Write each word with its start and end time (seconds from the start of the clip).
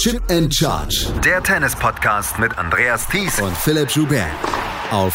Chip 0.00 0.22
and 0.30 0.50
Charge. 0.50 1.12
Der 1.22 1.42
Tennis-Podcast 1.42 2.38
mit 2.38 2.56
Andreas 2.56 3.06
Thies 3.06 3.38
und 3.38 3.54
Philipp 3.54 3.90
Joubert. 3.90 4.30
Auf 4.90 5.12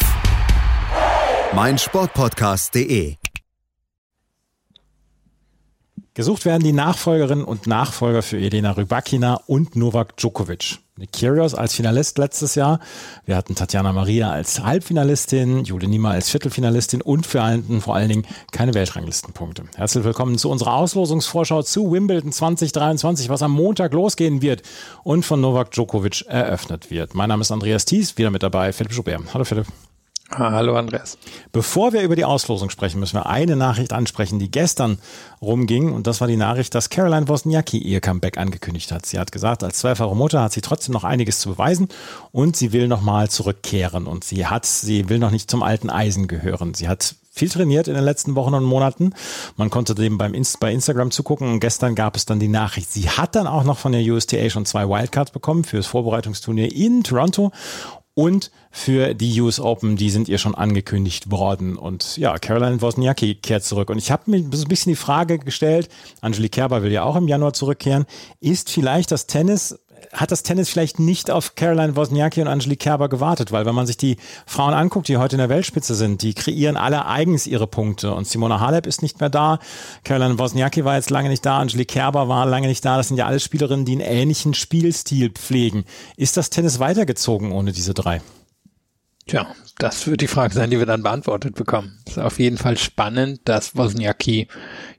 meinsportpodcast.de. 1.56 3.16
Gesucht 6.14 6.46
werden 6.46 6.62
die 6.62 6.72
Nachfolgerinnen 6.72 7.46
und 7.46 7.66
Nachfolger 7.66 8.22
für 8.22 8.38
Elena 8.38 8.74
Rybakina 8.74 9.42
und 9.48 9.76
Novak 9.76 10.18
Djokovic. 10.18 10.78
Kyrgios 11.12 11.56
als 11.56 11.76
Finalist 11.76 12.18
letztes 12.18 12.56
Jahr. 12.56 12.80
Wir 13.26 13.36
hatten 13.36 13.54
Tatjana 13.54 13.92
Maria 13.92 14.32
als 14.32 14.64
Halbfinalistin, 14.64 15.66
Jule 15.66 15.90
Niemer 15.90 16.12
als 16.12 16.30
Viertelfinalistin 16.30 17.02
und 17.02 17.28
für 17.28 17.42
allen, 17.42 17.82
vor 17.82 17.96
allen 17.96 18.08
Dingen 18.08 18.26
keine 18.54 18.74
Weltranglistenpunkte. 18.74 19.66
Herzlich 19.76 20.06
willkommen 20.06 20.38
zu 20.38 20.50
unserer 20.50 20.74
Auslosungsvorschau 20.76 21.64
zu 21.64 21.92
Wimbledon 21.92 22.32
2023, 22.32 23.28
was 23.28 23.42
am 23.42 23.52
Montag 23.52 23.92
losgehen 23.92 24.42
wird 24.42 24.62
und 25.04 25.26
von 25.26 25.42
Novak 25.42 25.72
Djokovic 25.72 26.26
eröffnet 26.28 26.90
wird. 26.90 27.14
Mein 27.14 27.28
Name 27.28 27.42
ist 27.42 27.52
Andreas 27.52 27.84
Thies, 27.84 28.18
wieder 28.18 28.32
mit 28.32 28.44
dabei 28.44 28.72
Philipp 28.72 28.94
Schubert. 28.94 29.34
Hallo 29.34 29.44
Philipp. 29.44 29.68
Hallo 30.38 30.76
Andreas. 30.76 31.18
Bevor 31.54 31.94
wir 31.94 32.02
über 32.02 32.16
die 32.16 32.26
Auslosung 32.26 32.70
sprechen, 32.70 33.00
müssen 33.00 33.16
wir 33.16 33.28
eine 33.28 33.56
Nachricht 33.56 33.94
ansprechen, 33.94 34.38
die 34.38 34.52
gestern 34.52 35.00
rumging. 35.42 35.94
Und 35.94 36.08
das 36.08 36.20
war 36.20 36.28
die 36.28 36.36
Nachricht, 36.36 36.76
dass 36.76 36.90
Caroline 36.90 37.28
Wozniacki 37.30 37.78
ihr 37.78 38.02
Comeback 38.02 38.38
angekündigt 38.38 38.92
hat. 38.92 39.06
Sie 39.06 39.18
hat 39.18 39.32
gesagt, 39.32 39.64
als 39.64 39.80
zweifache 39.80 40.16
Mutter 40.16 40.42
hat 40.42 40.52
sie 40.52 40.62
trotzdem 40.62 40.94
noch 40.94 41.06
einiges 41.06 41.40
zu 41.40 41.50
beweisen 41.50 41.88
und 42.32 42.58
sie 42.58 42.74
will 42.74 42.88
nochmal 42.88 43.30
zurückkehren. 43.30 44.08
Und 44.08 44.26
sie 44.26 44.46
hat, 44.46 44.66
sie 44.66 45.08
will 45.08 45.20
noch 45.20 45.32
nicht 45.32 45.50
zum 45.50 45.64
alten 45.64 45.90
Eisen 45.90 46.28
gehören. 46.28 46.74
Sie 46.74 46.90
hat 46.90 47.16
viel 47.32 47.50
trainiert 47.50 47.88
in 47.88 47.96
den 47.96 48.04
letzten 48.04 48.36
Wochen 48.36 48.54
und 48.54 48.64
Monaten. 48.64 49.14
Man 49.58 49.70
konnte 49.70 49.94
dem 49.96 50.18
beim 50.18 50.34
Inst 50.34 50.60
bei 50.60 50.72
Instagram 50.72 51.12
zugucken 51.12 51.52
und 51.52 51.60
gestern 51.60 51.96
gab 51.96 52.16
es 52.16 52.26
dann 52.26 52.40
die 52.40 52.48
Nachricht. 52.48 52.92
Sie 52.92 53.10
hat 53.10 53.36
dann 53.36 53.48
auch 53.48 53.64
noch 53.64 53.78
von 53.78 53.92
der 53.92 54.02
USTA 54.02 54.50
schon 54.50 54.66
zwei 54.66 54.88
Wildcards 54.88 55.32
bekommen 55.32 55.64
für 55.64 55.78
das 55.78 55.88
Vorbereitungsturnier 55.88 56.74
in 56.74 57.04
Toronto 57.04 57.52
und 58.16 58.50
für 58.72 59.14
die 59.14 59.40
US 59.42 59.60
Open, 59.60 59.98
die 59.98 60.10
sind 60.10 60.30
ihr 60.30 60.38
schon 60.38 60.56
angekündigt 60.56 61.32
worden. 61.32 61.76
Und 61.76 62.16
ja, 62.18 62.38
Caroline 62.38 62.82
Wozniacki 62.82 63.36
kehrt 63.36 63.64
zurück. 63.64 63.90
Und 63.90 63.98
ich 63.98 64.10
habe 64.10 64.32
mir 64.32 64.40
so 64.54 64.64
ein 64.64 64.70
bisschen 64.70 64.92
die 64.92 64.96
Frage 64.96 65.38
gestellt, 65.38 65.90
Angelique 66.22 66.54
Kerber 66.54 66.82
will 66.82 66.94
ja 66.94 67.04
auch 67.04 67.18
im 67.18 67.28
Januar 67.28 67.52
zurückkehren, 67.52 68.06
ist 68.40 68.72
vielleicht 68.72 69.12
das 69.12 69.28
Tennis 69.28 69.78
hat 70.16 70.32
das 70.32 70.44
Tennis 70.44 70.70
vielleicht 70.70 71.00
nicht 71.00 71.30
auf 71.30 71.56
Caroline 71.56 71.96
Wozniacki 71.96 72.42
und 72.42 72.48
Angelique 72.48 72.80
Kerber 72.80 73.10
gewartet, 73.10 73.52
weil 73.52 73.66
wenn 73.66 73.76
man 73.76 73.88
sich 73.88 73.98
die 73.98 74.18
Frauen 74.46 74.74
anguckt, 74.74 75.08
die 75.08 75.18
heute 75.18 75.36
in 75.36 75.40
der 75.40 75.50
Weltspitze 75.50 75.96
sind, 75.96 76.22
die 76.22 76.34
kreieren 76.34 76.78
alle 76.78 77.06
eigens 77.06 77.48
ihre 77.48 77.68
Punkte. 77.68 78.14
Und 78.14 78.28
Simona 78.28 78.60
Halep 78.60 78.88
ist 78.88 79.02
nicht 79.02 79.20
mehr 79.20 79.30
da, 79.30 79.60
Caroline 80.04 80.40
Wozniacki 80.40 80.86
war 80.86 80.96
jetzt 80.96 81.10
lange 81.10 81.30
nicht 81.30 81.46
da, 81.46 81.60
Angelique 81.60 81.90
Kerber 81.90 82.28
war 82.28 82.46
lange 82.46 82.68
nicht 82.68 82.84
da, 82.84 82.98
das 82.98 83.10
sind 83.10 83.18
ja 83.18 83.26
alle 83.26 83.40
Spielerinnen, 83.40 83.86
die 83.86 83.94
einen 83.94 84.02
ähnlichen 84.02 84.54
Spielstil 84.54 85.30
pflegen. 85.32 85.86
Ist 86.18 86.38
das 86.38 86.50
Tennis 86.50 86.80
weitergezogen 86.80 87.52
ohne 87.52 87.72
diese 87.72 87.94
drei? 87.94 88.22
Tja, 89.28 89.48
das 89.80 90.06
wird 90.06 90.22
die 90.22 90.28
Frage 90.28 90.54
sein, 90.54 90.70
die 90.70 90.78
wir 90.78 90.86
dann 90.86 91.02
beantwortet 91.02 91.56
bekommen. 91.56 91.98
Es 92.06 92.14
ist 92.14 92.20
auf 92.20 92.38
jeden 92.38 92.58
Fall 92.58 92.78
spannend, 92.78 93.42
dass 93.46 93.76
Wozniacki 93.76 94.48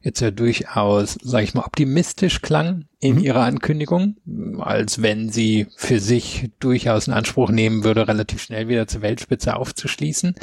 jetzt 0.03 0.21
ja 0.21 0.33
durchaus, 0.33 1.17
sage 1.23 1.45
ich 1.45 1.55
mal, 1.55 1.65
optimistisch 1.65 2.43
klang 2.43 2.87
in 2.99 3.17
mhm. 3.17 3.23
ihrer 3.23 3.45
Ankündigung, 3.45 4.17
als 4.59 5.01
wenn 5.01 5.31
sie 5.31 5.69
für 5.77 6.01
sich 6.01 6.51
durchaus 6.59 7.07
in 7.07 7.15
Anspruch 7.15 7.51
nehmen 7.51 7.85
würde, 7.85 8.09
relativ 8.09 8.43
schnell 8.43 8.67
wieder 8.67 8.89
zur 8.89 9.03
Weltspitze 9.03 9.55
aufzuschließen. 9.55 10.35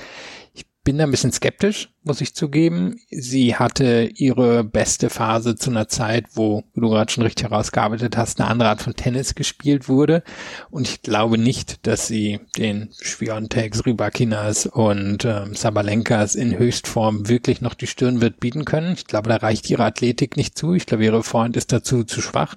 Ich 0.54 0.66
bin 0.86 0.98
da 0.98 1.04
ein 1.04 1.12
bisschen 1.12 1.34
skeptisch, 1.34 1.93
muss 2.04 2.22
ich 2.22 2.36
zugeben. 2.36 3.00
Sie 3.10 3.56
hatte 3.56 4.10
ihre 4.16 4.64
beste 4.64 5.10
Phase 5.10 5.56
zu 5.56 5.70
einer 5.70 5.88
Zeit, 5.88 6.26
wo, 6.34 6.64
wie 6.74 6.82
du 6.82 6.90
gerade 6.90 7.12
schon 7.12 7.24
richtig 7.24 7.50
herausgearbeitet 7.50 8.18
hast, 8.18 8.40
eine 8.40 8.50
andere 8.50 8.70
Art 8.70 8.82
von 8.82 8.96
Tennis 8.96 9.36
gespielt 9.36 9.88
wurde. 9.88 10.24
Und 10.70 10.88
ich 10.88 11.02
glaube 11.02 11.38
nicht, 11.38 11.86
dass 11.88 12.08
sie 12.08 12.40
den 12.58 12.90
Schwiontex, 13.02 13.86
Rybakinas 13.86 14.66
und 14.66 15.26
ähm, 15.26 15.56
Sabalenkas 15.56 16.36
in 16.36 16.58
Höchstform 16.58 17.30
wirklich 17.30 17.62
noch 17.62 17.74
die 17.74 17.88
Stirn 17.88 18.22
wird 18.22 18.40
bieten 18.40 18.66
können. 18.66 18.94
Ich 18.94 19.06
glaube, 19.06 19.30
da 19.30 19.38
reicht 19.38 19.70
ihre 19.70 19.86
Athletik 19.86 20.38
nicht 20.38 20.58
zu. 20.58 20.74
Ich 20.74 20.86
glaube, 20.86 21.06
ihre 21.06 21.24
Vorhand 21.24 21.56
ist 21.58 21.72
dazu 21.72 22.04
zu 22.04 22.22
schwach. 22.22 22.56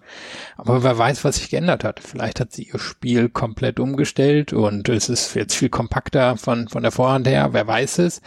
Aber 0.57 0.83
wer 0.83 0.99
weiß, 0.99 1.25
was 1.25 1.37
sich 1.37 1.51
geändert 1.51 1.85
hat. 1.85 2.01
Vielleicht 2.01 2.41
hat 2.41 2.53
sie 2.53 2.65
ihr 2.73 2.79
Spiel 2.79 3.29
komplett 3.29 3.79
umgestellt 3.79 4.53
und 4.53 4.89
es 4.89 5.09
ist 5.09 5.35
jetzt 5.35 5.55
viel 5.55 5.69
kompakter 5.69 6.37
von, 6.37 6.69
von 6.69 6.83
der 6.83 6.93
Vorhand 6.93 7.29
her. 7.29 7.51
Wer 7.53 7.67
weiß 7.67 7.99
es 8.01 8.21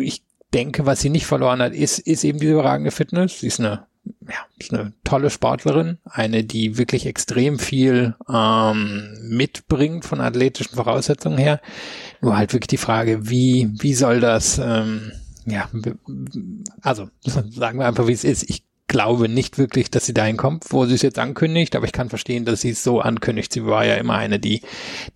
ich 0.00 0.22
denke, 0.52 0.86
was 0.86 1.00
sie 1.00 1.10
nicht 1.10 1.26
verloren 1.26 1.62
hat, 1.62 1.74
ist, 1.74 1.98
ist 1.98 2.24
eben 2.24 2.38
diese 2.38 2.52
überragende 2.52 2.90
Fitness. 2.90 3.40
Sie 3.40 3.46
ist 3.46 3.60
eine, 3.60 3.86
ja, 4.22 4.36
ist 4.58 4.72
eine 4.72 4.92
tolle 5.04 5.30
Sportlerin, 5.30 5.98
eine, 6.04 6.44
die 6.44 6.78
wirklich 6.78 7.06
extrem 7.06 7.58
viel 7.58 8.16
ähm, 8.28 9.16
mitbringt 9.22 10.04
von 10.04 10.20
athletischen 10.20 10.74
Voraussetzungen 10.74 11.38
her. 11.38 11.60
Nur 12.20 12.36
halt 12.36 12.52
wirklich 12.52 12.68
die 12.68 12.76
Frage, 12.76 13.28
wie, 13.30 13.70
wie 13.78 13.94
soll 13.94 14.20
das, 14.20 14.58
ähm, 14.58 15.12
ja, 15.46 15.68
also 16.82 17.08
sagen 17.24 17.78
wir 17.78 17.86
einfach, 17.86 18.06
wie 18.06 18.12
es 18.12 18.24
ist. 18.24 18.48
Ich 18.48 18.64
glaube 18.90 19.28
nicht 19.28 19.56
wirklich, 19.56 19.88
dass 19.88 20.04
sie 20.04 20.12
dahin 20.12 20.36
kommt, 20.36 20.64
wo 20.70 20.84
sie 20.84 20.96
es 20.96 21.02
jetzt 21.02 21.18
ankündigt, 21.18 21.76
aber 21.76 21.86
ich 21.86 21.92
kann 21.92 22.08
verstehen, 22.08 22.44
dass 22.44 22.62
sie 22.62 22.70
es 22.70 22.82
so 22.82 23.00
ankündigt. 23.00 23.52
Sie 23.52 23.64
war 23.64 23.86
ja 23.86 23.94
immer 23.94 24.16
eine, 24.16 24.40
die, 24.40 24.62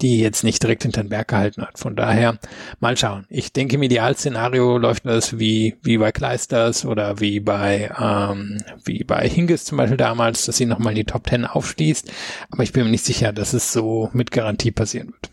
die 0.00 0.20
jetzt 0.20 0.44
nicht 0.44 0.62
direkt 0.62 0.84
hinter 0.84 1.02
den 1.02 1.08
Berg 1.08 1.26
gehalten 1.26 1.62
hat. 1.62 1.76
Von 1.76 1.96
daher 1.96 2.38
mal 2.78 2.96
schauen. 2.96 3.26
Ich 3.28 3.52
denke, 3.52 3.74
im 3.74 3.82
Idealszenario 3.82 4.78
läuft 4.78 5.06
das 5.06 5.40
wie, 5.40 5.76
wie 5.82 5.98
bei 5.98 6.12
Kleisters 6.12 6.84
oder 6.84 7.18
wie 7.18 7.40
bei, 7.40 7.90
ähm, 8.00 8.62
wie 8.84 9.02
bei 9.02 9.28
Hingis 9.28 9.64
zum 9.64 9.78
Beispiel 9.78 9.96
damals, 9.96 10.46
dass 10.46 10.56
sie 10.56 10.66
nochmal 10.66 10.92
in 10.92 10.98
die 10.98 11.04
Top 11.04 11.24
Ten 11.24 11.44
aufschließt. 11.44 12.12
Aber 12.50 12.62
ich 12.62 12.72
bin 12.72 12.84
mir 12.84 12.90
nicht 12.90 13.04
sicher, 13.04 13.32
dass 13.32 13.54
es 13.54 13.72
so 13.72 14.08
mit 14.12 14.30
Garantie 14.30 14.70
passieren 14.70 15.08
wird. 15.08 15.30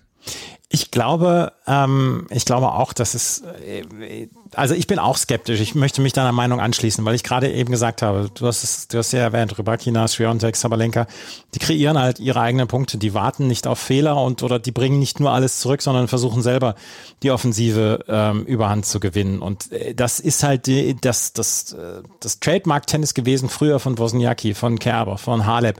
Ich 0.67 0.89
glaube, 0.89 1.51
ähm, 1.67 2.25
ich 2.31 2.45
glaube 2.45 2.71
auch, 2.71 2.93
dass 2.93 3.13
es, 3.13 3.43
äh, 3.63 4.27
also 4.55 4.75
ich 4.75 4.87
bin 4.87 4.99
auch 4.99 5.17
skeptisch. 5.17 5.59
Ich 5.59 5.75
möchte 5.75 6.01
mich 6.01 6.13
deiner 6.13 6.31
Meinung 6.31 6.59
anschließen, 6.59 7.03
weil 7.05 7.15
ich 7.15 7.23
gerade 7.23 7.51
eben 7.51 7.71
gesagt 7.71 8.01
habe, 8.01 8.29
du 8.33 8.47
hast 8.47 8.63
es, 8.63 8.87
du 8.87 8.97
hast 8.97 9.11
ja 9.11 9.19
erwähnt, 9.19 9.57
Rybakina, 9.57 10.07
Sviontek, 10.07 10.55
Sabalenka, 10.55 11.07
die 11.53 11.59
kreieren 11.59 11.97
halt 11.97 12.19
ihre 12.19 12.41
eigenen 12.41 12.67
Punkte, 12.67 12.97
die 12.97 13.13
warten 13.13 13.47
nicht 13.47 13.67
auf 13.67 13.79
Fehler 13.79 14.21
und 14.21 14.43
oder 14.43 14.59
die 14.59 14.71
bringen 14.71 14.99
nicht 14.99 15.19
nur 15.19 15.31
alles 15.31 15.59
zurück, 15.59 15.81
sondern 15.81 16.07
versuchen 16.07 16.41
selber 16.41 16.75
die 17.23 17.31
Offensive 17.31 18.03
ähm, 18.07 18.45
Überhand 18.45 18.85
zu 18.85 18.99
gewinnen. 18.99 19.41
Und 19.41 19.71
äh, 19.71 19.93
das 19.93 20.19
ist 20.19 20.43
halt 20.43 20.67
die, 20.67 20.95
das, 20.99 21.33
das, 21.33 21.73
äh, 21.73 22.01
das 22.19 22.39
Trademark-Tennis 22.39 23.13
gewesen 23.13 23.49
früher 23.49 23.79
von 23.79 23.97
Wozniacki, 23.97 24.53
von 24.53 24.79
Kerber, 24.79 25.17
von 25.17 25.45
Halep, 25.45 25.79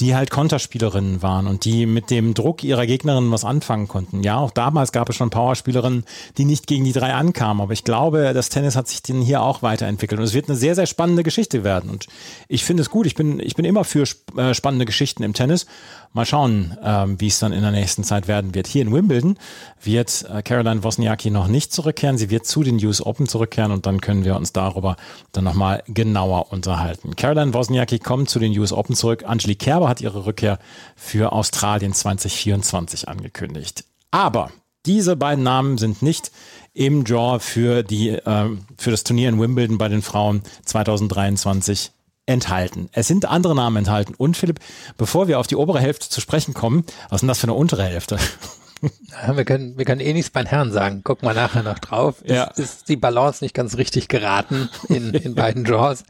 die 0.00 0.14
halt 0.14 0.30
Konterspielerinnen 0.30 1.22
waren 1.22 1.46
und 1.46 1.64
die 1.64 1.86
mit 1.86 2.10
dem 2.10 2.34
Druck 2.34 2.64
ihrer 2.64 2.86
Gegnerinnen 2.86 3.30
was 3.30 3.44
anfangen 3.44 3.88
konnten. 3.88 4.22
Ja, 4.22 4.38
auch 4.38 4.50
damals 4.50 4.92
gab 4.92 5.08
es 5.08 5.16
schon 5.16 5.30
Powerspielerinnen, 5.30 6.04
die 6.36 6.44
nicht 6.44 6.66
gegen 6.66 6.84
die 6.84 6.92
drei 6.92 7.14
ankamen. 7.14 7.62
Aber 7.62 7.72
ich 7.72 7.84
glaube, 7.84 8.03
das 8.10 8.48
Tennis 8.48 8.76
hat 8.76 8.88
sich 8.88 9.02
denn 9.02 9.20
hier 9.20 9.42
auch 9.42 9.62
weiterentwickelt. 9.62 10.18
Und 10.18 10.24
es 10.24 10.34
wird 10.34 10.48
eine 10.48 10.56
sehr, 10.56 10.74
sehr 10.74 10.86
spannende 10.86 11.22
Geschichte 11.22 11.64
werden. 11.64 11.90
Und 11.90 12.06
ich 12.48 12.64
finde 12.64 12.82
es 12.82 12.90
gut. 12.90 13.06
Ich 13.06 13.14
bin, 13.14 13.40
ich 13.40 13.54
bin 13.54 13.64
immer 13.64 13.84
für 13.84 14.04
äh, 14.36 14.54
spannende 14.54 14.84
Geschichten 14.84 15.22
im 15.22 15.32
Tennis. 15.32 15.66
Mal 16.12 16.24
schauen, 16.24 16.76
ähm, 16.82 17.20
wie 17.20 17.26
es 17.26 17.38
dann 17.38 17.52
in 17.52 17.62
der 17.62 17.70
nächsten 17.70 18.04
Zeit 18.04 18.28
werden 18.28 18.54
wird. 18.54 18.66
Hier 18.66 18.82
in 18.82 18.92
Wimbledon 18.92 19.36
wird 19.82 20.24
äh, 20.30 20.42
Caroline 20.42 20.84
Wozniacki 20.84 21.30
noch 21.30 21.48
nicht 21.48 21.72
zurückkehren. 21.72 22.18
Sie 22.18 22.30
wird 22.30 22.46
zu 22.46 22.62
den 22.62 22.84
US 22.84 23.04
Open 23.04 23.26
zurückkehren 23.26 23.72
und 23.72 23.86
dann 23.86 24.00
können 24.00 24.24
wir 24.24 24.36
uns 24.36 24.52
darüber 24.52 24.96
dann 25.32 25.44
nochmal 25.44 25.82
genauer 25.88 26.52
unterhalten. 26.52 27.16
Caroline 27.16 27.52
Wozniacki 27.52 27.98
kommt 27.98 28.30
zu 28.30 28.38
den 28.38 28.56
US 28.58 28.72
Open 28.72 28.94
zurück. 28.94 29.24
Angelique 29.26 29.58
Kerber 29.58 29.88
hat 29.88 30.00
ihre 30.00 30.26
Rückkehr 30.26 30.58
für 30.94 31.32
Australien 31.32 31.92
2024 31.92 33.08
angekündigt. 33.08 33.84
Aber 34.10 34.50
diese 34.86 35.16
beiden 35.16 35.42
Namen 35.42 35.78
sind 35.78 36.02
nicht 36.02 36.30
im 36.74 37.04
Draw 37.04 37.38
für, 37.38 37.82
die, 37.82 38.10
äh, 38.10 38.50
für 38.76 38.90
das 38.90 39.04
Turnier 39.04 39.28
in 39.28 39.40
Wimbledon 39.40 39.78
bei 39.78 39.88
den 39.88 40.02
Frauen 40.02 40.42
2023 40.64 41.92
enthalten. 42.26 42.88
Es 42.92 43.06
sind 43.06 43.26
andere 43.26 43.54
Namen 43.54 43.76
enthalten. 43.78 44.14
Und 44.16 44.36
Philipp, 44.36 44.60
bevor 44.96 45.28
wir 45.28 45.38
auf 45.38 45.46
die 45.46 45.56
obere 45.56 45.80
Hälfte 45.80 46.08
zu 46.08 46.20
sprechen 46.20 46.54
kommen, 46.54 46.84
was 47.08 47.16
ist 47.16 47.20
denn 47.22 47.28
das 47.28 47.38
für 47.38 47.44
eine 47.44 47.54
untere 47.54 47.84
Hälfte? 47.84 48.18
Ja, 49.26 49.34
wir 49.34 49.44
können, 49.46 49.78
wir 49.78 49.86
können 49.86 50.00
eh 50.00 50.12
nichts 50.12 50.30
beim 50.30 50.44
Herrn 50.44 50.70
sagen. 50.70 51.02
Gucken 51.04 51.26
wir 51.26 51.32
nachher 51.32 51.62
noch 51.62 51.78
drauf. 51.78 52.16
Ja. 52.26 52.44
Ist, 52.44 52.58
ist 52.58 52.88
die 52.88 52.96
Balance 52.96 53.42
nicht 53.42 53.54
ganz 53.54 53.78
richtig 53.78 54.08
geraten 54.08 54.68
in, 54.88 55.14
in 55.14 55.34
beiden 55.34 55.64
Draws. 55.64 56.04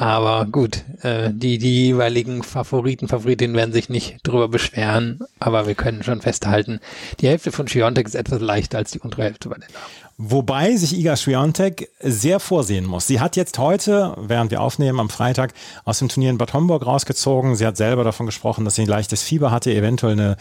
Aber 0.00 0.46
gut, 0.46 0.82
äh, 1.02 1.28
die, 1.30 1.58
die 1.58 1.88
jeweiligen 1.88 2.42
Favoriten, 2.42 3.06
Favoritinnen 3.06 3.54
werden 3.54 3.74
sich 3.74 3.90
nicht 3.90 4.20
drüber 4.22 4.48
beschweren, 4.48 5.20
aber 5.38 5.66
wir 5.66 5.74
können 5.74 6.02
schon 6.02 6.22
festhalten, 6.22 6.80
die 7.20 7.28
Hälfte 7.28 7.52
von 7.52 7.68
Schiontek 7.68 8.06
ist 8.06 8.14
etwas 8.14 8.40
leichter 8.40 8.78
als 8.78 8.92
die 8.92 9.00
untere 9.00 9.24
Hälfte 9.24 9.50
bei 9.50 9.56
den 9.56 9.68
Damen. 9.70 10.09
Wobei 10.22 10.76
sich 10.76 10.94
Iga 10.98 11.16
Swiatek 11.16 11.88
sehr 11.98 12.40
vorsehen 12.40 12.84
muss. 12.84 13.06
Sie 13.06 13.20
hat 13.20 13.36
jetzt 13.36 13.58
heute, 13.58 14.14
während 14.18 14.50
wir 14.50 14.60
aufnehmen 14.60 15.00
am 15.00 15.08
Freitag, 15.08 15.54
aus 15.86 16.00
dem 16.00 16.10
Turnier 16.10 16.28
in 16.28 16.36
Bad 16.36 16.52
Homburg 16.52 16.84
rausgezogen. 16.84 17.56
Sie 17.56 17.66
hat 17.66 17.78
selber 17.78 18.04
davon 18.04 18.26
gesprochen, 18.26 18.66
dass 18.66 18.74
sie 18.74 18.82
ein 18.82 18.86
leichtes 18.86 19.22
Fieber 19.22 19.50
hatte, 19.50 19.72
eventuell 19.72 20.12
eine 20.12 20.36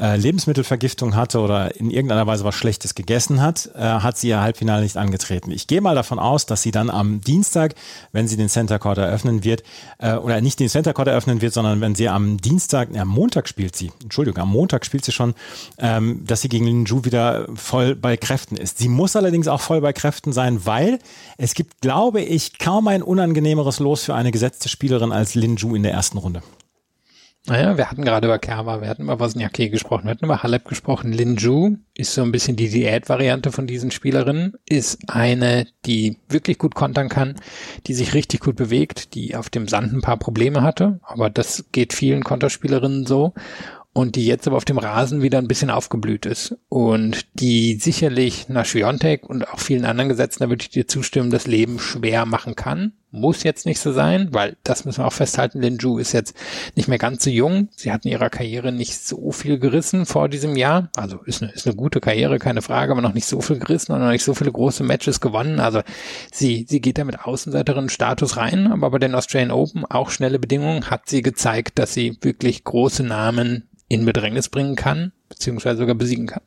äh, 0.00 0.16
Lebensmittelvergiftung 0.16 1.14
hatte 1.14 1.38
oder 1.38 1.76
in 1.76 1.92
irgendeiner 1.92 2.26
Weise 2.26 2.42
was 2.42 2.56
Schlechtes 2.56 2.96
gegessen 2.96 3.40
hat, 3.40 3.70
äh, 3.76 3.78
hat 3.78 4.18
sie 4.18 4.30
ihr 4.30 4.40
Halbfinale 4.40 4.82
nicht 4.82 4.96
angetreten. 4.96 5.52
Ich 5.52 5.68
gehe 5.68 5.80
mal 5.80 5.94
davon 5.94 6.18
aus, 6.18 6.46
dass 6.46 6.62
sie 6.62 6.72
dann 6.72 6.90
am 6.90 7.20
Dienstag, 7.20 7.76
wenn 8.10 8.26
sie 8.26 8.36
den 8.36 8.48
Center 8.48 8.80
Court 8.80 8.98
eröffnen 8.98 9.44
wird, 9.44 9.62
äh, 9.98 10.14
oder 10.14 10.40
nicht 10.40 10.58
den 10.58 10.68
Center 10.68 10.92
Court 10.92 11.06
eröffnen 11.06 11.40
wird, 11.40 11.54
sondern 11.54 11.80
wenn 11.80 11.94
sie 11.94 12.08
am 12.08 12.38
Dienstag, 12.38 12.88
am 12.96 13.06
Montag 13.06 13.46
spielt 13.46 13.76
sie, 13.76 13.92
Entschuldigung, 14.02 14.42
am 14.42 14.50
Montag 14.50 14.84
spielt 14.84 15.04
sie 15.04 15.12
schon, 15.12 15.34
ähm, 15.78 16.24
dass 16.26 16.40
sie 16.40 16.48
gegen 16.48 16.66
Lin 16.66 16.84
Ju 16.84 17.04
wieder 17.04 17.46
voll 17.54 17.94
bei 17.94 18.16
Kräften 18.16 18.56
ist. 18.56 18.78
Sie 18.78 18.88
muss 18.88 19.19
allerdings 19.20 19.48
auch 19.48 19.60
voll 19.60 19.80
bei 19.80 19.92
Kräften 19.92 20.32
sein, 20.32 20.66
weil 20.66 20.98
es 21.38 21.54
gibt, 21.54 21.80
glaube 21.80 22.20
ich, 22.20 22.58
kaum 22.58 22.88
ein 22.88 23.02
unangenehmeres 23.02 23.78
Los 23.78 24.04
für 24.04 24.14
eine 24.14 24.32
gesetzte 24.32 24.68
Spielerin 24.68 25.12
als 25.12 25.34
Lin 25.34 25.56
Ju 25.56 25.74
in 25.74 25.82
der 25.82 25.92
ersten 25.92 26.18
Runde. 26.18 26.42
Naja, 27.46 27.78
wir 27.78 27.90
hatten 27.90 28.04
gerade 28.04 28.26
über 28.26 28.38
Kerber, 28.38 28.82
wir 28.82 28.88
hatten 28.88 29.04
über 29.04 29.18
Wozniacki 29.18 29.70
gesprochen, 29.70 30.04
wir 30.04 30.10
hatten 30.10 30.26
über 30.26 30.42
Halep 30.42 30.66
gesprochen. 30.66 31.10
Linju 31.10 31.76
ist 31.94 32.12
so 32.12 32.22
ein 32.22 32.32
bisschen 32.32 32.54
die 32.54 32.68
Diät-Variante 32.68 33.50
von 33.50 33.66
diesen 33.66 33.90
Spielerinnen, 33.90 34.54
ist 34.68 34.98
eine, 35.08 35.66
die 35.86 36.18
wirklich 36.28 36.58
gut 36.58 36.74
kontern 36.74 37.08
kann, 37.08 37.36
die 37.86 37.94
sich 37.94 38.12
richtig 38.12 38.40
gut 38.40 38.56
bewegt, 38.56 39.14
die 39.14 39.36
auf 39.36 39.48
dem 39.48 39.68
Sand 39.68 39.94
ein 39.94 40.02
paar 40.02 40.18
Probleme 40.18 40.62
hatte, 40.62 41.00
aber 41.02 41.30
das 41.30 41.64
geht 41.72 41.94
vielen 41.94 42.24
Konterspielerinnen 42.24 43.06
so 43.06 43.32
und 44.00 44.16
die 44.16 44.24
jetzt 44.24 44.46
aber 44.46 44.56
auf 44.56 44.64
dem 44.64 44.78
Rasen 44.78 45.20
wieder 45.20 45.38
ein 45.38 45.46
bisschen 45.46 45.70
aufgeblüht 45.70 46.24
ist 46.24 46.56
und 46.70 47.26
die 47.34 47.74
sicherlich 47.74 48.48
nach 48.48 48.64
Schwiontek 48.64 49.28
und 49.28 49.46
auch 49.46 49.60
vielen 49.60 49.84
anderen 49.84 50.08
Gesetzen, 50.08 50.42
da 50.42 50.48
würde 50.48 50.62
ich 50.62 50.70
dir 50.70 50.88
zustimmen, 50.88 51.30
das 51.30 51.46
Leben 51.46 51.78
schwer 51.78 52.24
machen 52.24 52.56
kann. 52.56 52.92
Muss 53.12 53.42
jetzt 53.42 53.66
nicht 53.66 53.80
so 53.80 53.92
sein, 53.92 54.28
weil 54.30 54.56
das 54.62 54.84
müssen 54.84 55.02
wir 55.02 55.06
auch 55.06 55.12
festhalten, 55.12 55.60
Linju 55.60 55.98
ist 55.98 56.12
jetzt 56.12 56.34
nicht 56.76 56.86
mehr 56.86 56.96
ganz 56.96 57.24
so 57.24 57.30
jung. 57.30 57.68
Sie 57.74 57.90
hat 57.90 58.04
in 58.04 58.12
ihrer 58.12 58.30
Karriere 58.30 58.70
nicht 58.70 59.04
so 59.04 59.32
viel 59.32 59.58
gerissen 59.58 60.06
vor 60.06 60.28
diesem 60.28 60.56
Jahr. 60.56 60.90
Also 60.94 61.18
ist 61.24 61.42
eine, 61.42 61.50
ist 61.50 61.66
eine 61.66 61.74
gute 61.74 62.00
Karriere, 62.00 62.38
keine 62.38 62.62
Frage, 62.62 62.92
aber 62.92 63.02
noch 63.02 63.12
nicht 63.12 63.26
so 63.26 63.40
viel 63.40 63.58
gerissen 63.58 63.92
und 63.92 64.00
noch 64.00 64.10
nicht 64.10 64.24
so 64.24 64.32
viele 64.32 64.52
große 64.52 64.84
Matches 64.84 65.20
gewonnen. 65.20 65.58
Also 65.58 65.82
sie, 66.32 66.66
sie 66.68 66.80
geht 66.80 66.98
da 66.98 67.04
mit 67.04 67.18
Außenseiterin-Status 67.18 68.36
rein, 68.36 68.70
aber 68.70 68.90
bei 68.90 68.98
den 68.98 69.16
Australian 69.16 69.50
Open 69.50 69.84
auch 69.84 70.10
schnelle 70.10 70.38
Bedingungen 70.38 70.88
hat 70.88 71.08
sie 71.08 71.22
gezeigt, 71.22 71.80
dass 71.80 71.92
sie 71.92 72.16
wirklich 72.22 72.62
große 72.62 73.02
Namen 73.02 73.66
in 73.90 74.06
Bedrängnis 74.06 74.48
bringen 74.48 74.76
kann, 74.76 75.12
beziehungsweise 75.28 75.78
sogar 75.78 75.96
besiegen 75.96 76.26
kann. 76.26 76.42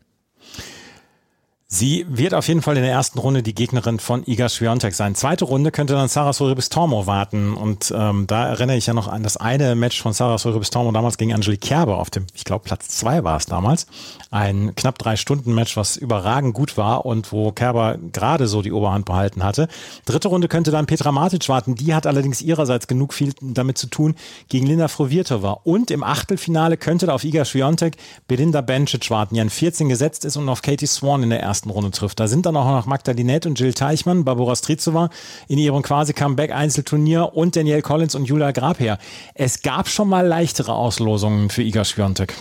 Sie 1.75 2.05
wird 2.07 2.35
auf 2.35 2.47
jeden 2.47 2.61
Fall 2.61 2.77
in 2.77 2.83
der 2.83 2.91
ersten 2.91 3.17
Runde 3.17 3.41
die 3.41 3.55
Gegnerin 3.55 3.97
von 3.97 4.23
Iga 4.27 4.47
Swiatek 4.47 4.93
sein. 4.93 5.15
Zweite 5.15 5.45
Runde 5.45 5.71
könnte 5.71 5.93
dann 5.93 6.07
Sarah 6.07 6.31
Sorribes 6.31 6.69
Tormo 6.69 7.07
warten. 7.07 7.55
Und 7.55 7.91
ähm, 7.97 8.27
da 8.27 8.45
erinnere 8.45 8.77
ich 8.77 8.85
ja 8.85 8.93
noch 8.93 9.07
an 9.07 9.23
das 9.23 9.37
eine 9.37 9.73
Match 9.73 9.99
von 9.99 10.13
Sarah 10.13 10.37
Sorribes 10.37 10.69
Tormo 10.69 10.91
damals 10.91 11.17
gegen 11.17 11.33
Angelique 11.33 11.61
Kerber 11.61 11.97
auf 11.97 12.11
dem, 12.11 12.27
ich 12.35 12.43
glaube 12.43 12.63
Platz 12.63 12.89
zwei 12.89 13.23
war 13.23 13.37
es 13.37 13.47
damals. 13.47 13.87
Ein 14.29 14.75
knapp 14.75 14.99
drei 14.99 15.15
Stunden 15.15 15.55
Match, 15.55 15.75
was 15.75 15.97
überragend 15.97 16.53
gut 16.53 16.77
war 16.77 17.07
und 17.07 17.31
wo 17.31 17.51
Kerber 17.51 17.97
gerade 18.11 18.45
so 18.45 18.61
die 18.61 18.71
Oberhand 18.71 19.05
behalten 19.05 19.43
hatte. 19.43 19.67
Dritte 20.05 20.27
Runde 20.27 20.49
könnte 20.49 20.69
dann 20.69 20.85
Petra 20.85 21.11
Matic 21.11 21.49
warten. 21.49 21.73
Die 21.73 21.95
hat 21.95 22.05
allerdings 22.05 22.43
ihrerseits 22.43 22.85
genug 22.85 23.15
viel 23.15 23.33
damit 23.41 23.79
zu 23.79 23.87
tun 23.87 24.13
gegen 24.47 24.67
Linda 24.67 24.89
Frovirtova. 24.89 25.61
Und 25.63 25.89
im 25.89 26.03
Achtelfinale 26.03 26.77
könnte 26.77 27.07
da 27.07 27.15
auf 27.15 27.23
Iga 27.23 27.45
Swiatek 27.45 27.97
Belinda 28.27 28.61
Bencic 28.61 29.09
warten, 29.09 29.33
die 29.33 29.41
an 29.41 29.49
14 29.49 29.89
gesetzt 29.89 30.23
ist 30.23 30.37
und 30.37 30.47
auf 30.49 30.61
Katie 30.61 30.85
Swan 30.85 31.23
in 31.23 31.31
der 31.31 31.41
ersten 31.41 31.62
ersten 31.63 31.69
Runde 31.69 31.91
trifft. 31.91 32.19
Da 32.19 32.27
sind 32.27 32.45
dann 32.45 32.57
auch 32.57 32.65
noch 32.65 32.85
Magdalinette 32.85 33.47
und 33.47 33.59
Jill 33.59 33.73
Teichmann, 33.73 34.25
Barbara 34.25 34.55
Strizova 34.55 35.09
in 35.47 35.57
ihrem 35.57 35.81
quasi 35.81 36.13
Comeback-Einzelturnier 36.13 37.33
und 37.33 37.55
Danielle 37.55 37.81
Collins 37.81 38.15
und 38.15 38.25
Julia 38.25 38.51
Grabher. 38.51 38.97
Es 39.33 39.61
gab 39.61 39.87
schon 39.87 40.09
mal 40.09 40.27
leichtere 40.27 40.73
Auslosungen 40.73 41.49
für 41.49 41.63
Iga 41.63 41.85
Swiatek. 41.85 42.33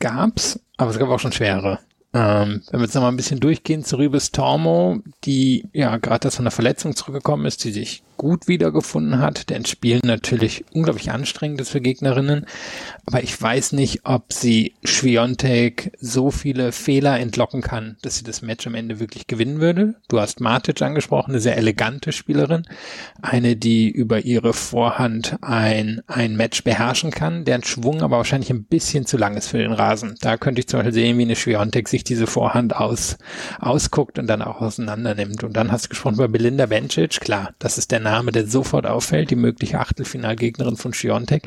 Gab's, 0.00 0.60
aber 0.76 0.90
es 0.90 0.98
gab 0.98 1.08
auch 1.08 1.20
schon 1.20 1.32
schwerere. 1.32 1.78
Ähm, 2.14 2.62
wenn 2.70 2.80
wir 2.80 2.86
jetzt 2.86 2.94
nochmal 2.94 3.12
ein 3.12 3.16
bisschen 3.16 3.40
durchgehen 3.40 3.84
zu 3.84 3.98
Rübes 3.98 4.32
Tormo, 4.32 5.00
die 5.24 5.68
ja 5.72 5.98
gerade 5.98 6.20
das 6.20 6.36
von 6.36 6.44
der 6.44 6.52
Verletzung 6.52 6.96
zurückgekommen 6.96 7.46
ist, 7.46 7.62
die 7.64 7.70
sich 7.70 8.02
gut 8.18 8.48
wiedergefunden 8.48 9.20
hat, 9.20 9.48
denn 9.48 9.64
Spielen 9.64 10.02
natürlich 10.04 10.64
unglaublich 10.74 11.10
anstrengend 11.10 11.60
ist 11.62 11.70
für 11.70 11.80
Gegnerinnen. 11.80 12.44
Aber 13.06 13.22
ich 13.22 13.40
weiß 13.40 13.72
nicht, 13.72 14.00
ob 14.04 14.32
sie 14.32 14.74
Schwiontek 14.84 15.92
so 16.00 16.30
viele 16.30 16.72
Fehler 16.72 17.18
entlocken 17.18 17.62
kann, 17.62 17.96
dass 18.02 18.16
sie 18.18 18.24
das 18.24 18.42
Match 18.42 18.66
am 18.66 18.74
Ende 18.74 19.00
wirklich 19.00 19.28
gewinnen 19.28 19.60
würde. 19.60 19.94
Du 20.08 20.20
hast 20.20 20.40
Matic 20.40 20.82
angesprochen, 20.82 21.30
eine 21.30 21.40
sehr 21.40 21.56
elegante 21.56 22.12
Spielerin. 22.12 22.64
Eine, 23.22 23.56
die 23.56 23.88
über 23.88 24.24
ihre 24.24 24.52
Vorhand 24.52 25.36
ein, 25.40 26.02
ein 26.06 26.36
Match 26.36 26.64
beherrschen 26.64 27.12
kann, 27.12 27.44
deren 27.44 27.64
Schwung 27.64 28.02
aber 28.02 28.18
wahrscheinlich 28.18 28.50
ein 28.50 28.64
bisschen 28.64 29.06
zu 29.06 29.16
lang 29.16 29.36
ist 29.36 29.48
für 29.48 29.58
den 29.58 29.72
Rasen. 29.72 30.16
Da 30.20 30.36
könnte 30.36 30.60
ich 30.60 30.66
zum 30.66 30.80
Beispiel 30.80 30.92
sehen, 30.92 31.18
wie 31.18 31.22
eine 31.22 31.36
Schwiontek 31.36 31.88
sich 31.88 32.02
diese 32.02 32.26
Vorhand 32.26 32.74
aus, 32.74 33.16
ausguckt 33.60 34.18
und 34.18 34.26
dann 34.26 34.42
auch 34.42 34.60
auseinander 34.60 35.14
nimmt. 35.14 35.44
Und 35.44 35.56
dann 35.56 35.70
hast 35.70 35.86
du 35.86 35.88
gesprochen 35.90 36.14
über 36.14 36.28
Belinda 36.28 36.66
Bencic. 36.66 37.20
Klar, 37.20 37.54
das 37.60 37.78
ist 37.78 37.92
der 37.92 38.00
Name, 38.10 38.32
der 38.32 38.46
sofort 38.46 38.86
auffällt, 38.86 39.30
die 39.30 39.36
mögliche 39.36 39.78
Achtelfinalgegnerin 39.78 40.76
von 40.76 40.94
Schiontek. 40.94 41.42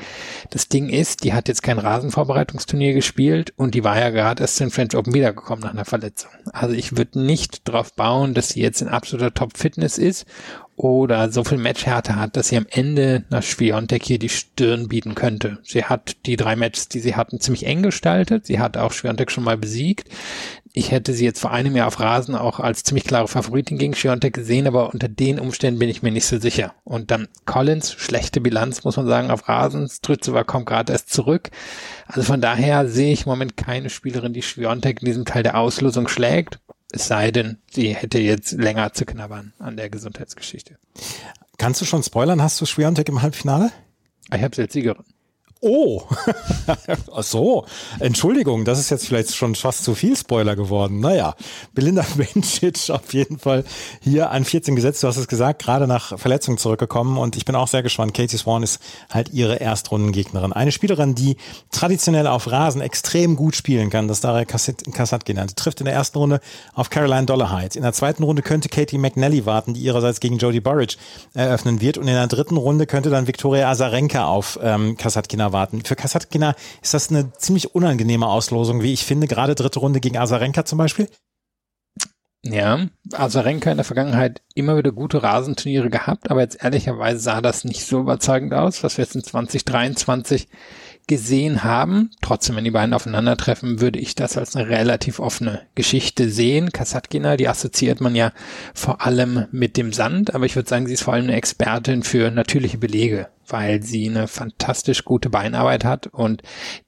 Das 0.52 0.68
Ding 0.68 0.90
ist, 0.90 1.24
die 1.24 1.34
hat 1.34 1.48
jetzt 1.48 1.64
kein 1.64 1.80
Rasenvorbereitungsturnier 1.80 2.94
gespielt 2.94 3.54
und 3.58 3.74
die 3.74 3.84
war 3.84 4.00
ja 4.00 4.10
gerade 4.10 4.44
erst 4.44 4.62
in 4.62 4.72
French 4.72 4.96
Open 4.96 5.14
wiedergekommen 5.14 5.64
nach 5.64 5.74
einer 5.74 5.86
Verletzung. 5.86 6.32
Also 6.54 6.76
ich 6.76 6.98
würde 6.98 7.20
nicht 7.20 7.68
darauf 7.68 7.94
bauen, 7.96 8.34
dass 8.34 8.50
sie 8.50 8.62
jetzt 8.62 8.82
in 8.82 8.88
absoluter 8.88 9.34
Top-Fitness 9.34 9.98
ist 9.98 10.26
oder 10.82 11.32
so 11.32 11.44
viel 11.44 11.58
Matchhärte 11.58 12.16
hat, 12.16 12.36
dass 12.36 12.50
sie 12.50 12.58
am 12.58 12.66
Ende 12.70 13.24
nach 13.30 13.44
Schwiontek 13.44 14.04
hier 14.04 14.20
die 14.20 14.30
Stirn 14.30 14.88
bieten 14.88 15.16
könnte. 15.16 15.60
Sie 15.64 15.86
hat 15.86 16.26
die 16.26 16.36
drei 16.36 16.56
Matches, 16.56 16.88
die 16.88 17.00
sie 17.00 17.16
hatten, 17.16 17.40
ziemlich 17.40 17.66
eng 17.66 17.84
gestaltet. 17.84 18.48
Sie 18.48 18.60
hat 18.60 18.78
auch 18.78 18.92
Schwiontek 18.92 19.32
schon 19.32 19.44
mal 19.44 19.58
besiegt 19.58 20.10
ich 20.74 20.92
hätte 20.92 21.14
sie 21.14 21.26
jetzt 21.26 21.40
vor 21.40 21.52
einem 21.52 21.76
Jahr 21.76 21.88
auf 21.88 22.00
Rasen 22.00 22.36
auch 22.36 22.60
als 22.60 22.84
ziemlich 22.84 23.04
klare 23.04 23.28
Favoritin 23.28 23.78
gegen 23.78 23.94
Schiontek 23.94 24.34
gesehen, 24.34 24.68
aber 24.68 24.94
unter 24.94 25.10
den 25.10 25.40
Umständen 25.40 25.80
bin 25.80 25.90
ich 25.90 26.02
mir 26.02 26.12
nicht 26.12 26.26
so 26.26 26.40
sicher. 26.40 26.74
Und 26.84 27.12
dann 27.12 27.28
Collins, 27.46 27.94
schlechte 27.94 28.40
Bilanz, 28.40 28.84
muss 28.84 28.98
man 28.98 29.08
sagen, 29.08 29.32
auf 29.32 29.50
Rasen. 29.50 29.90
Strützewa 29.90 30.44
kommt 30.44 30.68
gerade 30.68 30.94
erst 30.94 31.12
zurück. 31.12 31.50
Also 32.08 32.24
von 32.24 32.42
daher 32.42 32.88
sehe 32.88 33.12
ich 33.12 33.26
im 33.26 33.30
Moment 33.30 33.58
keine 33.58 33.90
Spielerin, 33.90 34.34
die 34.34 34.42
Schiontek 34.42 35.02
in 35.02 35.06
diesem 35.06 35.26
Teil 35.26 35.44
der 35.44 35.58
Auslosung 35.58 36.08
schlägt. 36.08 36.60
Es 36.92 37.08
sei 37.08 37.32
denn, 37.32 37.58
sie 37.72 37.96
hätte 37.96 38.20
jetzt 38.20 38.52
länger 38.52 38.94
zu 38.94 39.06
knabbern 39.06 39.54
an 39.60 39.78
der 39.78 39.90
Gesundheitsgeschichte. 39.90 40.78
Kannst 41.58 41.80
du 41.82 41.86
schon 41.86 42.04
spoilern? 42.04 42.42
Hast 42.42 42.60
du 42.60 42.66
Schwiontek 42.66 43.08
im 43.10 43.22
Halbfinale? 43.22 43.72
Ich 44.34 44.42
habe 44.42 44.56
sie 44.56 44.64
als 44.64 44.74
Siegerin. 44.74 45.06
Oh, 45.64 46.02
ach 47.14 47.22
so, 47.24 47.66
Entschuldigung, 48.00 48.66
das 48.66 48.80
ist 48.80 48.90
jetzt 48.90 49.06
vielleicht 49.06 49.36
schon 49.36 49.54
fast 49.54 49.84
zu 49.84 49.94
viel 49.94 50.18
Spoiler 50.18 50.56
geworden. 50.56 51.00
Naja, 51.02 51.36
Belinda 51.76 52.04
Bencic 52.18 52.90
auf 52.90 53.14
jeden 53.14 53.38
Fall 53.38 53.64
hier 54.00 54.32
an 54.32 54.44
14 54.44 54.76
gesetzt, 54.76 55.04
du 55.04 55.08
hast 55.08 55.18
es 55.18 55.28
gesagt, 55.28 55.62
gerade 55.62 55.86
nach 55.86 56.18
Verletzung 56.18 56.58
zurückgekommen 56.58 57.20
und 57.20 57.36
ich 57.38 57.46
bin 57.46 57.54
auch 57.54 57.68
sehr 57.68 57.84
gespannt. 57.84 58.16
Katie 58.16 58.38
Swan 58.38 58.64
ist 58.64 58.80
halt 59.12 59.34
ihre 59.34 59.62
Erstrundengegnerin. 59.62 60.52
Eine 60.52 60.72
Spielerin, 60.72 61.14
die 61.14 61.38
traditionell 61.70 62.26
auf 62.26 62.50
Rasen 62.50 62.82
extrem 62.82 63.36
gut 63.36 63.56
spielen 63.56 63.92
kann, 63.92 64.08
das 64.08 64.20
Daria 64.20 64.46
Kassat 64.46 65.26
genannt, 65.26 65.58
trifft 65.58 65.80
in 65.80 65.86
der 65.86 65.94
ersten 65.94 66.18
Runde 66.18 66.40
auf 66.74 66.90
Caroline 66.90 67.28
Dollarhide. 67.28 67.78
In 67.78 67.84
der 67.84 67.94
zweiten 67.94 68.24
Runde 68.24 68.42
könnte 68.42 68.68
Katie 68.68 68.98
McNally 68.98 69.46
warten, 69.46 69.76
die 69.76 69.82
ihrerseits 69.82 70.22
gegen 70.22 70.40
Jodie 70.40 70.60
Burridge 70.60 70.96
eröffnen 71.36 71.82
wird 71.82 72.00
und 72.00 72.08
in 72.08 72.16
der 72.16 72.26
dritten 72.26 72.58
Runde 72.58 72.88
könnte 72.88 73.12
dann 73.12 73.28
Viktoria 73.28 73.70
Azarenka 73.70 74.26
auf 74.26 74.58
ähm, 74.64 74.98
Kasatkina 74.98 75.51
erwarten. 75.52 75.84
Für 75.84 75.96
Kasatkina 75.96 76.56
ist 76.82 76.94
das 76.94 77.10
eine 77.10 77.34
ziemlich 77.34 77.76
unangenehme 77.76 78.28
Auslosung, 78.28 78.82
wie 78.82 78.94
ich 78.94 79.06
finde, 79.06 79.28
gerade 79.28 79.56
dritte 79.56 79.80
Runde 79.80 80.00
gegen 80.00 80.18
Azarenka 80.18 80.66
zum 80.66 80.78
Beispiel. 80.78 81.08
Ja, 82.44 82.88
Azarenka 83.14 83.70
in 83.70 83.78
der 83.78 83.84
Vergangenheit 83.84 84.42
immer 84.56 84.76
wieder 84.76 84.92
gute 84.92 85.22
Rasenturniere 85.22 85.92
gehabt, 85.92 86.32
aber 86.32 86.42
jetzt 86.42 86.64
ehrlicherweise 86.64 87.20
sah 87.20 87.40
das 87.40 87.66
nicht 87.66 87.86
so 87.86 88.00
überzeugend 88.00 88.56
aus, 88.56 88.84
was 88.84 88.98
wir 88.98 89.04
jetzt 89.04 89.16
in 89.16 89.24
2023 89.24 90.48
gesehen 91.08 91.64
haben. 91.64 92.10
Trotzdem, 92.22 92.56
wenn 92.56 92.64
die 92.64 92.72
beiden 92.72 92.96
aufeinandertreffen, 92.96 93.80
würde 93.80 94.00
ich 94.00 94.16
das 94.16 94.38
als 94.38 94.56
eine 94.56 94.70
relativ 94.70 95.20
offene 95.20 95.62
Geschichte 95.76 96.30
sehen. 96.30 96.72
Kasatkina, 96.72 97.38
die 97.38 97.48
assoziiert 97.48 98.02
man 98.02 98.16
ja 98.16 98.32
vor 98.74 99.06
allem 99.06 99.46
mit 99.52 99.78
dem 99.78 99.94
Sand, 99.94 100.34
aber 100.34 100.46
ich 100.46 100.56
würde 100.56 100.70
sagen, 100.70 100.88
sie 100.88 100.94
ist 100.94 101.04
vor 101.04 101.14
allem 101.14 101.26
eine 101.26 101.36
Expertin 101.36 102.02
für 102.02 102.32
natürliche 102.32 102.80
Belege 102.80 103.28
weil 103.52 103.84
sie 103.84 104.10
eine 104.10 104.28
fantastisch 104.28 105.06
gute 105.06 105.30
Beinarbeit 105.30 105.84
hat 105.84 106.08
und 106.08 106.42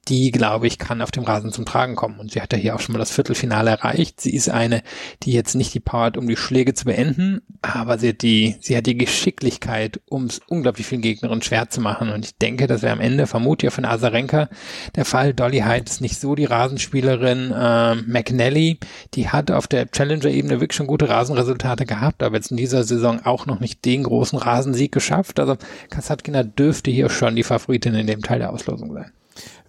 die, 0.08 0.30
glaube 0.30 0.66
ich, 0.66 0.78
kann 0.78 1.02
auf 1.02 1.10
dem 1.10 1.24
Rasen 1.24 1.52
zum 1.52 1.64
Tragen 1.64 1.96
kommen. 1.96 2.18
Und 2.18 2.32
sie 2.32 2.40
hat 2.40 2.52
ja 2.52 2.58
hier 2.58 2.74
auch 2.74 2.80
schon 2.80 2.92
mal 2.92 2.98
das 2.98 3.10
Viertelfinale 3.10 3.70
erreicht. 3.70 4.20
Sie 4.20 4.34
ist 4.34 4.48
eine, 4.48 4.82
die 5.22 5.32
jetzt 5.32 5.54
nicht 5.54 5.74
die 5.74 5.80
Power 5.80 6.04
hat, 6.04 6.16
um 6.16 6.28
die 6.28 6.36
Schläge 6.36 6.74
zu 6.74 6.84
beenden, 6.84 7.40
aber 7.62 7.98
sie 7.98 8.10
hat 8.10 8.22
die, 8.22 8.56
sie 8.60 8.76
hat 8.76 8.86
die 8.86 8.96
Geschicklichkeit, 8.96 10.00
um 10.08 10.26
es 10.26 10.40
unglaublich 10.46 10.86
vielen 10.86 11.02
Gegnerinnen 11.02 11.42
schwer 11.42 11.70
zu 11.70 11.80
machen. 11.80 12.10
Und 12.10 12.24
ich 12.24 12.36
denke, 12.36 12.66
das 12.66 12.82
wäre 12.82 12.92
am 12.92 13.00
Ende 13.00 13.26
vermutlich 13.26 13.70
auch 13.70 13.74
von 13.74 13.84
Asarenka 13.84 14.48
der 14.96 15.04
Fall. 15.04 15.34
Dolly 15.34 15.60
Hyde 15.60 15.84
ist 15.86 16.00
nicht 16.00 16.20
so 16.20 16.34
die 16.34 16.44
Rasenspielerin. 16.44 17.52
Äh, 17.52 17.94
McNally, 17.96 18.78
die 19.14 19.28
hat 19.28 19.50
auf 19.50 19.66
der 19.66 19.90
Challenger-Ebene 19.90 20.60
wirklich 20.60 20.76
schon 20.76 20.86
gute 20.86 21.08
Rasenresultate 21.08 21.86
gehabt, 21.86 22.22
aber 22.22 22.36
jetzt 22.36 22.50
in 22.50 22.56
dieser 22.56 22.84
Saison 22.84 23.20
auch 23.24 23.46
noch 23.46 23.60
nicht 23.60 23.84
den 23.84 24.02
großen 24.02 24.38
Rasensieg 24.38 24.92
geschafft. 24.92 25.40
Also 25.40 25.56
Kasatkina 25.90 26.42
dürfte 26.58 26.90
hier 26.90 27.10
schon 27.10 27.36
die 27.36 27.42
Favoritin 27.42 27.94
in 27.94 28.06
dem 28.06 28.22
Teil 28.22 28.38
der 28.40 28.52
Auslosung 28.52 28.92
sein. 28.92 29.10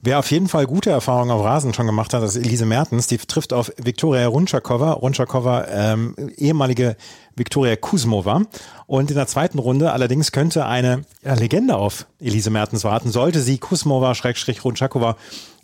Wer 0.01 0.19
auf 0.19 0.29
jeden 0.29 0.47
Fall 0.47 0.67
gute 0.67 0.91
Erfahrungen 0.91 1.31
auf 1.31 1.43
Rasen 1.43 1.73
schon 1.73 1.87
gemacht 1.87 2.13
hat, 2.13 2.21
das 2.21 2.35
ist 2.35 2.45
Elise 2.45 2.67
Mertens. 2.67 3.07
Die 3.07 3.17
trifft 3.17 3.53
auf 3.53 3.71
Viktoria 3.77 4.27
Runchakova. 4.27 4.91
Runchakova, 4.91 5.65
ähm, 5.67 6.13
ehemalige 6.37 6.95
Viktoria 7.35 7.75
Kuzmova. 7.75 8.43
Und 8.85 9.09
in 9.09 9.15
der 9.15 9.25
zweiten 9.25 9.57
Runde 9.57 9.91
allerdings 9.91 10.31
könnte 10.31 10.67
eine 10.67 11.01
Legende 11.23 11.75
auf 11.75 12.05
Elise 12.19 12.51
Mertens 12.51 12.83
warten. 12.83 13.09
Sollte 13.09 13.39
sie 13.39 13.57
Kuzmova-Runchakova 13.57 15.15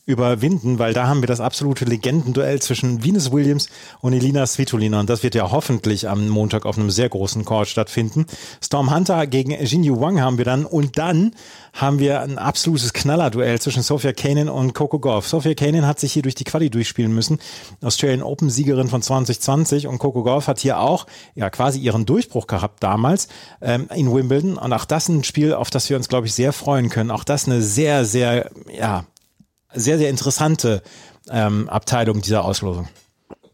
überwinden, 0.06 0.80
weil 0.80 0.94
da 0.94 1.08
haben 1.08 1.22
wir 1.22 1.28
das 1.28 1.40
absolute 1.40 1.86
Legendenduell 1.86 2.62
zwischen 2.62 3.04
Venus 3.04 3.32
Williams 3.32 3.70
und 4.02 4.14
Elina 4.14 4.46
Svitolina 4.48 5.00
und 5.00 5.10
das 5.10 5.22
wird 5.22 5.36
ja 5.36 5.52
hoffentlich 5.52 6.10
am 6.10 6.28
Montag 6.28 6.66
auf 6.66 6.78
einem 6.78 6.90
sehr 6.90 7.08
großen 7.08 7.46
Court 7.46 7.68
stattfinden. 7.68 8.26
Storm 8.64 8.94
Hunter 8.94 9.28
gegen 9.28 9.52
Jinyu 9.52 10.00
Wang 10.02 10.20
haben 10.20 10.38
wir 10.38 10.46
dann 10.46 10.66
und 10.66 10.98
dann 10.98 11.34
haben 11.74 12.00
wir 12.00 12.22
ein 12.22 12.38
absolutes 12.38 12.94
Knallerduell 12.94 13.62
zwischen 13.62 13.84
Sophia 13.84 14.12
Kanin 14.12 14.50
und 14.50 14.74
Coco 14.74 15.00
Golf. 15.00 15.28
Sophia 15.28 15.54
Kanin 15.54 15.86
hat 15.86 16.00
sich 16.00 16.14
hier 16.14 16.24
durch 16.24 16.36
die 16.36 16.44
Quali 16.44 16.70
durchspielen 16.70 17.14
müssen, 17.14 17.40
Australian 17.82 18.24
Open 18.24 18.50
Siegerin 18.50 18.88
von 18.88 19.02
2020 19.02 19.88
und 19.88 20.00
Coco 20.00 20.24
Golf 20.24 20.48
hat 20.48 20.60
hier 20.60 20.80
auch 20.80 21.06
ja 21.36 21.50
quasi 21.50 21.80
ihren 21.80 22.06
Durchbruch 22.06 22.48
gehabt 22.48 22.82
damals 22.84 23.28
ähm, 23.62 23.88
in 23.96 24.12
Wimbledon 24.12 24.58
und 24.58 24.74
auch 24.74 24.86
das 24.86 25.10
ein 25.10 25.24
Spiel, 25.24 25.54
auf 25.54 25.70
das 25.70 25.90
wir 25.90 25.98
uns 25.98 26.10
glaube 26.10 26.26
ich 26.26 26.34
sehr 26.34 26.54
freuen 26.54 26.90
können. 26.90 27.12
Auch 27.12 27.24
das 27.24 27.46
eine 27.46 27.62
sehr 27.62 28.04
sehr 28.04 28.50
ja 28.76 29.06
sehr, 29.74 29.98
sehr 29.98 30.10
interessante 30.10 30.82
ähm, 31.30 31.70
Abteilung 31.70 32.22
dieser 32.22 32.44
Auslosung. 32.46 32.88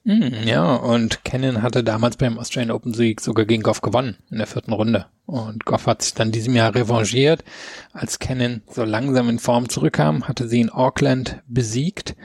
Mm, 0.03 0.47
ja, 0.47 0.75
und 0.75 1.25
Cannon 1.25 1.61
hatte 1.61 1.83
damals 1.83 2.15
beim 2.15 2.39
Australian 2.39 2.71
Open 2.71 2.93
Sieg 2.93 3.19
sogar 3.19 3.45
gegen 3.45 3.61
Goff 3.61 3.81
gewonnen 3.81 4.17
in 4.31 4.37
der 4.37 4.47
vierten 4.47 4.71
Runde. 4.71 5.07
Und 5.25 5.65
Goff 5.65 5.85
hat 5.85 6.01
sich 6.01 6.13
dann 6.13 6.31
diesem 6.31 6.55
Jahr 6.55 6.73
revanchiert. 6.73 7.43
Als 7.91 8.17
Cannon 8.17 8.61
so 8.71 8.85
langsam 8.85 9.27
in 9.27 9.39
Form 9.39 9.67
zurückkam, 9.67 10.25
hatte 10.25 10.47
sie 10.47 10.61
in 10.61 10.69
Auckland 10.69 11.41
besiegt. 11.47 12.15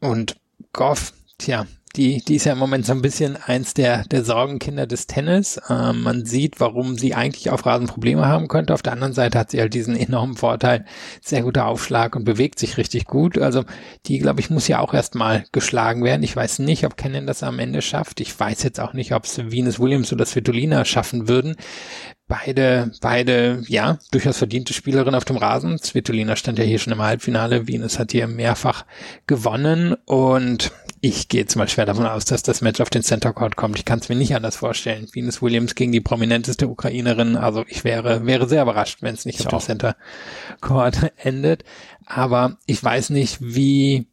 Und 0.00 0.36
Goff, 0.72 1.12
tja, 1.36 1.66
die, 1.98 2.22
die 2.22 2.36
ist 2.36 2.44
ja 2.44 2.52
im 2.52 2.58
Moment 2.58 2.86
so 2.86 2.92
ein 2.92 3.02
bisschen 3.02 3.36
eins 3.36 3.74
der, 3.74 4.04
der 4.04 4.24
Sorgenkinder 4.24 4.86
des 4.86 5.08
Tennis. 5.08 5.60
Ähm, 5.68 6.02
man 6.02 6.24
sieht, 6.24 6.60
warum 6.60 6.96
sie 6.96 7.14
eigentlich 7.14 7.50
auf 7.50 7.66
Rasen 7.66 7.88
Probleme 7.88 8.26
haben 8.26 8.46
könnte. 8.46 8.72
Auf 8.72 8.82
der 8.82 8.92
anderen 8.92 9.12
Seite 9.12 9.38
hat 9.38 9.50
sie 9.50 9.60
halt 9.60 9.74
diesen 9.74 9.96
enormen 9.96 10.36
Vorteil, 10.36 10.84
sehr 11.20 11.42
guter 11.42 11.66
Aufschlag 11.66 12.14
und 12.14 12.24
bewegt 12.24 12.60
sich 12.60 12.76
richtig 12.76 13.06
gut. 13.06 13.36
Also 13.36 13.64
die, 14.06 14.18
glaube 14.20 14.40
ich, 14.40 14.48
muss 14.48 14.68
ja 14.68 14.78
auch 14.78 14.94
erstmal 14.94 15.44
geschlagen 15.50 16.04
werden. 16.04 16.22
Ich 16.22 16.36
weiß 16.36 16.60
nicht, 16.60 16.86
ob 16.86 16.96
Kennen 16.96 17.26
das 17.26 17.42
am 17.42 17.58
Ende 17.58 17.82
schafft. 17.82 18.20
Ich 18.20 18.38
weiß 18.38 18.62
jetzt 18.62 18.78
auch 18.78 18.92
nicht, 18.92 19.12
ob 19.12 19.24
es 19.24 19.38
Venus 19.50 19.80
Williams 19.80 20.12
oder 20.12 20.24
Svitolina 20.24 20.84
schaffen 20.84 21.28
würden. 21.28 21.56
Beide, 22.28 22.92
beide, 23.00 23.62
ja, 23.68 23.98
durchaus 24.10 24.36
verdiente 24.36 24.74
Spielerin 24.74 25.14
auf 25.14 25.24
dem 25.24 25.38
Rasen. 25.38 25.78
Svitolina 25.78 26.36
stand 26.36 26.58
ja 26.58 26.64
hier 26.64 26.78
schon 26.78 26.92
im 26.92 27.02
Halbfinale. 27.02 27.66
Venus 27.66 27.98
hat 27.98 28.12
hier 28.12 28.28
mehrfach 28.28 28.84
gewonnen 29.26 29.96
und 30.04 30.70
ich 31.00 31.28
gehe 31.28 31.40
jetzt 31.40 31.56
mal 31.56 31.68
schwer 31.68 31.86
davon 31.86 32.06
aus, 32.06 32.24
dass 32.24 32.42
das 32.42 32.60
Match 32.60 32.80
auf 32.80 32.90
den 32.90 33.02
Center 33.02 33.32
Court 33.32 33.56
kommt. 33.56 33.78
Ich 33.78 33.84
kann 33.84 33.98
es 33.98 34.08
mir 34.08 34.16
nicht 34.16 34.34
anders 34.34 34.56
vorstellen. 34.56 35.08
Venus 35.12 35.42
Williams 35.42 35.74
gegen 35.74 35.92
die 35.92 36.00
prominenteste 36.00 36.68
Ukrainerin. 36.68 37.36
Also 37.36 37.64
ich 37.68 37.84
wäre, 37.84 38.26
wäre 38.26 38.48
sehr 38.48 38.62
überrascht, 38.62 39.02
wenn 39.02 39.14
es 39.14 39.24
nicht 39.24 39.40
ich 39.40 39.46
auf 39.46 39.52
auch. 39.52 39.58
dem 39.60 39.66
Center 39.66 39.96
Court 40.60 41.12
endet. 41.16 41.64
Aber 42.06 42.58
ich 42.66 42.82
weiß 42.82 43.10
nicht, 43.10 43.38
wie, 43.40 44.06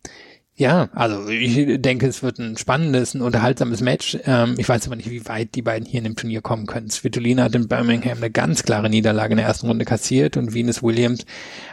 ja, 0.57 0.87
also 0.93 1.27
ich 1.27 1.81
denke, 1.81 2.07
es 2.07 2.23
wird 2.23 2.39
ein 2.39 2.55
spannendes, 2.55 3.13
ein 3.13 3.21
unterhaltsames 3.21 3.81
Match. 3.81 4.17
Ähm, 4.23 4.55
ich 4.57 4.69
weiß 4.69 4.85
aber 4.87 4.95
nicht, 4.95 5.09
wie 5.09 5.27
weit 5.27 5.53
die 5.53 5.61
beiden 5.61 5.85
hier 5.85 5.97
in 5.97 6.05
dem 6.05 6.15
Turnier 6.15 6.41
kommen 6.41 6.65
können. 6.65 6.89
Svitolina 6.89 7.43
hat 7.43 7.55
in 7.55 7.67
Birmingham 7.67 8.17
eine 8.17 8.31
ganz 8.31 8.63
klare 8.63 8.89
Niederlage 8.89 9.33
in 9.33 9.37
der 9.37 9.47
ersten 9.47 9.67
Runde 9.67 9.83
kassiert 9.83 10.37
und 10.37 10.53
Venus 10.53 10.81
Williams 10.81 11.25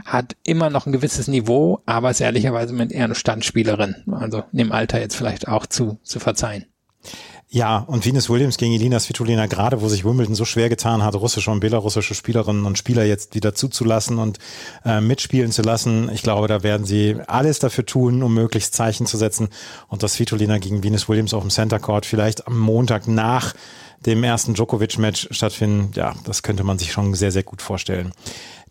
hat 0.04 0.34
immer 0.42 0.68
noch 0.68 0.86
ein 0.86 0.92
gewisses 0.92 1.28
Niveau, 1.28 1.80
aber 1.86 2.10
ist 2.10 2.20
ehrlicherweise 2.20 2.74
mit 2.74 2.90
eher 2.90 3.04
eine 3.04 3.14
Standspielerin. 3.14 3.96
Also 4.10 4.42
in 4.50 4.58
dem 4.58 4.72
Alter 4.72 4.98
jetzt 5.00 5.14
vielleicht 5.14 5.46
auch 5.46 5.66
zu, 5.66 6.00
zu 6.02 6.18
verzeihen. 6.18 6.66
Ja, 7.54 7.84
und 7.86 8.06
Venus 8.06 8.30
Williams 8.30 8.56
gegen 8.56 8.72
Elina 8.72 8.98
Svitolina, 8.98 9.44
gerade 9.44 9.82
wo 9.82 9.88
sich 9.90 10.06
Wimbledon 10.06 10.34
so 10.34 10.46
schwer 10.46 10.70
getan 10.70 11.02
hat, 11.02 11.14
russische 11.14 11.50
und 11.50 11.60
belarussische 11.60 12.14
Spielerinnen 12.14 12.64
und 12.64 12.78
Spieler 12.78 13.04
jetzt 13.04 13.34
wieder 13.34 13.54
zuzulassen 13.54 14.18
und 14.18 14.38
äh, 14.86 15.02
mitspielen 15.02 15.52
zu 15.52 15.60
lassen. 15.60 16.10
Ich 16.14 16.22
glaube, 16.22 16.48
da 16.48 16.62
werden 16.62 16.86
sie 16.86 17.18
alles 17.26 17.58
dafür 17.58 17.84
tun, 17.84 18.22
um 18.22 18.32
möglichst 18.32 18.72
Zeichen 18.72 19.04
zu 19.04 19.18
setzen 19.18 19.50
und 19.88 20.02
dass 20.02 20.14
Svitolina 20.14 20.56
gegen 20.56 20.82
Venus 20.82 21.10
Williams 21.10 21.34
auf 21.34 21.42
dem 21.42 21.50
Center 21.50 21.78
Court 21.78 22.06
vielleicht 22.06 22.46
am 22.46 22.58
Montag 22.58 23.06
nach 23.06 23.52
dem 24.06 24.24
ersten 24.24 24.54
Djokovic-Match 24.54 25.28
stattfinden. 25.30 25.90
Ja, 25.94 26.14
das 26.24 26.42
könnte 26.42 26.64
man 26.64 26.78
sich 26.78 26.92
schon 26.92 27.14
sehr, 27.14 27.32
sehr 27.32 27.42
gut 27.42 27.62
vorstellen. 27.62 28.12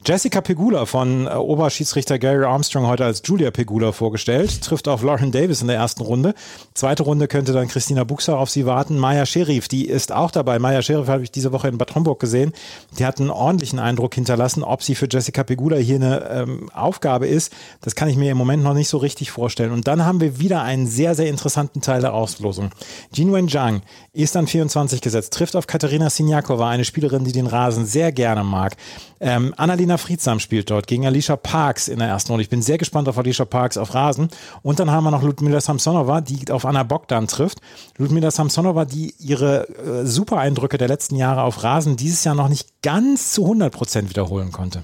Jessica 0.04 0.42
Pegula 0.42 0.88
von 0.88 1.28
äh, 1.28 1.36
Oberschiedsrichter 1.36 2.18
Gary 2.18 2.44
Armstrong 2.44 2.88
heute 2.88 3.06
als 3.06 3.22
Julia 3.24 3.52
Pegula 3.52 3.92
vorgestellt, 3.92 4.64
trifft 4.64 4.88
auf 4.88 5.04
Lauren 5.04 5.32
Davis 5.32 5.62
in 5.62 5.68
der 5.68 5.78
ersten 5.78 6.02
Runde. 6.02 6.34
Zweite 6.74 7.04
Runde 7.04 7.28
könnte 7.28 7.54
dann 7.54 7.68
Christina 7.68 8.04
Buchser 8.04 8.40
auf 8.40 8.50
sie 8.50 8.66
warten. 8.66 8.98
Maya 8.98 9.28
Sherif, 9.28 9.68
die 9.68 9.86
ist 9.86 10.12
auch 10.12 10.32
dabei. 10.32 10.58
Maya 10.58 10.82
Sherif 10.82 11.08
habe 11.08 11.22
ich 11.22 11.30
diese 11.30 11.52
Woche 11.52 11.68
in 11.68 11.78
Bad 11.78 11.94
Homburg 11.94 12.20
gesehen. 12.20 12.52
Die 12.98 13.06
hat 13.06 13.20
einen 13.20 13.30
ordentlichen 13.30 13.78
Eindruck 13.78 14.16
hinterlassen. 14.16 14.64
Ob 14.64 14.82
sie 14.82 14.96
für 14.96 15.08
Jessica 15.08 15.44
Pegula 15.44 15.78
hier 15.78 15.98
eine 15.98 16.28
ähm, 16.32 16.72
Aufgabe 16.72 17.28
ist, 17.28 17.54
das 17.82 17.94
kann 17.94 18.10
ich 18.10 18.18
mir 18.18 18.32
im 18.32 18.38
Moment 18.40 18.64
noch 18.64 18.74
nicht 18.74 18.90
so 18.90 18.98
richtig 18.98 19.30
vorstellen. 19.30 19.72
Und 19.72 19.88
dann 19.88 20.04
haben 20.04 20.20
wir 20.20 20.40
wieder 20.40 20.64
einen 20.64 20.88
sehr, 20.88 21.14
sehr 21.14 21.28
interessanten 21.28 21.82
Teil 21.82 22.02
der 22.02 22.16
Auslosung. 22.16 22.72
Jinwen 23.14 23.48
Zhang 23.48 23.84
ist 24.14 24.36
an 24.36 24.48
24 24.48 25.00
gesetzt, 25.00 25.21
trifft 25.30 25.56
auf 25.56 25.68
Katharina 25.68 26.10
Sinjakova, 26.10 26.70
eine 26.70 26.86
Spielerin, 26.86 27.24
die 27.24 27.32
den 27.32 27.48
Rasen 27.48 27.86
sehr 27.86 28.12
gerne 28.12 28.44
mag. 28.44 28.76
Ähm, 29.20 29.54
Annalena 29.58 29.98
Friedsam 29.98 30.40
spielt 30.40 30.70
dort 30.72 30.88
gegen 30.88 31.06
Alicia 31.06 31.36
Parks 31.36 31.88
in 31.88 32.00
der 32.00 32.08
ersten 32.08 32.32
Runde. 32.32 32.44
Ich 32.44 32.50
bin 32.50 32.62
sehr 32.62 32.78
gespannt 32.78 33.08
auf 33.08 33.18
Alicia 33.18 33.46
Parks 33.46 33.78
auf 33.78 33.94
Rasen. 33.94 34.30
Und 34.64 34.80
dann 34.80 34.90
haben 34.90 35.04
wir 35.04 35.12
noch 35.12 35.24
Ludmila 35.24 35.62
Samsonova, 35.62 36.22
die 36.22 36.52
auf 36.52 36.66
Anna 36.66 36.84
Bogdan 36.84 37.28
trifft. 37.28 37.60
Ludmila 37.98 38.32
Samsonova, 38.32 38.86
die 38.86 39.14
ihre 39.20 39.70
äh, 39.70 40.06
super 40.06 40.40
Eindrücke 40.40 40.78
der 40.78 40.88
letzten 40.88 41.16
Jahre 41.16 41.44
auf 41.44 41.64
Rasen 41.64 41.98
dieses 41.98 42.24
Jahr 42.24 42.36
noch 42.36 42.50
nicht 42.50 42.82
ganz 42.82 43.34
zu 43.34 43.44
100 43.44 43.72
Prozent 43.72 44.10
wiederholen 44.10 44.52
konnte. 44.52 44.84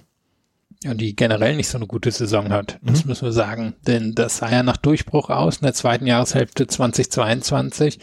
Ja, 0.84 0.94
die 0.94 1.16
generell 1.16 1.56
nicht 1.56 1.70
so 1.70 1.78
eine 1.78 1.88
gute 1.88 2.12
Saison 2.12 2.50
hat. 2.52 2.78
Das 2.84 3.04
mhm. 3.04 3.10
müssen 3.10 3.26
wir 3.26 3.32
sagen. 3.32 3.74
Denn 3.88 4.14
das 4.14 4.38
sah 4.38 4.52
ja 4.52 4.62
nach 4.62 4.78
Durchbruch 4.78 5.30
aus 5.30 5.58
in 5.58 5.66
der 5.66 5.74
zweiten 5.74 6.06
Jahreshälfte 6.06 6.68
2022 6.68 8.00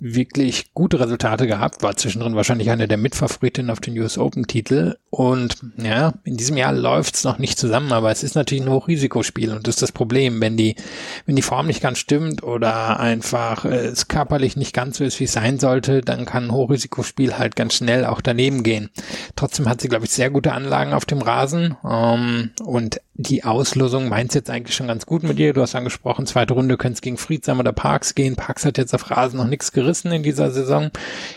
wirklich 0.00 0.72
gute 0.72 0.98
Resultate 0.98 1.46
gehabt, 1.46 1.82
war 1.82 1.96
zwischendrin 1.96 2.34
wahrscheinlich 2.34 2.70
einer 2.70 2.86
der 2.86 2.96
Mitfavoriten 2.96 3.70
auf 3.70 3.80
den 3.80 3.98
US 3.98 4.16
Open 4.18 4.46
Titel 4.46 4.96
und 5.10 5.58
ja, 5.76 6.14
in 6.24 6.36
diesem 6.36 6.56
Jahr 6.56 6.72
läuft's 6.72 7.22
noch 7.24 7.38
nicht 7.38 7.58
zusammen, 7.58 7.92
aber 7.92 8.10
es 8.10 8.22
ist 8.22 8.34
natürlich 8.34 8.64
ein 8.64 8.70
Hochrisikospiel 8.70 9.52
und 9.52 9.66
das 9.66 9.76
ist 9.76 9.82
das 9.82 9.92
Problem, 9.92 10.40
wenn 10.40 10.56
die, 10.56 10.76
wenn 11.26 11.36
die 11.36 11.42
Form 11.42 11.66
nicht 11.66 11.82
ganz 11.82 11.98
stimmt 11.98 12.42
oder 12.42 12.98
einfach 12.98 13.66
äh, 13.66 13.86
es 13.86 14.08
körperlich 14.08 14.56
nicht 14.56 14.72
ganz 14.74 14.98
so 14.98 15.04
ist, 15.04 15.20
wie 15.20 15.24
es 15.24 15.32
sein 15.32 15.58
sollte, 15.58 16.00
dann 16.00 16.24
kann 16.24 16.44
ein 16.44 16.52
Hochrisikospiel 16.52 17.38
halt 17.38 17.54
ganz 17.54 17.74
schnell 17.74 18.06
auch 18.06 18.22
daneben 18.22 18.62
gehen. 18.62 18.88
Trotzdem 19.36 19.68
hat 19.68 19.82
sie, 19.82 19.88
glaube 19.88 20.06
ich, 20.06 20.10
sehr 20.10 20.30
gute 20.30 20.52
Anlagen 20.52 20.94
auf 20.94 21.04
dem 21.04 21.20
Rasen 21.20 21.76
ähm, 21.84 22.50
und 22.64 23.00
die 23.14 23.44
Auslosung 23.44 24.08
meint 24.08 24.34
jetzt 24.34 24.48
eigentlich 24.48 24.74
schon 24.74 24.86
ganz 24.86 25.04
gut 25.04 25.24
mit 25.24 25.38
ihr. 25.38 25.52
Du 25.52 25.60
hast 25.60 25.74
angesprochen, 25.74 26.26
zweite 26.26 26.54
Runde 26.54 26.78
könnte 26.78 26.94
es 26.94 27.02
gegen 27.02 27.18
Friedsam 27.18 27.58
oder 27.58 27.72
Parks 27.72 28.14
gehen. 28.14 28.34
Parks 28.34 28.64
hat 28.64 28.78
jetzt 28.78 28.94
auf 28.94 29.10
Rasen 29.10 29.36
noch 29.36 29.46
nichts 29.46 29.72
gerissen 29.72 29.89
in 29.92 30.22
dieser 30.22 30.50
Saison. 30.50 30.90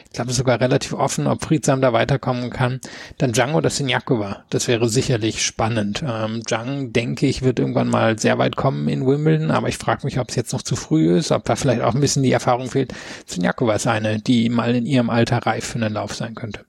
Ich 0.06 0.12
glaube, 0.14 0.32
sogar 0.32 0.62
relativ 0.62 0.94
offen, 0.94 1.28
ob 1.28 1.44
Friedsam 1.44 1.82
da 1.82 1.94
weiterkommen 1.94 2.50
kann. 2.50 2.80
Dann 3.18 3.32
Django 3.32 3.58
oder 3.58 3.70
Sinjakova. 3.70 4.46
Das 4.50 4.68
wäre 4.68 4.88
sicherlich 4.90 5.44
spannend. 5.44 6.04
Ähm, 6.08 6.42
Djang, 6.44 6.94
denke 6.94 7.26
ich, 7.26 7.42
wird 7.42 7.60
irgendwann 7.60 7.90
mal 7.90 8.20
sehr 8.20 8.38
weit 8.38 8.56
kommen 8.56 8.88
in 8.88 9.06
Wimbledon, 9.06 9.52
aber 9.52 9.70
ich 9.70 9.78
frage 9.78 10.06
mich, 10.06 10.20
ob 10.20 10.30
es 10.30 10.36
jetzt 10.36 10.54
noch 10.54 10.62
zu 10.62 10.76
früh 10.76 11.18
ist, 11.18 11.32
ob 11.32 11.46
da 11.46 11.56
vielleicht 11.56 11.82
auch 11.82 11.96
ein 11.96 12.02
bisschen 12.02 12.24
die 12.24 12.32
Erfahrung 12.32 12.70
fehlt. 12.70 12.94
Sinjakova 13.26 13.74
ist 13.74 13.88
eine, 13.88 14.20
die 14.20 14.50
mal 14.50 14.76
in 14.76 14.86
ihrem 14.86 15.10
Alter 15.10 15.40
reif 15.40 15.66
für 15.66 15.80
einen 15.80 15.94
Lauf 15.94 16.14
sein 16.14 16.36
könnte. 16.36 16.66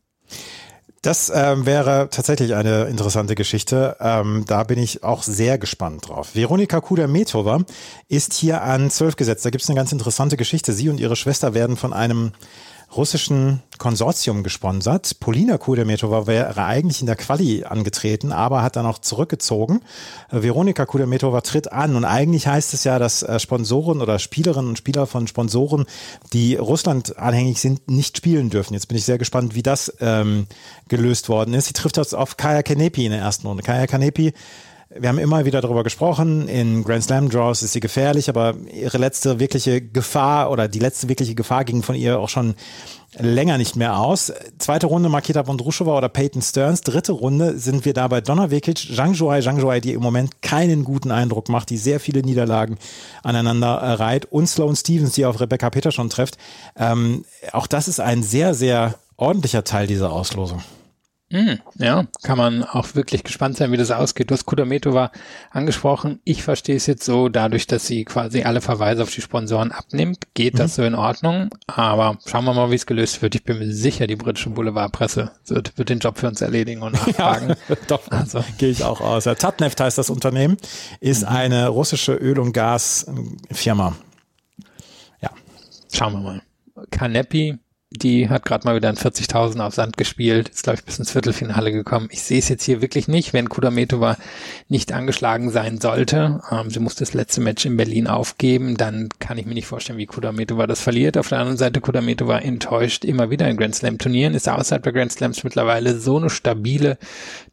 Das 1.05 1.31
ähm, 1.35 1.67
wäre 1.67 2.09
tatsächlich 2.11 2.55
eine 2.55 2.85
interessante 2.85 3.35
Geschichte. 3.35 3.99
Ähm, 4.01 4.45
da 4.47 4.65
bin 4.65 4.79
ich 4.79 5.05
auch 5.05 5.23
sehr 5.23 5.59
gespannt 5.59 6.09
drauf. 6.09 6.35
Veronika 6.35 6.81
Kuder-Metova 6.81 7.61
ist 8.09 8.33
hier 8.33 8.63
an 8.63 8.89
zwölf 8.89 9.15
gesetzt. 9.17 9.45
Da 9.45 9.51
gibt 9.51 9.63
es 9.63 9.69
eine 9.69 9.77
ganz 9.77 9.93
interessante 9.93 10.39
Geschichte. 10.39 10.73
Sie 10.73 10.89
und 10.89 10.99
ihre 10.99 11.15
Schwester 11.15 11.53
werden 11.53 11.77
von 11.77 11.93
einem 11.93 12.33
russischen 12.97 13.63
Konsortium 13.79 14.43
gesponsert. 14.43 15.19
Polina 15.21 15.59
Kudermetova 15.59 16.27
wäre 16.27 16.65
eigentlich 16.65 17.01
in 17.01 17.07
der 17.07 17.17
Quali 17.17 17.65
angetreten, 17.65 18.33
aber 18.33 18.63
hat 18.63 18.77
dann 18.77 18.87
auch 18.87 18.99
zurückgezogen. 18.99 19.81
Äh, 20.31 20.43
Veronika 20.43 20.87
Kudermetova 20.87 21.41
tritt 21.41 21.73
an 21.73 21.97
und 21.97 22.05
eigentlich 22.05 22.47
heißt 22.47 22.75
es 22.75 22.85
ja, 22.85 22.99
dass 22.99 23.23
äh, 23.23 23.39
Sponsoren 23.39 24.01
oder 24.01 24.19
Spielerinnen 24.19 24.69
und 24.69 24.79
Spieler 24.79 25.07
von 25.07 25.27
Sponsoren, 25.27 25.87
die 26.33 26.57
Russland 26.57 27.19
anhängig 27.19 27.61
sind, 27.61 27.91
nicht 27.91 28.17
spielen 28.17 28.51
dürfen. 28.51 28.75
Jetzt 28.75 28.87
bin 28.87 28.97
ich 28.97 29.05
sehr 29.05 29.19
gespannt, 29.19 29.55
wie 29.55 29.63
das 29.63 29.93
ähm, 30.01 30.47
gelöst 30.89 31.29
worden 31.29 31.55
ist. 31.55 31.67
Sie 31.67 31.73
trifft 31.73 31.97
jetzt 31.97 32.15
auf 32.15 32.37
Kaya 32.37 32.63
Kanepi 32.63 33.07
in 33.07 33.13
der 33.13 33.21
ersten 33.21 33.47
Runde. 33.47 33.63
Kaya 33.63 33.87
Kanepi 33.87 34.33
wir 34.97 35.09
haben 35.09 35.19
immer 35.19 35.45
wieder 35.45 35.61
darüber 35.61 35.83
gesprochen, 35.83 36.47
in 36.49 36.85
Grand 36.85 37.03
Slam 37.03 37.29
Draws 37.29 37.63
ist 37.63 37.73
sie 37.73 37.81
gefährlich, 37.81 38.29
aber 38.29 38.55
ihre 38.73 38.99
letzte 38.99 39.41
wirkliche 39.41 39.81
Gefahr 39.81 40.51
oder 40.51 40.69
die 40.69 40.79
letzte 40.79 41.09
wirkliche 41.09 41.35
Gefahr 41.35 41.65
ging 41.65 41.83
von 41.83 41.97
ihr 41.97 42.21
auch 42.21 42.29
schon 42.29 42.55
länger 43.19 43.59
nicht 43.59 43.77
mehr 43.77 43.99
aus. 43.99 44.33
Zweite 44.59 44.87
Runde 44.87 45.09
Maketa 45.09 45.45
Vondrushova 45.45 45.97
oder 45.97 46.09
Peyton 46.09 46.43
Stearns. 46.43 46.81
Dritte 46.83 47.13
Runde 47.13 47.59
sind 47.59 47.85
wir 47.85 47.93
da 47.93 48.09
bei 48.09 48.21
Donna 48.21 48.51
Vekic, 48.51 48.95
Zhang 48.95 49.15
Zhuai, 49.15 49.41
Zhang 49.41 49.61
Zhuai, 49.61 49.81
die 49.81 49.93
im 49.93 50.03
Moment 50.03 50.43
keinen 50.43 50.85
guten 50.85 51.11
Eindruck 51.11 51.49
macht, 51.49 51.71
die 51.71 51.77
sehr 51.77 52.01
viele 52.01 52.23
Niederlagen 52.23 52.77
aneinander 53.23 53.75
reiht 53.75 54.27
und 54.27 54.49
Sloane 54.49 54.77
Stevens, 54.77 55.13
die 55.13 55.27
auf 55.27 55.41
Rebecca 55.41 55.71
Peterson 55.71 56.11
trifft. 56.11 56.39
Ähm, 56.77 57.25
auch 57.53 57.67
das 57.67 57.89
ist 57.89 58.01
ein 58.01 58.23
sehr, 58.23 58.55
sehr 58.55 58.95
ordentlicher 59.17 59.65
Teil 59.65 59.87
dieser 59.87 60.13
Auslosung. 60.13 60.63
Mm, 61.35 61.59
ja, 61.83 62.07
kann 62.23 62.39
man 62.39 62.63
auch 62.63 62.95
wirklich 62.95 63.25
gespannt 63.25 63.57
sein, 63.57 63.73
wie 63.73 63.77
das 63.77 63.91
ausgeht. 63.91 64.31
Du 64.31 64.35
hast 64.35 64.47
Kudametova 64.47 65.11
angesprochen. 65.51 66.21
Ich 66.23 66.45
verstehe 66.45 66.77
es 66.77 66.87
jetzt 66.87 67.03
so, 67.03 67.29
dadurch, 67.29 67.67
dass 67.67 67.89
sie 67.89 68.05
quasi 68.05 68.45
alle 68.45 68.61
Verweise 68.61 69.03
auf 69.03 69.11
die 69.11 69.21
Sponsoren 69.21 69.73
abnimmt, 69.73 70.33
geht 70.35 70.55
mhm. 70.55 70.59
das 70.59 70.77
so 70.77 70.85
in 70.85 70.95
Ordnung. 70.95 71.51
Aber 71.67 72.19
schauen 72.25 72.45
wir 72.45 72.55
mal, 72.55 72.71
wie 72.71 72.77
es 72.77 72.87
gelöst 72.87 73.21
wird. 73.21 73.35
Ich 73.35 73.43
bin 73.43 73.59
mir 73.59 73.73
sicher, 73.73 74.07
die 74.07 74.15
britische 74.15 74.51
Boulevardpresse 74.51 75.33
wird, 75.47 75.77
wird 75.77 75.89
den 75.89 75.99
Job 75.99 76.19
für 76.19 76.29
uns 76.29 76.41
erledigen 76.41 76.83
und 76.83 76.93
nachfragen. 77.05 77.57
Ja, 77.69 77.77
doch, 77.89 78.09
also. 78.13 78.45
gehe 78.59 78.71
ich 78.71 78.85
auch 78.85 79.01
aus. 79.01 79.25
Ja, 79.25 79.35
Tatneft 79.35 79.81
heißt 79.81 79.99
das 79.99 80.11
Unternehmen, 80.11 80.57
ist 81.01 81.23
mhm. 81.23 81.29
eine 81.37 81.67
russische 81.67 82.15
Öl- 82.15 82.39
und 82.39 82.53
Gasfirma. 82.53 83.97
Ja. 85.21 85.31
Schauen 85.93 86.13
wir 86.13 86.21
mal. 86.21 86.43
Kanepi 86.93 87.59
die 87.97 88.29
hat 88.29 88.45
gerade 88.45 88.67
mal 88.67 88.77
wieder 88.77 88.89
ein 88.89 88.97
40.000 88.97 89.61
auf 89.61 89.75
Sand 89.75 89.97
gespielt, 89.97 90.49
ist 90.49 90.65
glaube 90.65 90.79
ich 90.79 90.85
bis 90.85 90.99
ins 90.99 91.13
Viertelfinale 91.13 91.73
gekommen. 91.73 92.09
Ich 92.11 92.23
sehe 92.23 92.39
es 92.39 92.49
jetzt 92.49 92.65
hier 92.65 92.83
wirklich 92.83 93.09
nicht, 93.09 93.33
wenn 93.33 93.49
Kudametova 93.49 94.17
nicht 94.69 94.93
angeschlagen 94.93 95.51
sein 95.51 95.81
sollte. 95.81 96.41
Ähm, 96.51 96.71
sie 96.71 96.81
muss 96.81 96.97
das 96.97 97.15
letzte 97.15 97.41
Match 97.41 97.65
in 97.65 97.77
Berlin 97.77 98.07
aufgeben, 98.07 98.77
dann 98.77 99.09
kann 99.21 99.39
ich 99.39 99.47
mir 99.47 99.55
nicht 99.55 99.67
vorstellen, 99.67 99.99
wie 99.99 100.07
Kudametova 100.07 100.67
das 100.67 100.81
verliert. 100.81 101.17
Auf 101.17 101.29
der 101.29 101.39
anderen 101.39 101.57
Seite 101.57 101.81
Kudametova 101.81 102.39
enttäuscht 102.39 103.05
immer 103.05 103.31
wieder 103.31 103.49
in 103.49 103.57
Grand 103.57 103.75
Slam 103.75 103.99
Turnieren, 103.99 104.35
ist 104.35 104.49
außerhalb 104.49 104.83
der 104.83 104.93
Grand 104.93 105.13
Slams 105.13 105.45
mittlerweile 105.45 105.99
so 105.99 106.17
eine 106.17 106.31
stabile 106.31 106.99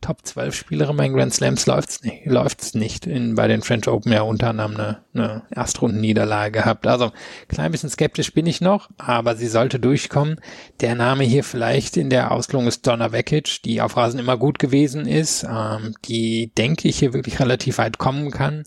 Top 0.02 0.26
12 0.26 0.56
Spielerin 0.56 0.98
bei 0.98 1.04
den 1.04 1.14
Grand 1.14 1.34
Slams 1.34 1.68
läuft's 1.68 2.04
nicht, 2.04 2.26
läuft's 2.26 2.74
nicht. 2.74 3.06
In, 3.06 3.36
bei 3.36 3.48
den 3.48 3.62
French 3.62 3.88
Open 3.88 4.12
ja 4.12 4.22
unter 4.22 4.50
anderem 4.50 4.76
eine, 4.76 4.98
eine 5.14 5.44
Erstrundenniederlage 5.52 6.52
gehabt. 6.52 6.88
Also 6.88 7.12
klein 7.48 7.72
bisschen 7.72 7.90
skeptisch 7.90 8.34
bin 8.34 8.48
ich 8.48 8.62
noch, 8.62 8.90
aber 8.98 9.36
sie 9.36 9.48
sollte 9.48 9.80
durchkommen 9.80 10.31
Der 10.80 10.96
Name 10.96 11.24
hier 11.24 11.44
vielleicht 11.44 11.98
in 11.98 12.10
der 12.10 12.32
Auslung 12.32 12.68
ist 12.68 12.86
Donna 12.86 13.12
Vekic, 13.12 13.62
die 13.64 13.82
auf 13.82 13.98
Rasen 13.98 14.20
immer 14.20 14.38
gut 14.38 14.60
gewesen 14.60 15.08
ist, 15.08 15.44
ähm, 15.44 15.94
die 16.06 16.52
denke 16.58 16.88
ich 16.88 17.00
hier 17.00 17.14
wirklich 17.14 17.40
relativ 17.40 17.78
weit 17.78 17.98
kommen 17.98 18.32
kann. 18.32 18.64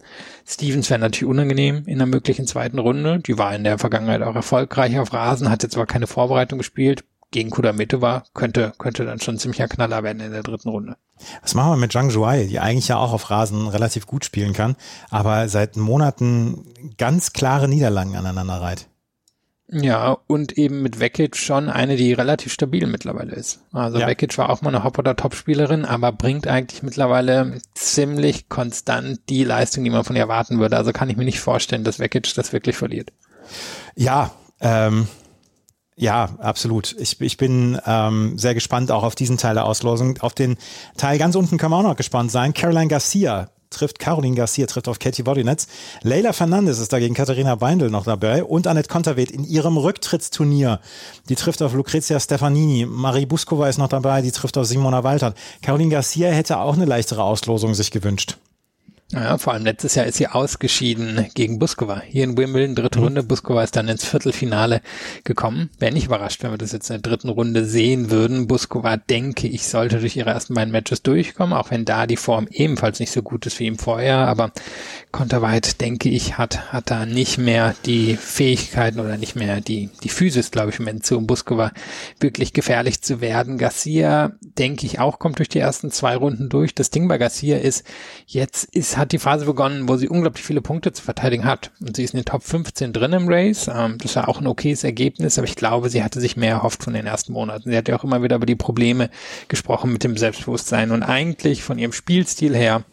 Stevens 0.46 0.90
wäre 0.90 1.00
natürlich 1.00 1.30
unangenehm 1.30 1.84
in 1.86 1.98
der 1.98 2.06
möglichen 2.06 2.46
zweiten 2.46 2.78
Runde. 2.78 3.20
Die 3.20 3.38
war 3.38 3.54
in 3.54 3.64
der 3.64 3.78
Vergangenheit 3.78 4.22
auch 4.22 4.34
erfolgreich 4.34 4.98
auf 4.98 5.12
Rasen, 5.12 5.50
hat 5.50 5.62
jetzt 5.62 5.76
aber 5.76 5.86
keine 5.86 6.06
Vorbereitung 6.06 6.58
gespielt. 6.58 7.04
Gegen 7.30 7.50
Kudametova 7.50 8.22
könnte, 8.32 8.72
könnte 8.78 9.04
dann 9.04 9.18
schon 9.18 9.38
ziemlicher 9.38 9.66
Knaller 9.66 10.04
werden 10.04 10.20
in 10.20 10.30
der 10.30 10.44
dritten 10.44 10.68
Runde. 10.68 10.96
Was 11.42 11.54
machen 11.54 11.72
wir 11.72 11.76
mit 11.76 11.90
Zhang 11.90 12.10
Zhuai, 12.10 12.44
die 12.44 12.60
eigentlich 12.60 12.88
ja 12.88 12.96
auch 12.96 13.12
auf 13.12 13.28
Rasen 13.30 13.66
relativ 13.66 14.06
gut 14.06 14.24
spielen 14.24 14.52
kann, 14.52 14.76
aber 15.10 15.48
seit 15.48 15.76
Monaten 15.76 16.64
ganz 16.96 17.32
klare 17.32 17.68
Niederlagen 17.68 18.14
aneinander 18.14 18.60
reiht? 18.60 18.86
Ja, 19.68 20.18
und 20.26 20.58
eben 20.58 20.82
mit 20.82 21.00
Vekic 21.00 21.36
schon 21.36 21.70
eine, 21.70 21.96
die 21.96 22.12
relativ 22.12 22.52
stabil 22.52 22.86
mittlerweile 22.86 23.32
ist. 23.32 23.62
Also 23.72 23.98
ja. 23.98 24.06
Vekic 24.06 24.36
war 24.36 24.50
auch 24.50 24.60
mal 24.60 24.74
eine 24.74 24.84
Hop- 24.84 24.98
oder 24.98 25.16
Top-Spielerin, 25.16 25.86
aber 25.86 26.12
bringt 26.12 26.46
eigentlich 26.46 26.82
mittlerweile 26.82 27.60
ziemlich 27.74 28.50
konstant 28.50 29.20
die 29.30 29.42
Leistung, 29.42 29.82
die 29.82 29.90
man 29.90 30.04
von 30.04 30.16
ihr 30.16 30.22
erwarten 30.22 30.58
würde. 30.58 30.76
Also 30.76 30.92
kann 30.92 31.08
ich 31.08 31.16
mir 31.16 31.24
nicht 31.24 31.40
vorstellen, 31.40 31.82
dass 31.82 31.98
Vekic 31.98 32.34
das 32.34 32.52
wirklich 32.52 32.76
verliert. 32.76 33.10
Ja, 33.96 34.32
ähm, 34.60 35.08
ja, 35.96 36.30
absolut. 36.38 36.94
Ich, 36.98 37.20
ich 37.20 37.36
bin 37.36 37.80
ähm, 37.86 38.36
sehr 38.36 38.54
gespannt 38.54 38.90
auch 38.90 39.02
auf 39.02 39.14
diesen 39.14 39.38
Teil 39.38 39.54
der 39.54 39.64
Auslosung. 39.64 40.18
Auf 40.20 40.34
den 40.34 40.56
Teil 40.96 41.18
ganz 41.18 41.36
unten 41.36 41.56
kann 41.56 41.70
man 41.70 41.80
auch 41.84 41.90
noch 41.90 41.96
gespannt 41.96 42.30
sein. 42.30 42.52
Caroline 42.52 42.88
Garcia 42.88 43.48
trifft 43.74 43.98
Caroline 43.98 44.34
Garcia, 44.34 44.66
trifft 44.66 44.88
auf 44.88 44.98
Katie 44.98 45.26
Wodinetz. 45.26 45.66
Leila 46.02 46.32
Fernandes 46.32 46.78
ist 46.78 46.92
dagegen 46.92 47.14
Katharina 47.14 47.56
Beindl 47.56 47.90
noch 47.90 48.04
dabei 48.04 48.42
und 48.44 48.66
Annette 48.66 48.88
Konterweht 48.88 49.30
in 49.30 49.44
ihrem 49.44 49.76
Rücktrittsturnier. 49.76 50.80
Die 51.28 51.34
trifft 51.34 51.62
auf 51.62 51.74
Lucrezia 51.74 52.18
Stefanini. 52.18 52.86
Marie 52.86 53.26
Buskova 53.26 53.68
ist 53.68 53.78
noch 53.78 53.88
dabei, 53.88 54.22
die 54.22 54.32
trifft 54.32 54.56
auf 54.56 54.66
Simona 54.66 55.04
Waltert. 55.04 55.36
Caroline 55.62 55.90
Garcia 55.90 56.30
hätte 56.30 56.58
auch 56.58 56.74
eine 56.74 56.86
leichtere 56.86 57.22
Auslosung 57.22 57.74
sich 57.74 57.90
gewünscht. 57.90 58.36
Ja, 59.14 59.38
vor 59.38 59.52
allem 59.52 59.64
letztes 59.64 59.94
Jahr 59.94 60.06
ist 60.06 60.16
sie 60.16 60.26
ausgeschieden 60.26 61.26
gegen 61.34 61.60
Buskova. 61.60 62.02
Hier 62.04 62.24
in 62.24 62.36
Wimbledon, 62.36 62.74
dritte 62.74 62.98
mhm. 62.98 63.04
Runde. 63.04 63.22
Buskova 63.22 63.62
ist 63.62 63.76
dann 63.76 63.86
ins 63.86 64.04
Viertelfinale 64.04 64.80
gekommen. 65.22 65.70
Wäre 65.78 65.92
nicht 65.92 66.06
überrascht, 66.06 66.42
wenn 66.42 66.50
wir 66.50 66.58
das 66.58 66.72
jetzt 66.72 66.90
in 66.90 67.00
der 67.00 67.10
dritten 67.10 67.28
Runde 67.28 67.64
sehen 67.64 68.10
würden. 68.10 68.48
Buskova, 68.48 68.96
denke 68.96 69.46
ich, 69.46 69.68
sollte 69.68 70.00
durch 70.00 70.16
ihre 70.16 70.30
ersten 70.30 70.54
beiden 70.54 70.72
Matches 70.72 71.02
durchkommen, 71.02 71.56
auch 71.56 71.70
wenn 71.70 71.84
da 71.84 72.08
die 72.08 72.16
Form 72.16 72.48
ebenfalls 72.50 72.98
nicht 72.98 73.12
so 73.12 73.22
gut 73.22 73.46
ist 73.46 73.60
wie 73.60 73.68
im 73.68 73.78
Vorjahr. 73.78 74.26
Aber 74.26 74.50
Konterweit, 75.12 75.80
denke 75.80 76.08
ich, 76.08 76.36
hat, 76.36 76.72
hat 76.72 76.90
da 76.90 77.06
nicht 77.06 77.38
mehr 77.38 77.76
die 77.86 78.16
Fähigkeiten 78.16 78.98
oder 78.98 79.16
nicht 79.16 79.36
mehr 79.36 79.60
die, 79.60 79.90
die 80.02 80.08
Physis, 80.08 80.50
glaube 80.50 80.70
ich, 80.70 80.80
im 80.80 80.86
Moment 80.86 81.06
zu, 81.06 81.16
um 81.16 81.28
Buskova 81.28 81.70
wirklich 82.18 82.52
gefährlich 82.52 83.00
zu 83.00 83.20
werden. 83.20 83.58
Garcia, 83.58 84.32
denke 84.58 84.86
ich, 84.86 84.98
auch 84.98 85.20
kommt 85.20 85.38
durch 85.38 85.48
die 85.48 85.60
ersten 85.60 85.92
zwei 85.92 86.16
Runden 86.16 86.48
durch. 86.48 86.74
Das 86.74 86.90
Ding 86.90 87.06
bei 87.06 87.18
Garcia 87.18 87.58
ist, 87.58 87.84
jetzt 88.26 88.64
ist, 88.64 89.03
hat 89.04 89.12
die 89.12 89.18
Phase 89.18 89.44
begonnen, 89.44 89.88
wo 89.88 89.96
sie 89.96 90.08
unglaublich 90.08 90.44
viele 90.44 90.60
Punkte 90.60 90.92
zu 90.92 91.02
verteidigen 91.02 91.44
hat. 91.44 91.70
Und 91.80 91.96
sie 91.96 92.04
ist 92.04 92.14
in 92.14 92.20
den 92.20 92.24
Top 92.24 92.42
15 92.42 92.92
drin 92.92 93.12
im 93.12 93.28
Race. 93.28 93.68
Ähm, 93.72 93.98
das 93.98 94.16
war 94.16 94.28
auch 94.28 94.40
ein 94.40 94.46
okayes 94.46 94.82
Ergebnis, 94.84 95.38
aber 95.38 95.46
ich 95.46 95.56
glaube, 95.56 95.90
sie 95.90 96.02
hatte 96.02 96.20
sich 96.20 96.36
mehr 96.36 96.52
erhofft 96.52 96.82
von 96.82 96.94
den 96.94 97.06
ersten 97.06 97.32
Monaten. 97.32 97.70
Sie 97.70 97.76
hat 97.76 97.88
ja 97.88 97.96
auch 97.96 98.04
immer 98.04 98.22
wieder 98.22 98.36
über 98.36 98.46
die 98.46 98.56
Probleme 98.56 99.10
gesprochen 99.48 99.92
mit 99.92 100.04
dem 100.04 100.16
Selbstbewusstsein 100.16 100.90
und 100.90 101.02
eigentlich 101.02 101.62
von 101.62 101.78
ihrem 101.78 101.92
Spielstil 101.92 102.56
her 102.56 102.84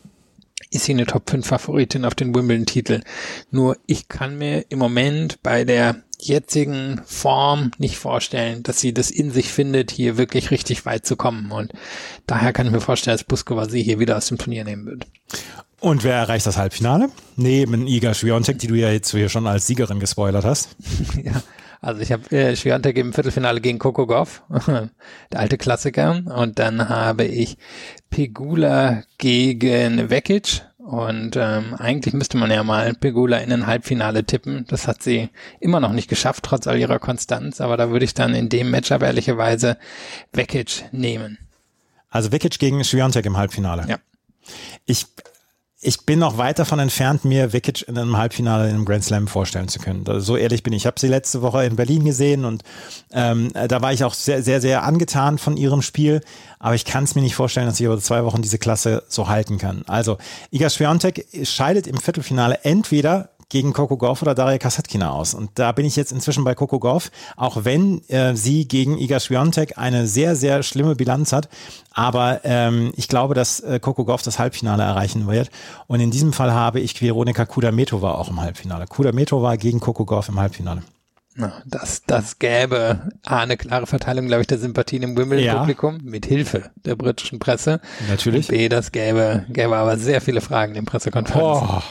ist 0.70 0.86
sie 0.86 0.94
eine 0.94 1.06
Top 1.06 1.30
5 1.30 1.46
Favoritin 1.46 2.06
auf 2.06 2.16
den 2.16 2.36
Wimbledon-Titel. 2.36 3.02
Nur 3.50 3.78
ich 3.88 4.08
kann 4.08 4.38
mir 4.38 4.66
im 4.70 4.80
Moment 4.80 5.42
bei 5.44 5.66
der 5.66 6.04
jetzigen 6.22 7.02
Form 7.06 7.72
nicht 7.78 7.98
vorstellen, 7.98 8.64
dass 8.64 8.80
sie 8.80 8.94
das 8.94 9.12
in 9.12 9.32
sich 9.32 9.52
findet, 9.52 9.92
hier 9.92 10.18
wirklich 10.18 10.52
richtig 10.52 10.86
weit 10.86 11.06
zu 11.06 11.16
kommen. 11.16 11.52
Und 11.52 11.74
daher 12.28 12.54
kann 12.54 12.68
ich 12.68 12.72
mir 12.72 12.82
vorstellen, 12.82 13.16
dass 13.18 13.24
Buskova 13.24 13.68
sie 13.68 13.84
hier 13.84 14.00
wieder 14.00 14.18
aus 14.18 14.28
dem 14.28 14.38
Turnier 14.38 14.64
nehmen 14.64 14.86
wird. 14.86 15.08
Und 15.80 16.04
wer 16.04 16.16
erreicht 16.16 16.46
das 16.46 16.58
Halbfinale? 16.58 17.10
Neben 17.36 17.88
Iga 17.88 18.14
Swiatek, 18.14 18.60
die 18.60 18.68
du 18.68 18.76
ja 18.76 18.92
jetzt 18.92 19.12
hier 19.12 19.30
schon 19.30 19.48
als 19.48 19.66
Siegerin 19.66 20.00
gespoilert 20.00 20.46
hast. 20.46 20.76
ja, 21.24 21.42
also 21.82 22.02
ich 22.02 22.12
habe 22.12 22.30
äh, 22.30 22.56
Swiatek 22.56 22.98
im 22.98 23.14
Viertelfinale 23.14 23.60
gegen 23.60 23.80
Coco 23.80 24.06
Goff, 24.06 24.44
der 24.68 25.40
alte 25.40 25.58
Klassiker. 25.58 26.22
Und 26.36 26.60
dann 26.60 26.88
habe 26.88 27.26
ich 27.26 27.58
Pegula 28.12 29.04
gegen 29.18 30.12
Vekic. 30.12 30.62
Und 30.84 31.36
ähm, 31.36 31.76
eigentlich 31.76 32.14
müsste 32.14 32.38
man 32.38 32.50
ja 32.50 32.64
mal 32.64 32.94
Pegula 32.96 33.38
in 33.38 33.54
ein 33.54 33.68
Halbfinale 33.68 34.26
tippen. 34.26 34.66
Das 34.68 34.88
hat 34.88 35.04
sie 35.04 35.30
immer 35.60 35.80
noch 35.80 35.94
nicht 35.94 36.10
geschafft, 36.10 36.44
trotz 36.44 36.66
all 36.66 36.80
ihrer 36.80 36.98
Konstanz. 36.98 37.62
Aber 37.62 37.78
da 37.78 37.92
würde 37.92 38.06
ich 38.06 38.14
dann 38.14 38.34
in 38.34 38.50
dem 38.50 38.72
Matchup 38.72 39.04
ehrlicherweise 39.04 39.78
Vekic 40.34 40.86
nehmen. 40.92 41.38
Also 42.10 42.32
Vekic 42.32 42.58
gegen 42.58 42.84
Swiatek 42.84 43.26
im 43.26 43.38
Halbfinale. 43.38 43.86
Ja. 43.88 43.98
Ich 44.86 45.06
ich 45.84 46.06
bin 46.06 46.20
noch 46.20 46.38
weit 46.38 46.60
davon 46.60 46.78
entfernt, 46.78 47.26
mir 47.26 47.54
Vikic 47.54 47.88
in 47.88 47.98
einem 47.98 48.16
Halbfinale 48.16 48.70
in 48.70 48.76
einem 48.76 48.86
Grand 48.86 49.04
Slam 49.04 49.28
vorstellen 49.28 49.68
zu 49.68 49.80
können. 49.80 50.06
So 50.22 50.38
ehrlich 50.38 50.62
bin 50.62 50.74
ich. 50.74 50.84
Ich 50.84 50.86
habe 50.86 51.00
sie 51.00 51.08
letzte 51.08 51.42
Woche 51.42 51.66
in 51.66 51.76
Berlin 51.76 52.06
gesehen 52.06 52.46
und 52.46 52.64
ähm, 53.12 53.52
da 53.54 53.82
war 53.82 53.92
ich 53.92 54.04
auch 54.04 54.14
sehr, 54.14 54.44
sehr, 54.44 54.62
sehr 54.62 54.84
angetan 54.84 55.40
von 55.40 55.58
ihrem 55.58 55.82
Spiel. 55.82 56.22
Aber 56.60 56.76
ich 56.76 56.86
kann 56.86 57.04
es 57.04 57.16
mir 57.16 57.24
nicht 57.24 57.34
vorstellen, 57.34 57.66
dass 57.66 57.78
sie 57.78 57.86
über 57.86 57.98
zwei 58.00 58.24
Wochen 58.26 58.44
diese 58.44 58.60
Klasse 58.60 59.04
so 59.08 59.28
halten 59.28 59.58
kann. 59.58 59.82
Also 59.88 60.20
Iga 60.52 60.70
Swiatek 60.70 61.26
scheidet 61.44 61.88
im 61.88 61.98
Viertelfinale 61.98 62.60
entweder 62.64 63.30
gegen 63.52 63.74
Coco 63.74 63.98
Golf 63.98 64.22
oder 64.22 64.34
Daria 64.34 64.58
Kasatkina 64.58 65.12
aus. 65.12 65.34
Und 65.34 65.52
da 65.56 65.74
bin 65.74 65.86
ich 65.86 65.98
jetzt 65.98 66.14
inzwischen 66.14 66.46
bei 66.46 66.56
Coco 66.56 66.80
Golf, 66.80 67.12
auch 67.36 67.66
wenn 67.66 68.02
äh, 68.08 68.34
sie 68.36 68.66
gegen 68.66 68.98
Iga 68.98 69.20
Swiatek 69.20 69.78
eine 69.78 70.08
sehr, 70.08 70.38
sehr 70.38 70.64
schlimme 70.64 70.96
Bilanz 70.96 71.34
hat. 71.34 71.50
Aber 71.92 72.40
ähm, 72.46 72.94
ich 72.96 73.10
glaube, 73.10 73.36
dass 73.36 73.60
äh, 73.60 73.80
Coco 73.82 74.06
Golf 74.06 74.22
das 74.22 74.40
Halbfinale 74.40 74.84
erreichen 74.84 75.28
wird. 75.28 75.52
Und 75.88 76.00
in 76.00 76.12
diesem 76.12 76.32
Fall 76.32 76.54
habe 76.54 76.80
ich 76.80 77.00
Veronika 77.02 77.46
Kudametova 77.46 78.14
auch 78.14 78.30
im 78.30 78.40
Halbfinale. 78.40 78.88
Kudametova 78.88 79.58
gegen 79.58 79.82
Coco 79.82 80.06
Golf 80.06 80.30
im 80.30 80.40
Halbfinale. 80.40 80.84
Das, 81.66 82.04
das 82.06 82.40
gäbe 82.40 83.10
eine 83.26 83.56
klare 83.56 83.88
Verteilung, 83.88 84.28
glaube 84.28 84.42
ich, 84.42 84.48
der 84.48 84.60
Sympathien 84.60 85.02
im 85.02 85.16
Wimbledon-Publikum 85.16 85.96
ja. 85.96 86.02
mit 86.04 86.26
Hilfe 86.26 86.72
der 86.86 86.96
britischen 86.96 87.40
Presse. 87.40 87.80
Natürlich. 88.10 88.50
Und 88.50 88.56
B, 88.56 88.68
das 88.68 88.92
gäbe, 88.92 89.46
gäbe 89.50 89.78
aber 89.78 89.98
sehr 89.98 90.20
viele 90.20 90.42
Fragen 90.42 90.76
in 90.76 90.86
Pressekonferenzen. 90.86 91.68
Oh. 91.70 91.82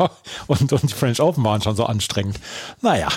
Und, 0.46 0.72
und 0.72 0.82
die 0.82 0.94
French 0.94 1.20
Open 1.20 1.44
waren 1.44 1.62
schon 1.62 1.76
so 1.76 1.84
anstrengend. 1.84 2.38
Naja, 2.80 3.08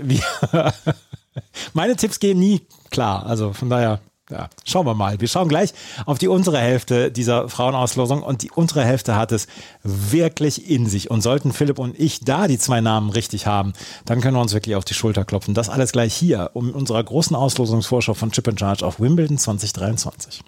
wie, 0.00 0.20
meine 1.72 1.96
Tipps 1.96 2.20
gehen 2.20 2.38
nie 2.38 2.62
klar. 2.90 3.26
Also 3.26 3.52
von 3.52 3.68
daher 3.70 4.00
Ja, 4.30 4.50
schauen 4.64 4.84
wir 4.84 4.94
mal. 4.94 5.20
Wir 5.20 5.28
schauen 5.28 5.48
gleich 5.48 5.72
auf 6.04 6.18
die 6.18 6.28
untere 6.28 6.58
Hälfte 6.58 7.10
dieser 7.10 7.48
Frauenauslosung 7.48 8.22
und 8.22 8.42
die 8.42 8.50
untere 8.50 8.84
Hälfte 8.84 9.16
hat 9.16 9.32
es 9.32 9.46
wirklich 9.82 10.68
in 10.70 10.86
sich. 10.86 11.10
Und 11.10 11.22
sollten 11.22 11.52
Philipp 11.54 11.78
und 11.78 11.98
ich 11.98 12.20
da 12.20 12.46
die 12.46 12.58
zwei 12.58 12.82
Namen 12.82 13.08
richtig 13.08 13.46
haben, 13.46 13.72
dann 14.04 14.20
können 14.20 14.36
wir 14.36 14.42
uns 14.42 14.52
wirklich 14.52 14.76
auf 14.76 14.84
die 14.84 14.92
Schulter 14.94 15.24
klopfen. 15.24 15.54
Das 15.54 15.70
alles 15.70 15.92
gleich 15.92 16.14
hier 16.14 16.50
um 16.52 16.70
unserer 16.72 17.02
großen 17.02 17.34
Auslosungsvorschau 17.34 18.12
von 18.12 18.30
Chip 18.30 18.48
and 18.48 18.60
Charge 18.60 18.84
auf 18.84 19.00
Wimbledon 19.00 19.38
2023. 19.38 20.42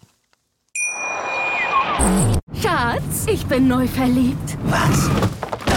Schatz, 2.63 3.27
ich 3.27 3.47
bin 3.47 3.69
neu 3.69 3.87
verliebt. 3.87 4.59
Was? 4.65 5.11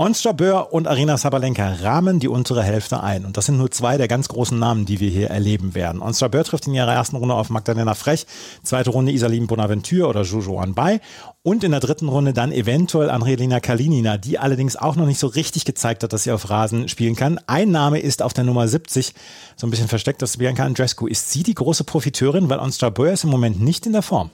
Onstra 0.00 0.32
Böhr 0.32 0.72
und 0.72 0.88
Arina 0.88 1.18
Sabalenka 1.18 1.74
rahmen 1.82 2.20
die 2.20 2.28
untere 2.28 2.62
Hälfte 2.62 3.02
ein. 3.02 3.26
Und 3.26 3.36
das 3.36 3.44
sind 3.44 3.58
nur 3.58 3.70
zwei 3.70 3.98
der 3.98 4.08
ganz 4.08 4.28
großen 4.28 4.58
Namen, 4.58 4.86
die 4.86 4.98
wir 4.98 5.10
hier 5.10 5.28
erleben 5.28 5.74
werden. 5.74 6.00
Onstra 6.00 6.28
Böhr 6.28 6.42
trifft 6.42 6.66
in 6.66 6.72
ihrer 6.72 6.90
ersten 6.90 7.16
Runde 7.16 7.34
auf 7.34 7.50
Magdalena 7.50 7.92
Frech, 7.92 8.24
zweite 8.62 8.88
Runde 8.88 9.12
Isaline 9.12 9.46
Bonaventure 9.46 10.08
oder 10.08 10.22
Jojo 10.22 10.58
Anbay 10.58 11.00
und 11.42 11.64
in 11.64 11.72
der 11.72 11.80
dritten 11.80 12.08
Runde 12.08 12.32
dann 12.32 12.50
eventuell 12.50 13.10
Angelina 13.10 13.60
Kalinina, 13.60 14.16
die 14.16 14.38
allerdings 14.38 14.74
auch 14.74 14.96
noch 14.96 15.04
nicht 15.04 15.18
so 15.18 15.26
richtig 15.26 15.66
gezeigt 15.66 16.02
hat, 16.02 16.14
dass 16.14 16.22
sie 16.22 16.32
auf 16.32 16.48
Rasen 16.48 16.88
spielen 16.88 17.14
kann. 17.14 17.38
Ein 17.46 17.70
Name 17.70 18.00
ist 18.00 18.22
auf 18.22 18.32
der 18.32 18.44
Nummer 18.44 18.66
70 18.68 19.12
so 19.56 19.66
ein 19.66 19.70
bisschen 19.70 19.88
versteckt, 19.88 20.22
das 20.22 20.30
ist 20.30 20.36
Bianca 20.38 20.64
Andrescu. 20.64 21.08
Ist 21.08 21.30
sie 21.30 21.42
die 21.42 21.52
große 21.52 21.84
Profiteurin, 21.84 22.48
weil 22.48 22.60
Onstra 22.60 22.88
Böhr 22.88 23.12
ist 23.12 23.24
im 23.24 23.30
Moment 23.30 23.60
nicht 23.60 23.84
in 23.84 23.92
der 23.92 24.00
Form? 24.00 24.30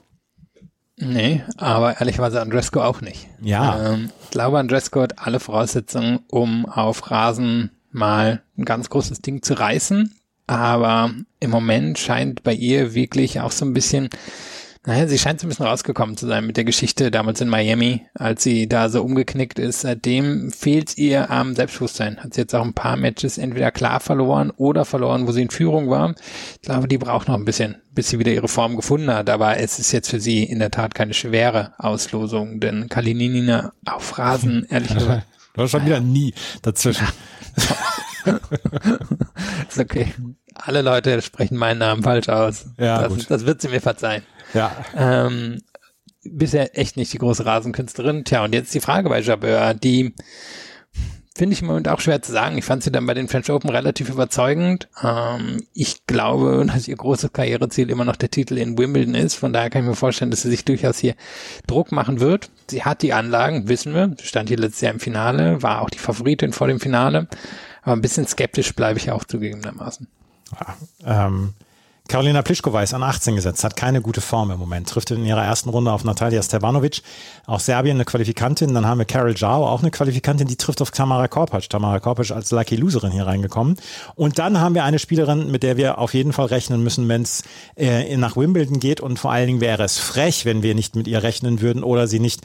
Nee, 0.98 1.44
aber 1.58 2.00
ehrlicherweise 2.00 2.40
Andresco 2.40 2.80
auch 2.80 3.02
nicht. 3.02 3.28
Ja. 3.42 3.92
Ähm, 3.92 4.10
ich 4.24 4.30
glaube, 4.30 4.58
Andresco 4.58 5.02
hat 5.02 5.18
alle 5.18 5.40
Voraussetzungen, 5.40 6.20
um 6.28 6.64
auf 6.66 7.10
Rasen 7.10 7.70
mal 7.90 8.42
ein 8.56 8.64
ganz 8.64 8.88
großes 8.88 9.20
Ding 9.20 9.42
zu 9.42 9.54
reißen. 9.54 10.14
Aber 10.46 11.12
im 11.40 11.50
Moment 11.50 11.98
scheint 11.98 12.42
bei 12.44 12.54
ihr 12.54 12.94
wirklich 12.94 13.40
auch 13.40 13.50
so 13.50 13.66
ein 13.66 13.74
bisschen 13.74 14.08
naja, 14.86 15.08
sie 15.08 15.18
scheint 15.18 15.40
so 15.40 15.46
ein 15.46 15.48
bisschen 15.48 15.66
rausgekommen 15.66 16.16
zu 16.16 16.28
sein 16.28 16.46
mit 16.46 16.56
der 16.56 16.62
Geschichte 16.62 17.10
damals 17.10 17.40
in 17.40 17.48
Miami, 17.48 18.06
als 18.14 18.44
sie 18.44 18.68
da 18.68 18.88
so 18.88 19.02
umgeknickt 19.02 19.58
ist. 19.58 19.80
Seitdem 19.80 20.52
fehlt 20.52 20.96
ihr 20.96 21.28
am 21.28 21.56
Selbstbewusstsein. 21.56 22.22
Hat 22.22 22.34
sie 22.34 22.42
jetzt 22.42 22.54
auch 22.54 22.64
ein 22.64 22.72
paar 22.72 22.96
Matches 22.96 23.36
entweder 23.36 23.72
klar 23.72 23.98
verloren 23.98 24.52
oder 24.56 24.84
verloren, 24.84 25.26
wo 25.26 25.32
sie 25.32 25.42
in 25.42 25.50
Führung 25.50 25.90
war. 25.90 26.14
Ich 26.54 26.62
glaube, 26.62 26.86
die 26.86 26.98
braucht 26.98 27.26
noch 27.26 27.34
ein 27.34 27.44
bisschen, 27.44 27.74
bis 27.94 28.10
sie 28.10 28.20
wieder 28.20 28.30
ihre 28.30 28.46
Form 28.46 28.76
gefunden 28.76 29.10
hat. 29.10 29.28
Aber 29.28 29.56
es 29.56 29.80
ist 29.80 29.90
jetzt 29.90 30.08
für 30.08 30.20
sie 30.20 30.44
in 30.44 30.60
der 30.60 30.70
Tat 30.70 30.94
keine 30.94 31.14
schwere 31.14 31.72
Auslosung, 31.78 32.60
denn 32.60 32.88
Kalinina 32.88 33.72
auf 33.84 34.16
Rasen, 34.16 34.66
ehrlich 34.70 34.94
gesagt. 34.94 35.26
Du 35.54 35.62
hast 35.62 35.72
schon 35.72 35.84
wieder 35.84 35.98
nie 35.98 36.32
dazwischen. 36.62 37.08
ist 39.68 39.80
okay. 39.80 40.12
Alle 40.54 40.82
Leute 40.82 41.20
sprechen 41.22 41.56
meinen 41.56 41.78
Namen 41.78 42.04
falsch 42.04 42.28
aus. 42.28 42.66
Ja, 42.78 43.02
das, 43.02 43.08
gut. 43.08 43.26
das 43.30 43.46
wird 43.46 43.60
sie 43.60 43.68
mir 43.68 43.80
verzeihen. 43.80 44.22
Ja. 44.54 44.76
Ähm, 44.96 45.62
bisher 46.24 46.78
echt 46.78 46.96
nicht 46.96 47.12
die 47.12 47.18
große 47.18 47.46
Rasenkünstlerin. 47.46 48.24
Tja, 48.24 48.44
und 48.44 48.54
jetzt 48.54 48.74
die 48.74 48.80
Frage 48.80 49.08
bei 49.08 49.20
Jabeur, 49.20 49.74
die 49.74 50.14
finde 51.36 51.52
ich 51.52 51.60
im 51.60 51.68
Moment 51.68 51.88
auch 51.88 52.00
schwer 52.00 52.22
zu 52.22 52.32
sagen. 52.32 52.56
Ich 52.56 52.64
fand 52.64 52.82
sie 52.82 52.90
dann 52.90 53.06
bei 53.06 53.12
den 53.12 53.28
French 53.28 53.50
Open 53.50 53.68
relativ 53.68 54.08
überzeugend. 54.08 54.88
Ähm, 55.02 55.62
ich 55.74 56.06
glaube, 56.06 56.64
dass 56.66 56.88
ihr 56.88 56.96
großes 56.96 57.32
Karriereziel 57.32 57.90
immer 57.90 58.06
noch 58.06 58.16
der 58.16 58.30
Titel 58.30 58.56
in 58.56 58.78
Wimbledon 58.78 59.14
ist. 59.14 59.34
Von 59.34 59.52
daher 59.52 59.68
kann 59.68 59.82
ich 59.82 59.88
mir 59.88 59.94
vorstellen, 59.94 60.30
dass 60.30 60.42
sie 60.42 60.50
sich 60.50 60.64
durchaus 60.64 60.98
hier 60.98 61.14
Druck 61.66 61.92
machen 61.92 62.20
wird. 62.20 62.50
Sie 62.70 62.84
hat 62.84 63.02
die 63.02 63.12
Anlagen, 63.12 63.68
wissen 63.68 63.94
wir. 63.94 64.14
Sie 64.18 64.26
stand 64.26 64.48
hier 64.48 64.58
letztes 64.58 64.80
Jahr 64.80 64.94
im 64.94 65.00
Finale, 65.00 65.62
war 65.62 65.82
auch 65.82 65.90
die 65.90 65.98
Favoritin 65.98 66.52
vor 66.52 66.68
dem 66.68 66.80
Finale. 66.80 67.28
Aber 67.82 67.92
ein 67.92 68.02
bisschen 68.02 68.26
skeptisch 68.26 68.74
bleibe 68.74 68.98
ich 68.98 69.10
auch 69.10 69.24
zugegebenermaßen. 69.24 70.08
Ähm, 71.04 71.52
Karolina 72.08 72.42
Pliskova 72.42 72.82
ist 72.82 72.94
an 72.94 73.02
18 73.02 73.34
gesetzt, 73.34 73.64
hat 73.64 73.76
keine 73.76 74.00
gute 74.00 74.20
Form 74.20 74.50
im 74.50 74.58
Moment, 74.58 74.88
trifft 74.88 75.10
in 75.10 75.24
ihrer 75.24 75.44
ersten 75.44 75.70
Runde 75.70 75.90
auf 75.90 76.04
Natalia 76.04 76.42
Stevanovic, 76.42 77.02
auch 77.46 77.60
Serbien 77.60 77.96
eine 77.96 78.04
Qualifikantin, 78.04 78.74
dann 78.74 78.86
haben 78.86 78.98
wir 78.98 79.04
Carol 79.06 79.34
Jao, 79.36 79.66
auch 79.66 79.82
eine 79.82 79.90
Qualifikantin, 79.90 80.46
die 80.46 80.56
trifft 80.56 80.80
auf 80.82 80.90
Tamara 80.90 81.26
Korpac, 81.26 81.68
Tamara 81.68 81.98
Korpac 81.98 82.30
als 82.30 82.50
Lucky 82.52 82.76
Loserin 82.76 83.10
hier 83.10 83.26
reingekommen. 83.26 83.76
Und 84.14 84.38
dann 84.38 84.60
haben 84.60 84.74
wir 84.74 84.84
eine 84.84 84.98
Spielerin, 84.98 85.50
mit 85.50 85.62
der 85.62 85.76
wir 85.76 85.98
auf 85.98 86.14
jeden 86.14 86.32
Fall 86.32 86.46
rechnen 86.46 86.82
müssen, 86.82 87.08
wenn 87.08 87.22
es 87.22 87.42
äh, 87.76 88.16
nach 88.16 88.36
Wimbledon 88.36 88.78
geht. 88.78 89.00
Und 89.00 89.18
vor 89.18 89.32
allen 89.32 89.46
Dingen 89.46 89.60
wäre 89.60 89.82
es 89.82 89.98
frech, 89.98 90.44
wenn 90.44 90.62
wir 90.62 90.74
nicht 90.74 90.96
mit 90.96 91.08
ihr 91.08 91.22
rechnen 91.22 91.60
würden 91.60 91.82
oder 91.82 92.06
sie 92.06 92.20
nicht 92.20 92.42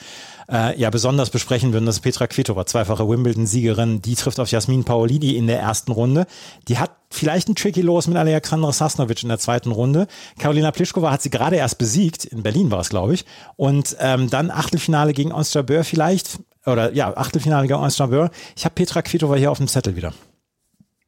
äh, 0.51 0.77
ja 0.79 0.89
besonders 0.89 1.29
besprechen 1.29 1.73
würden, 1.73 1.85
das 1.85 1.95
ist 1.95 2.01
Petra 2.01 2.27
Kvitova, 2.27 2.65
zweifache 2.65 3.07
Wimbledon-Siegerin, 3.07 4.01
die 4.01 4.15
trifft 4.15 4.39
auf 4.39 4.51
Jasmin 4.51 4.83
Paolini 4.83 5.35
in 5.35 5.47
der 5.47 5.59
ersten 5.59 5.91
Runde. 5.91 6.27
Die 6.67 6.77
hat 6.77 6.91
vielleicht 7.09 7.47
ein 7.49 7.55
tricky 7.55 7.81
Los 7.81 8.07
mit 8.07 8.17
Alexandra 8.17 8.71
Sasnovic 8.71 9.23
in 9.23 9.29
der 9.29 9.39
zweiten 9.39 9.71
Runde. 9.71 10.07
Karolina 10.37 10.71
Pliskova 10.71 11.11
hat 11.11 11.21
sie 11.21 11.29
gerade 11.29 11.55
erst 11.55 11.77
besiegt, 11.77 12.25
in 12.25 12.43
Berlin 12.43 12.71
war 12.71 12.81
es, 12.81 12.89
glaube 12.89 13.13
ich. 13.13 13.25
Und 13.55 13.95
ähm, 13.99 14.29
dann 14.29 14.51
Achtelfinale 14.51 15.13
gegen 15.13 15.31
Onstra 15.31 15.61
Böhr 15.61 15.83
vielleicht, 15.83 16.39
oder 16.65 16.93
ja, 16.93 17.15
Achtelfinale 17.15 17.67
gegen 17.67 17.79
Onstra 17.79 18.07
Böhr. 18.07 18.31
Ich 18.55 18.65
habe 18.65 18.75
Petra 18.75 19.01
Kvitova 19.01 19.35
hier 19.35 19.51
auf 19.51 19.57
dem 19.57 19.67
Zettel 19.67 19.95
wieder. 19.95 20.13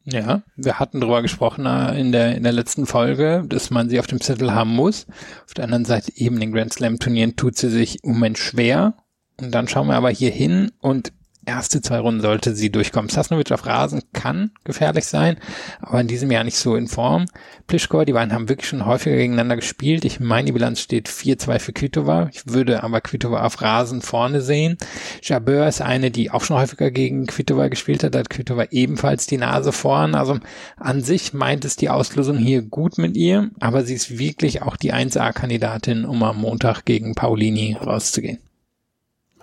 Ja, 0.06 0.42
wir 0.58 0.80
hatten 0.80 1.00
darüber 1.00 1.22
gesprochen 1.22 1.66
äh, 1.66 1.98
in 1.98 2.12
der, 2.12 2.36
in 2.36 2.44
der 2.44 2.52
letzten 2.52 2.86
Folge, 2.86 3.46
dass 3.48 3.70
man 3.70 3.90
sie 3.90 4.00
auf 4.00 4.08
dem 4.08 4.20
Zettel 4.20 4.54
haben 4.54 4.72
muss. 4.72 5.08
Auf 5.46 5.54
der 5.54 5.64
anderen 5.64 5.86
Seite 5.86 6.12
eben 6.18 6.42
in 6.42 6.52
Grand 6.52 6.74
Slam 6.74 7.00
Turnieren 7.00 7.38
tut 7.38 7.58
sie 7.58 7.70
sich 7.70 8.04
im 8.04 8.14
Moment 8.14 8.38
schwer. 8.38 8.96
Und 9.40 9.52
dann 9.52 9.68
schauen 9.68 9.88
wir 9.88 9.96
aber 9.96 10.10
hier 10.10 10.32
hin 10.32 10.72
und 10.80 11.12
erste 11.46 11.82
zwei 11.82 12.00
Runden 12.00 12.22
sollte 12.22 12.56
sie 12.56 12.72
durchkommen. 12.72 13.10
Sasnovic 13.10 13.52
auf 13.52 13.66
Rasen 13.66 14.02
kann 14.14 14.52
gefährlich 14.64 15.06
sein, 15.06 15.38
aber 15.82 16.02
in 16.02 16.08
diesem 16.08 16.32
Jahr 16.32 16.44
nicht 16.44 16.58
so 16.58 16.76
in 16.76 16.88
Form. 16.88 17.26
Pliskova, 17.68 18.06
die 18.06 18.14
beiden 18.14 18.34
haben 18.34 18.50
wirklich 18.50 18.70
schon 18.70 18.86
häufiger 18.86 19.16
gegeneinander 19.16 19.56
gespielt. 19.56 20.06
Ich 20.06 20.20
meine, 20.20 20.46
die 20.46 20.52
Bilanz 20.52 20.80
steht 20.80 21.10
4-2 21.10 21.60
für 21.60 21.74
Kvitova. 21.74 22.30
Ich 22.32 22.48
würde 22.48 22.84
aber 22.84 23.02
Kvitova 23.02 23.44
auf 23.44 23.62
Rasen 23.62 24.02
vorne 24.02 24.42
sehen. 24.42 24.78
Jabeur 25.22 25.68
ist 25.68 25.82
eine, 25.82 26.12
die 26.12 26.32
auch 26.32 26.44
schon 26.44 26.58
häufiger 26.58 26.92
gegen 26.92 27.26
Kvitova 27.26 27.68
gespielt 27.68 28.04
hat. 28.04 28.16
Da 28.16 28.20
hat 28.20 28.30
Kvitova 28.30 28.66
ebenfalls 28.72 29.28
die 29.28 29.38
Nase 29.38 29.72
vorn. 29.72 30.16
Also 30.16 30.40
an 30.78 31.02
sich 31.02 31.34
meint 31.34 31.66
es 31.66 31.76
die 31.76 31.90
Auslosung 31.90 32.38
hier 32.38 32.62
gut 32.62 32.98
mit 32.98 33.16
ihr, 33.18 33.50
aber 33.60 33.84
sie 33.84 33.96
ist 33.96 34.18
wirklich 34.18 34.62
auch 34.62 34.78
die 34.78 34.94
1A-Kandidatin, 34.94 36.06
um 36.06 36.24
am 36.24 36.38
Montag 36.38 36.86
gegen 36.86 37.16
Paulini 37.16 37.78
rauszugehen. 37.80 38.40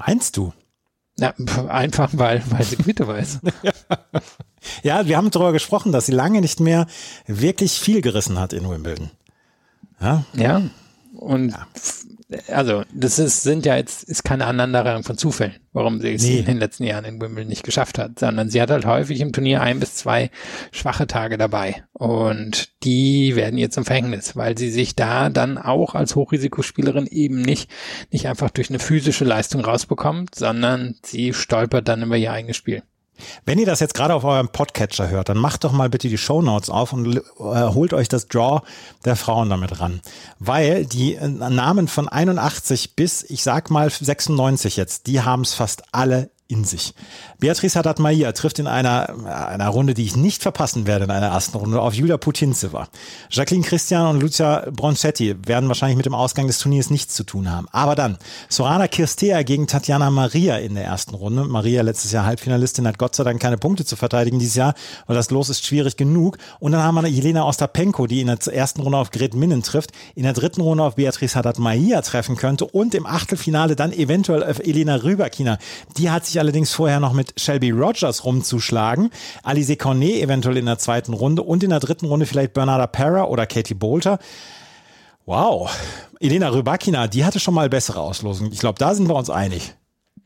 Meinst 0.06 0.36
du? 0.36 0.52
Ja, 1.18 1.34
einfach 1.68 2.10
weil, 2.14 2.42
weil 2.50 2.64
sie 2.64 2.76
Kvitova 2.76 3.16
ist. 3.18 3.40
Ja, 4.82 5.06
wir 5.06 5.16
haben 5.16 5.30
darüber 5.30 5.52
gesprochen, 5.52 5.90
dass 5.90 6.04
sie 6.04 6.12
lange 6.12 6.42
nicht 6.42 6.60
mehr 6.60 6.86
wirklich 7.26 7.80
viel 7.80 8.02
gerissen 8.02 8.38
hat 8.38 8.52
in 8.52 8.68
Wimbledon. 8.68 9.10
Ja, 10.00 10.24
Ja. 10.34 10.62
Und 11.14 11.54
also 12.48 12.84
das 12.92 13.18
ist, 13.18 13.42
sind 13.42 13.66
ja 13.66 13.76
jetzt, 13.76 14.04
ist 14.04 14.24
keine 14.24 14.46
Aneinanderreihung 14.46 15.02
von 15.02 15.18
Zufällen, 15.18 15.56
warum 15.72 16.00
sie 16.00 16.14
es 16.14 16.22
Nee. 16.22 16.38
in 16.38 16.44
den 16.44 16.58
letzten 16.58 16.84
Jahren 16.84 17.04
in 17.04 17.20
Wimbledon 17.20 17.48
nicht 17.48 17.64
geschafft 17.64 17.98
hat, 17.98 18.18
sondern 18.18 18.50
sie 18.50 18.60
hat 18.62 18.70
halt 18.70 18.86
häufig 18.86 19.20
im 19.20 19.32
Turnier 19.32 19.60
ein 19.62 19.80
bis 19.80 19.94
zwei 19.96 20.30
schwache 20.70 21.06
Tage 21.06 21.38
dabei. 21.38 21.82
Und 21.92 22.70
die 22.84 23.36
werden 23.36 23.58
ihr 23.58 23.70
zum 23.70 23.84
Verhängnis, 23.84 24.36
weil 24.36 24.56
sie 24.56 24.70
sich 24.70 24.94
da 24.96 25.28
dann 25.30 25.58
auch 25.58 25.94
als 25.94 26.16
Hochrisikospielerin 26.16 27.06
eben 27.06 27.42
nicht, 27.42 27.70
nicht 28.10 28.26
einfach 28.28 28.50
durch 28.50 28.70
eine 28.70 28.78
physische 28.78 29.24
Leistung 29.24 29.64
rausbekommt, 29.64 30.34
sondern 30.34 30.96
sie 31.04 31.32
stolpert 31.34 31.88
dann 31.88 32.02
über 32.02 32.16
ihr 32.16 32.32
eigenes 32.32 32.56
Spiel. 32.56 32.82
Wenn 33.44 33.58
ihr 33.58 33.66
das 33.66 33.80
jetzt 33.80 33.94
gerade 33.94 34.14
auf 34.14 34.24
eurem 34.24 34.48
Podcatcher 34.48 35.08
hört, 35.08 35.28
dann 35.28 35.38
macht 35.38 35.64
doch 35.64 35.72
mal 35.72 35.88
bitte 35.88 36.08
die 36.08 36.18
Shownotes 36.18 36.70
auf 36.70 36.92
und 36.92 37.16
äh, 37.16 37.20
holt 37.38 37.92
euch 37.92 38.08
das 38.08 38.28
Draw 38.28 38.62
der 39.04 39.16
Frauen 39.16 39.50
damit 39.50 39.80
ran. 39.80 40.00
Weil 40.38 40.86
die 40.86 41.14
äh, 41.14 41.28
Namen 41.28 41.88
von 41.88 42.08
81 42.08 42.96
bis, 42.96 43.22
ich 43.22 43.42
sag 43.42 43.70
mal 43.70 43.90
96 43.90 44.76
jetzt, 44.76 45.06
die 45.06 45.22
haben 45.22 45.42
es 45.42 45.54
fast 45.54 45.82
alle 45.92 46.30
in 46.50 46.64
sich. 46.64 46.94
Beatrice 47.38 47.78
Haddad-Maia 47.78 48.32
trifft 48.32 48.58
in 48.58 48.66
einer, 48.66 49.14
einer 49.26 49.68
Runde, 49.68 49.94
die 49.94 50.04
ich 50.04 50.16
nicht 50.16 50.42
verpassen 50.42 50.86
werde 50.86 51.04
in 51.04 51.10
einer 51.10 51.28
ersten 51.28 51.56
Runde, 51.56 51.80
auf 51.80 51.94
Julia 51.94 52.16
Putintseva. 52.16 52.88
Jacqueline 53.30 53.64
Christian 53.64 54.06
und 54.06 54.20
Lucia 54.20 54.66
Bronchetti 54.70 55.36
werden 55.46 55.68
wahrscheinlich 55.68 55.96
mit 55.96 56.06
dem 56.06 56.14
Ausgang 56.14 56.46
des 56.46 56.58
Turniers 56.58 56.90
nichts 56.90 57.14
zu 57.14 57.24
tun 57.24 57.50
haben. 57.50 57.68
Aber 57.72 57.94
dann 57.94 58.18
Sorana 58.48 58.88
Kirstea 58.88 59.42
gegen 59.42 59.66
Tatjana 59.66 60.10
Maria 60.10 60.58
in 60.58 60.74
der 60.74 60.84
ersten 60.84 61.14
Runde. 61.14 61.44
Maria 61.44 61.82
letztes 61.82 62.12
Jahr 62.12 62.26
Halbfinalistin 62.26 62.86
hat 62.86 62.98
Gott 62.98 63.14
sei 63.14 63.24
Dank 63.24 63.40
keine 63.40 63.56
Punkte 63.56 63.84
zu 63.84 63.96
verteidigen 63.96 64.38
dieses 64.38 64.56
Jahr, 64.56 64.74
weil 65.06 65.16
das 65.16 65.30
Los 65.30 65.48
ist 65.48 65.64
schwierig 65.64 65.96
genug. 65.96 66.38
Und 66.58 66.72
dann 66.72 66.82
haben 66.82 66.96
wir 66.96 67.06
Jelena 67.08 67.44
Ostapenko, 67.44 68.06
die 68.06 68.20
in 68.20 68.26
der 68.26 68.38
ersten 68.52 68.80
Runde 68.80 68.98
auf 68.98 69.10
Gret 69.10 69.34
Minnen 69.34 69.62
trifft, 69.62 69.92
in 70.14 70.24
der 70.24 70.32
dritten 70.32 70.60
Runde 70.60 70.82
auf 70.82 70.96
Beatrice 70.96 71.36
Haddad-Maia 71.36 72.02
treffen 72.02 72.36
könnte 72.36 72.64
und 72.66 72.94
im 72.94 73.06
Achtelfinale 73.06 73.76
dann 73.76 73.92
eventuell 73.92 74.42
auf 74.42 74.58
Elena 74.58 74.96
Rybakina. 74.96 75.58
Die 75.96 76.10
hat 76.10 76.26
sich 76.26 76.39
allerdings 76.40 76.72
vorher 76.72 76.98
noch 76.98 77.12
mit 77.12 77.38
Shelby 77.38 77.70
Rogers 77.70 78.24
rumzuschlagen. 78.24 79.10
Alice 79.44 79.78
Cornet 79.78 80.22
eventuell 80.22 80.56
in 80.56 80.66
der 80.66 80.78
zweiten 80.78 81.12
Runde 81.12 81.42
und 81.42 81.62
in 81.62 81.70
der 81.70 81.80
dritten 81.80 82.06
Runde 82.06 82.26
vielleicht 82.26 82.54
Bernarda 82.54 82.88
Parra 82.88 83.24
oder 83.24 83.46
Katie 83.46 83.74
Bolter. 83.74 84.18
Wow. 85.26 85.70
Elena 86.18 86.48
Rybakina, 86.48 87.06
die 87.06 87.24
hatte 87.24 87.38
schon 87.38 87.54
mal 87.54 87.68
bessere 87.68 88.00
Auslosungen. 88.00 88.52
Ich 88.52 88.58
glaube, 88.58 88.78
da 88.78 88.94
sind 88.94 89.08
wir 89.08 89.14
uns 89.14 89.30
einig. 89.30 89.74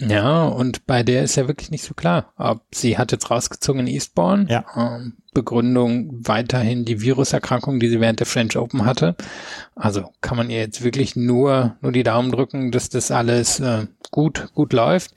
Ja, 0.00 0.46
und 0.46 0.86
bei 0.86 1.02
der 1.02 1.22
ist 1.22 1.36
ja 1.36 1.46
wirklich 1.46 1.70
nicht 1.70 1.84
so 1.84 1.94
klar, 1.94 2.32
ob 2.36 2.62
sie 2.72 2.98
hat 2.98 3.12
jetzt 3.12 3.30
rausgezogen 3.30 3.82
in 3.82 3.86
Eastbourne. 3.86 4.46
Ja. 4.48 4.64
Ähm, 4.76 5.14
Begründung 5.32 6.26
weiterhin 6.26 6.84
die 6.84 7.00
Viruserkrankung, 7.00 7.80
die 7.80 7.88
sie 7.88 8.00
während 8.00 8.20
der 8.20 8.26
French 8.26 8.56
Open 8.56 8.84
hatte. 8.84 9.16
Also 9.74 10.10
kann 10.20 10.36
man 10.36 10.48
ihr 10.48 10.58
jetzt 10.58 10.82
wirklich 10.82 11.16
nur, 11.16 11.76
nur 11.80 11.92
die 11.92 12.04
Daumen 12.04 12.30
drücken, 12.30 12.70
dass 12.70 12.88
das 12.88 13.10
alles 13.10 13.60
äh, 13.60 13.86
gut, 14.10 14.48
gut 14.54 14.72
läuft. 14.72 15.14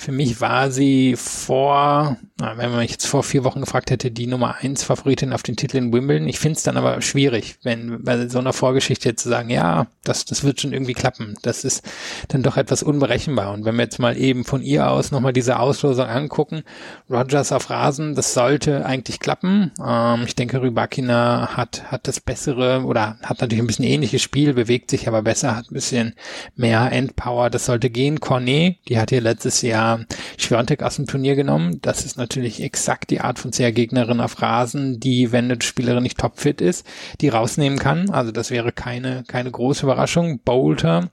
Für 0.00 0.12
mich 0.12 0.40
war 0.40 0.70
sie 0.70 1.14
vor, 1.14 2.16
wenn 2.38 2.70
man 2.70 2.78
mich 2.78 2.92
jetzt 2.92 3.06
vor 3.06 3.22
vier 3.22 3.44
Wochen 3.44 3.60
gefragt 3.60 3.90
hätte, 3.90 4.10
die 4.10 4.26
Nummer 4.26 4.56
eins 4.58 4.82
Favoritin 4.82 5.34
auf 5.34 5.42
den 5.42 5.56
Titel 5.56 5.76
in 5.76 5.92
Wimbledon. 5.92 6.26
Ich 6.26 6.38
finde 6.38 6.56
es 6.56 6.62
dann 6.62 6.78
aber 6.78 7.02
schwierig, 7.02 7.58
wenn 7.64 8.02
bei 8.02 8.26
so 8.28 8.38
einer 8.38 8.54
Vorgeschichte 8.54 9.14
zu 9.14 9.28
sagen, 9.28 9.50
ja, 9.50 9.88
das, 10.02 10.24
das 10.24 10.42
wird 10.42 10.58
schon 10.58 10.72
irgendwie 10.72 10.94
klappen. 10.94 11.34
Das 11.42 11.64
ist 11.64 11.86
dann 12.28 12.42
doch 12.42 12.56
etwas 12.56 12.82
unberechenbar. 12.82 13.52
Und 13.52 13.66
wenn 13.66 13.76
wir 13.76 13.82
jetzt 13.82 13.98
mal 13.98 14.16
eben 14.16 14.46
von 14.46 14.62
ihr 14.62 14.90
aus 14.90 15.10
nochmal 15.10 15.34
diese 15.34 15.58
Auslosung 15.58 16.06
angucken, 16.06 16.62
Rogers 17.10 17.52
auf 17.52 17.68
Rasen, 17.68 18.14
das 18.14 18.32
sollte 18.32 18.86
eigentlich 18.86 19.20
klappen. 19.20 19.70
Ähm, 19.86 20.22
ich 20.24 20.34
denke, 20.34 20.62
Rybakina 20.62 21.58
hat, 21.58 21.92
hat 21.92 22.08
das 22.08 22.20
bessere 22.20 22.84
oder 22.86 23.18
hat 23.22 23.42
natürlich 23.42 23.62
ein 23.62 23.66
bisschen 23.66 23.84
ähnliches 23.84 24.22
Spiel, 24.22 24.54
bewegt 24.54 24.90
sich 24.90 25.08
aber 25.08 25.20
besser, 25.20 25.56
hat 25.56 25.70
ein 25.70 25.74
bisschen 25.74 26.14
mehr 26.56 26.90
Endpower. 26.90 27.50
Das 27.50 27.66
sollte 27.66 27.90
gehen. 27.90 28.18
Cornet, 28.20 28.78
die 28.88 28.98
hat 28.98 29.10
hier 29.10 29.20
letztes 29.20 29.60
Jahr 29.60 29.89
Schwiontek 30.38 30.82
aus 30.82 30.96
dem 30.96 31.06
Turnier 31.06 31.34
genommen. 31.34 31.80
Das 31.82 32.04
ist 32.04 32.16
natürlich 32.16 32.62
exakt 32.62 33.10
die 33.10 33.20
Art 33.20 33.38
von 33.38 33.50
CR-Gegnerin 33.50 34.20
auf 34.20 34.40
Rasen, 34.40 35.00
die, 35.00 35.32
wenn 35.32 35.46
eine 35.46 35.60
Spielerin 35.60 36.02
nicht 36.02 36.18
topfit 36.18 36.60
ist, 36.60 36.86
die 37.20 37.28
rausnehmen 37.28 37.78
kann. 37.78 38.10
Also 38.10 38.32
das 38.32 38.50
wäre 38.50 38.72
keine, 38.72 39.24
keine 39.26 39.50
große 39.50 39.84
Überraschung. 39.84 40.40
Bolter, 40.40 41.10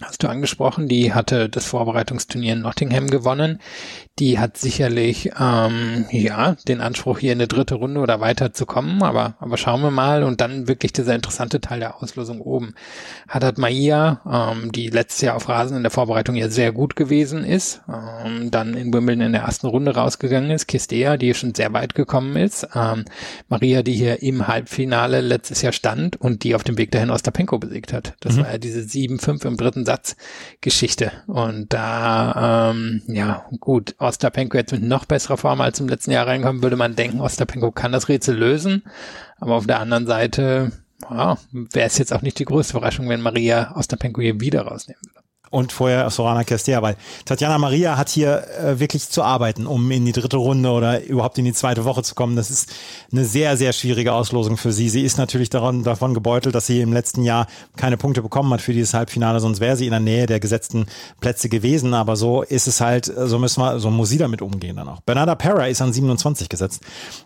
hast 0.00 0.22
du 0.22 0.28
angesprochen, 0.28 0.88
die 0.88 1.12
hatte 1.12 1.48
das 1.48 1.66
Vorbereitungsturnier 1.66 2.54
in 2.54 2.62
Nottingham 2.62 3.08
gewonnen. 3.08 3.60
Die 4.18 4.38
hat 4.38 4.56
sicherlich 4.56 5.30
ähm, 5.40 6.06
ja 6.10 6.56
den 6.66 6.80
Anspruch, 6.80 7.18
hier 7.20 7.32
in 7.32 7.38
eine 7.38 7.46
dritte 7.46 7.76
Runde 7.76 8.00
oder 8.00 8.20
weiter 8.20 8.52
zu 8.52 8.66
kommen, 8.66 9.02
aber, 9.02 9.36
aber 9.38 9.56
schauen 9.56 9.80
wir 9.82 9.90
mal. 9.90 10.24
Und 10.24 10.40
dann 10.40 10.66
wirklich 10.66 10.92
dieser 10.92 11.14
interessante 11.14 11.60
Teil 11.60 11.80
der 11.80 12.02
Auslosung 12.02 12.40
oben. 12.40 12.74
Haddad 13.28 13.58
Maia, 13.58 14.20
ähm, 14.52 14.72
die 14.72 14.88
letztes 14.88 15.20
Jahr 15.20 15.36
auf 15.36 15.48
Rasen 15.48 15.76
in 15.76 15.82
der 15.84 15.92
Vorbereitung 15.92 16.34
ja 16.34 16.48
sehr 16.48 16.72
gut 16.72 16.96
gewesen 16.96 17.44
ist, 17.44 17.82
ähm, 17.88 18.50
dann 18.50 18.74
in 18.74 18.92
Wimbledon 18.92 19.26
in 19.26 19.32
der 19.32 19.42
ersten 19.42 19.68
Runde 19.68 19.94
rausgegangen 19.94 20.50
ist. 20.50 20.66
Kistea, 20.66 21.16
die 21.16 21.32
schon 21.34 21.54
sehr 21.54 21.72
weit 21.72 21.94
gekommen 21.94 22.36
ist. 22.36 22.66
Ähm, 22.74 23.04
Maria, 23.48 23.82
die 23.82 23.94
hier 23.94 24.22
im 24.22 24.48
Halbfinale 24.48 25.20
letztes 25.20 25.62
Jahr 25.62 25.72
stand 25.72 26.20
und 26.20 26.42
die 26.42 26.54
auf 26.54 26.64
dem 26.64 26.76
Weg 26.76 26.90
dahin 26.90 27.10
Ostapenko 27.10 27.58
besiegt 27.58 27.92
hat. 27.92 28.14
Das 28.20 28.36
Mhm. 28.36 28.40
war 28.40 28.52
ja 28.52 28.58
diese 28.58 28.80
7-5 28.80 29.44
im 29.46 29.56
dritten 29.56 29.84
Satz 29.84 30.16
Geschichte. 30.60 31.12
Und 31.26 31.72
da, 31.72 32.70
ähm, 32.72 33.02
ja, 33.06 33.46
gut, 33.60 33.94
Ostapenko 34.08 34.56
jetzt 34.56 34.72
mit 34.72 34.82
noch 34.82 35.04
besserer 35.04 35.36
Form 35.36 35.60
als 35.60 35.80
im 35.80 35.88
letzten 35.88 36.10
Jahr 36.10 36.26
reinkommen, 36.26 36.62
würde 36.62 36.76
man 36.76 36.96
denken, 36.96 37.20
Ostapenko 37.20 37.70
kann 37.70 37.92
das 37.92 38.08
Rätsel 38.08 38.36
lösen. 38.36 38.82
Aber 39.38 39.54
auf 39.54 39.66
der 39.66 39.80
anderen 39.80 40.06
Seite, 40.06 40.72
ja, 41.10 41.38
wäre 41.52 41.86
es 41.86 41.98
jetzt 41.98 42.12
auch 42.12 42.22
nicht 42.22 42.38
die 42.38 42.44
größte 42.44 42.76
Überraschung, 42.76 43.08
wenn 43.08 43.20
Maria 43.20 43.76
Ostapenko 43.76 44.20
hier 44.20 44.40
wieder 44.40 44.62
rausnehmen 44.62 45.02
würde. 45.04 45.17
Und 45.50 45.72
vorher 45.72 46.10
Sorana 46.10 46.44
Kestea, 46.44 46.82
weil 46.82 46.96
Tatjana 47.24 47.56
Maria 47.58 47.96
hat 47.96 48.08
hier 48.10 48.44
äh, 48.62 48.78
wirklich 48.80 49.08
zu 49.08 49.22
arbeiten, 49.22 49.66
um 49.66 49.90
in 49.90 50.04
die 50.04 50.12
dritte 50.12 50.36
Runde 50.36 50.70
oder 50.70 51.02
überhaupt 51.04 51.38
in 51.38 51.44
die 51.46 51.52
zweite 51.54 51.84
Woche 51.86 52.02
zu 52.02 52.14
kommen. 52.14 52.36
Das 52.36 52.50
ist 52.50 52.70
eine 53.10 53.24
sehr, 53.24 53.56
sehr 53.56 53.72
schwierige 53.72 54.12
Auslosung 54.12 54.56
für 54.58 54.72
sie. 54.72 54.88
Sie 54.90 55.02
ist 55.02 55.16
natürlich 55.16 55.48
daran, 55.48 55.84
davon 55.84 56.12
gebeutelt, 56.12 56.54
dass 56.54 56.66
sie 56.66 56.80
im 56.82 56.92
letzten 56.92 57.22
Jahr 57.22 57.46
keine 57.76 57.96
Punkte 57.96 58.20
bekommen 58.20 58.52
hat 58.52 58.60
für 58.60 58.72
dieses 58.74 58.92
Halbfinale, 58.92 59.40
sonst 59.40 59.60
wäre 59.60 59.76
sie 59.76 59.86
in 59.86 59.92
der 59.92 60.00
Nähe 60.00 60.26
der 60.26 60.38
gesetzten 60.38 60.84
Plätze 61.20 61.48
gewesen. 61.48 61.94
Aber 61.94 62.16
so 62.16 62.42
ist 62.42 62.66
es 62.68 62.80
halt, 62.82 63.06
so 63.06 63.38
müssen 63.38 63.62
wir, 63.62 63.78
so 63.80 63.90
muss 63.90 64.10
sie 64.10 64.18
damit 64.18 64.42
umgehen 64.42 64.76
dann 64.76 64.88
auch. 64.88 65.00
Bernarda 65.00 65.34
Parra 65.34 65.66
ist 65.66 65.80
an 65.80 65.92
27 65.94 66.48
gesetzt. 66.50 66.82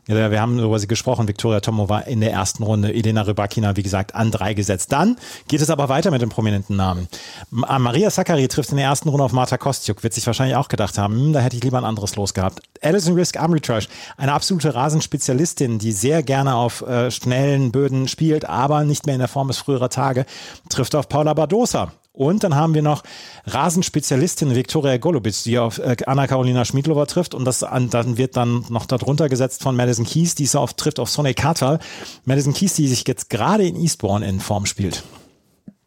Wir 0.06 0.40
haben 0.40 0.58
über 0.60 0.78
sie 0.78 0.86
gesprochen. 0.86 1.26
Viktoria 1.26 1.58
Tomova 1.60 2.00
in 2.00 2.20
der 2.20 2.30
ersten 2.32 2.62
Runde. 2.62 2.94
Elena 2.94 3.22
Rybakina, 3.22 3.76
wie 3.76 3.82
gesagt, 3.82 4.14
an 4.14 4.30
drei 4.30 4.54
gesetzt. 4.54 4.92
Dann 4.92 5.16
geht 5.48 5.60
es 5.60 5.70
aber 5.70 5.88
weiter 5.88 6.10
mit 6.12 6.22
dem 6.22 6.28
prominenten 6.28 6.76
Namen. 6.76 7.08
Ma- 7.50 7.78
Maria 7.80 8.11
Sakkari 8.12 8.46
trifft 8.48 8.70
in 8.70 8.76
der 8.76 8.86
ersten 8.86 9.08
Runde 9.08 9.24
auf 9.24 9.32
Marta 9.32 9.58
Kostjuk. 9.58 10.02
Wird 10.02 10.14
sich 10.14 10.26
wahrscheinlich 10.26 10.56
auch 10.56 10.68
gedacht 10.68 10.98
haben, 10.98 11.14
hm, 11.14 11.32
da 11.32 11.40
hätte 11.40 11.56
ich 11.56 11.64
lieber 11.64 11.78
ein 11.78 11.84
anderes 11.84 12.16
Los 12.16 12.34
gehabt. 12.34 12.60
Alison 12.80 13.14
Risk 13.14 13.38
Armitage, 13.38 13.88
eine 14.16 14.32
absolute 14.32 14.74
Rasenspezialistin, 14.74 15.78
die 15.78 15.92
sehr 15.92 16.22
gerne 16.22 16.54
auf 16.54 16.82
äh, 16.82 17.10
schnellen 17.10 17.72
Böden 17.72 18.08
spielt, 18.08 18.44
aber 18.44 18.84
nicht 18.84 19.06
mehr 19.06 19.14
in 19.14 19.20
der 19.20 19.28
Form 19.28 19.48
des 19.48 19.58
früherer 19.58 19.88
Tage, 19.88 20.26
trifft 20.68 20.94
auf 20.94 21.08
Paula 21.08 21.34
Badosa. 21.34 21.92
Und 22.14 22.44
dann 22.44 22.54
haben 22.54 22.74
wir 22.74 22.82
noch 22.82 23.02
Rasenspezialistin 23.46 24.54
Viktoria 24.54 24.98
Golubitz, 24.98 25.44
die 25.44 25.58
auf 25.58 25.78
äh, 25.78 25.96
Anna-Karolina 26.04 26.66
Schmidlova 26.66 27.06
trifft. 27.06 27.34
Und 27.34 27.46
das 27.46 27.62
an, 27.62 27.88
dann 27.88 28.18
wird 28.18 28.36
dann 28.36 28.66
noch 28.68 28.84
darunter 28.84 29.30
gesetzt 29.30 29.62
von 29.62 29.74
Madison 29.74 30.04
Keys, 30.04 30.34
die 30.34 30.44
es 30.44 30.54
auf, 30.54 30.74
trifft 30.74 31.00
auf 31.00 31.08
Sonny 31.08 31.32
Kartal. 31.32 31.78
Madison 32.26 32.52
Keys, 32.52 32.74
die 32.74 32.86
sich 32.86 33.08
jetzt 33.08 33.30
gerade 33.30 33.66
in 33.66 33.76
Eastbourne 33.76 34.26
in 34.26 34.40
Form 34.40 34.66
spielt. 34.66 35.02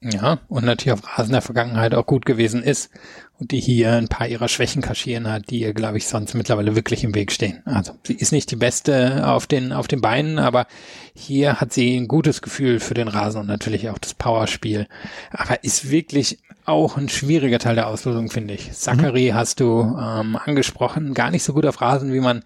Ja, 0.08 0.38
und 0.50 0.66
natürlich 0.66 0.94
auf 0.94 1.18
Rasen 1.18 1.32
der 1.32 1.42
Vergangenheit 1.42 1.96
auch 1.96 2.06
gut 2.06 2.28
gewesen 2.28 2.62
ist 2.62 2.92
und 3.40 3.52
die 3.52 3.60
hier 3.60 3.94
ein 3.94 4.08
paar 4.08 4.28
ihrer 4.28 4.48
Schwächen 4.48 4.82
kaschieren 4.82 5.30
hat, 5.30 5.50
die 5.50 5.60
ihr, 5.60 5.74
glaube 5.74 5.98
ich, 5.98 6.08
sonst 6.08 6.34
mittlerweile 6.36 6.76
wirklich 6.76 7.04
im 7.04 7.16
Weg 7.16 7.32
stehen. 7.32 7.62
Also 7.66 7.94
sie 8.04 8.14
ist 8.14 8.32
nicht 8.32 8.50
die 8.52 8.56
Beste 8.56 9.28
auf 9.28 9.46
den, 9.46 9.74
auf 9.74 9.88
den 9.88 10.02
Beinen, 10.02 10.40
aber 10.40 10.68
hier 11.14 11.60
hat 11.60 11.74
sie 11.74 11.98
ein 11.98 12.08
gutes 12.08 12.42
Gefühl 12.42 12.80
für 12.80 12.94
den 12.94 13.08
Rasen 13.08 13.42
und 13.42 13.48
natürlich 13.48 13.90
auch 13.90 13.98
das 13.98 14.14
Powerspiel. 14.14 14.88
Aber 15.32 15.64
ist 15.64 15.90
wirklich 15.90 16.40
auch 16.66 16.98
ein 16.98 17.10
schwieriger 17.10 17.60
Teil 17.60 17.76
der 17.76 17.88
Auslosung, 17.88 18.30
finde 18.30 18.56
ich. 18.56 18.72
Zachary 18.72 19.32
hast 19.34 19.60
du 19.60 19.82
ähm, 19.82 20.36
angesprochen, 20.36 21.14
gar 21.14 21.30
nicht 21.30 21.44
so 21.44 21.54
gut 21.54 21.66
auf 21.66 21.80
Rasen, 21.80 22.12
wie 22.12 22.20
man 22.20 22.44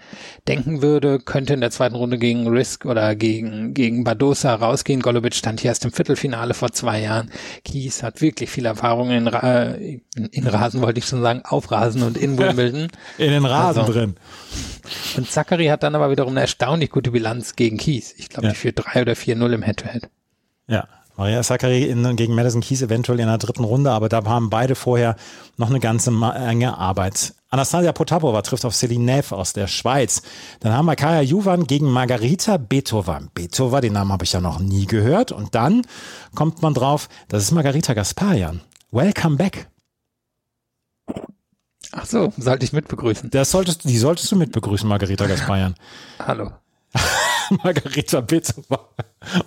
denken 0.47 0.81
würde, 0.81 1.19
könnte 1.19 1.53
in 1.53 1.61
der 1.61 1.71
zweiten 1.71 1.95
Runde 1.95 2.17
gegen 2.17 2.47
Risk 2.47 2.85
oder 2.85 3.15
gegen, 3.15 3.73
gegen 3.73 4.03
Badosa 4.03 4.55
rausgehen. 4.55 5.01
Golubic 5.01 5.35
stand 5.35 5.61
hier 5.61 5.69
erst 5.69 5.85
im 5.85 5.93
Viertelfinale 5.93 6.53
vor 6.53 6.73
zwei 6.73 7.01
Jahren. 7.01 7.31
Kies 7.63 8.03
hat 8.03 8.21
wirklich 8.21 8.49
viel 8.49 8.65
Erfahrung 8.65 9.09
in, 9.11 9.27
Ra 9.27 9.71
in, 9.71 10.01
in 10.31 10.47
Rasen, 10.47 10.78
wollte 10.81 10.99
ich 10.99 11.05
schon 11.05 11.21
sagen, 11.21 11.41
auf 11.45 11.71
Rasen 11.71 12.03
und 12.03 12.17
in 12.17 12.37
Wimbledon. 12.37 12.87
In 13.17 13.31
den 13.31 13.45
Rasen 13.45 13.81
Also, 13.81 13.93
drin. 13.93 14.15
Und 15.17 15.29
Zachary 15.29 15.67
hat 15.67 15.83
dann 15.83 15.95
aber 15.95 16.09
wiederum 16.11 16.31
eine 16.33 16.41
erstaunlich 16.41 16.89
gute 16.89 17.11
Bilanz 17.11 17.55
gegen 17.55 17.77
Kies. 17.77 18.13
Ich 18.17 18.29
glaube, 18.29 18.47
Ja. 18.47 18.53
die 18.53 18.57
führt 18.59 18.79
3 18.83 19.01
oder 19.03 19.13
4-0 19.13 19.53
im 19.53 19.61
Head-to-Head. 19.63 20.09
Ja. 20.67 20.87
Maria 21.17 21.43
Sakkari 21.43 21.83
in, 21.83 22.15
gegen 22.15 22.33
Madison 22.33 22.61
Keys 22.61 22.81
eventuell 22.81 23.19
in 23.19 23.27
der 23.27 23.37
dritten 23.37 23.65
Runde, 23.65 23.91
aber 23.91 24.07
da 24.07 24.23
haben 24.23 24.49
beide 24.49 24.73
vorher 24.73 25.17
noch 25.57 25.69
eine 25.69 25.81
ganze 25.81 26.11
Menge 26.11 26.77
Arbeit. 26.77 27.33
Anastasia 27.49 27.91
Potapova 27.91 28.41
trifft 28.41 28.63
auf 28.63 28.73
Celine 28.73 29.03
Neff 29.03 29.33
aus 29.33 29.51
der 29.51 29.67
Schweiz. 29.67 30.21
Dann 30.61 30.71
haben 30.71 30.85
wir 30.85 30.95
Kaya 30.95 31.19
Juvan 31.21 31.67
gegen 31.67 31.87
Margarita 31.91 32.55
Betova. 32.55 33.19
Betova, 33.33 33.81
den 33.81 33.93
Namen 33.93 34.13
habe 34.13 34.23
ich 34.23 34.31
ja 34.31 34.39
noch 34.39 34.59
nie 34.59 34.85
gehört. 34.85 35.33
Und 35.33 35.55
dann 35.55 35.81
kommt 36.35 36.61
man 36.61 36.73
drauf, 36.73 37.09
das 37.27 37.43
ist 37.43 37.51
Margarita 37.51 37.93
Gasparian. 37.93 38.61
Welcome 38.91 39.35
back. 39.35 39.67
Ach 41.91 42.05
so, 42.05 42.31
sollte 42.37 42.65
ich 42.65 42.73
mitbegrüßen. 42.73 43.29
Das 43.31 43.51
solltest, 43.51 43.83
die 43.85 43.97
solltest 43.97 44.31
du 44.31 44.35
mitbegrüßen, 44.35 44.87
Margarita 44.87 45.25
Gasparian. 45.25 45.75
Hallo. 46.19 46.51
Margarita 47.63 48.21
Betova. 48.21 48.89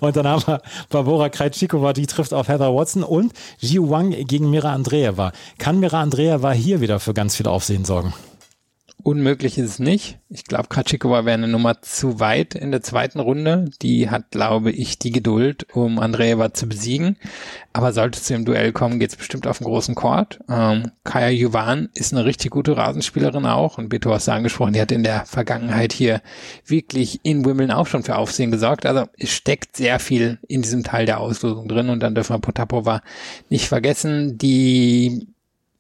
Und 0.01 0.17
dann 0.17 0.27
haben 0.27 0.43
wir 0.47 0.63
Barbora 0.91 1.29
Krejcikova, 1.29 1.93
die 1.93 2.07
trifft 2.07 2.35
auf 2.35 2.49
Heather 2.49 2.75
Watson 2.75 3.05
und 3.05 3.33
Jiu 3.59 3.91
Wang 3.91 4.11
gegen 4.11 4.51
Mira 4.51 4.73
Andreeva. 4.73 5.33
Kann 5.59 5.81
Mira 5.81 6.01
Andreeva 6.01 6.53
hier 6.53 6.81
wieder 6.81 7.01
für 7.01 7.15
ganz 7.15 7.37
viel 7.37 7.47
Aufsehen 7.47 7.85
sorgen? 7.85 8.13
Unmöglich 9.05 9.59
ist 9.59 9.69
es 9.69 9.79
nicht. 9.81 10.19
Ich 10.29 10.45
glaube, 10.45 10.69
Kratschikova 10.69 11.25
wäre 11.25 11.35
eine 11.35 11.49
Nummer 11.49 11.83
zu 11.83 12.21
weit 12.21 12.55
in 12.55 12.71
der 12.71 12.83
zweiten 12.83 13.19
Runde. 13.19 13.69
Die 13.83 14.09
hat, 14.11 14.31
glaube 14.31 14.71
ich, 14.71 14.97
die 14.99 15.11
Geduld, 15.11 15.67
um 15.75 15.99
Andreeva 15.99 16.55
zu 16.55 16.69
besiegen. 16.69 17.17
Aber 17.73 17.93
sollte 17.93 18.21
es 18.21 18.31
im 18.31 18.45
Duell 18.45 18.71
kommen, 18.73 19.01
geht 19.01 19.11
es 19.11 19.17
bestimmt 19.17 19.49
auf 19.49 19.59
den 19.59 19.67
großen 19.67 19.97
Court. 19.97 20.39
Ähm, 20.49 20.93
Kaya 21.03 21.31
Juvan 21.31 21.89
ist 21.95 22.13
eine 22.13 22.25
richtig 22.25 22.53
gute 22.53 22.77
Rasenspielerin 22.77 23.45
auch. 23.45 23.77
Und 23.77 23.89
Beto 23.89 24.13
hast 24.13 24.29
du 24.29 24.33
angesprochen, 24.33 24.73
die 24.73 24.81
hat 24.81 24.93
in 24.93 25.03
der 25.03 25.27
Vergangenheit 25.27 25.93
hier 25.93 26.23
wirklich 26.65 27.19
in 27.25 27.45
Wimbledon 27.45 27.77
auch 27.77 27.89
schon 27.89 28.05
für 28.05 28.17
Aufsehen 28.17 28.53
gesorgt. 28.53 28.87
Also 28.87 29.07
es 29.19 29.31
steckt 29.31 29.77
sehr 29.77 29.99
viel 29.99 30.39
in 30.47 30.63
diesem 30.63 30.85
Teil 30.85 31.07
der 31.07 31.19
Auslosung 31.19 31.67
drin. 31.67 31.89
Und 31.89 32.01
dann 32.05 32.15
dürfen 32.15 32.35
wir 32.35 32.41
Potapova 32.41 33.03
nicht 33.49 33.67
vergessen, 33.67 34.39
die 34.39 35.27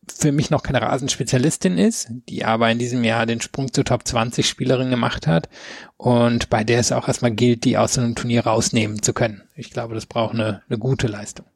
für 0.08 0.32
mich 0.32 0.50
noch 0.50 0.62
keine 0.62 0.82
Rasenspezialistin 0.82 1.78
ist, 1.78 2.08
die 2.28 2.44
aber 2.44 2.70
in 2.70 2.78
diesem 2.78 3.04
Jahr 3.04 3.26
den 3.26 3.40
Sprung 3.40 3.72
zur 3.72 3.84
Top 3.84 4.06
20 4.06 4.48
Spielerin 4.48 4.90
gemacht 4.90 5.26
hat 5.26 5.48
und 5.96 6.50
bei 6.50 6.64
der 6.64 6.80
es 6.80 6.92
auch 6.92 7.08
erstmal 7.08 7.30
gilt, 7.30 7.64
die 7.64 7.78
aus 7.78 7.98
einem 7.98 8.14
Turnier 8.14 8.44
rausnehmen 8.44 9.02
zu 9.02 9.12
können. 9.12 9.42
Ich 9.54 9.70
glaube, 9.70 9.94
das 9.94 10.06
braucht 10.06 10.34
eine, 10.34 10.62
eine 10.68 10.78
gute 10.78 11.06
Leistung. 11.06 11.46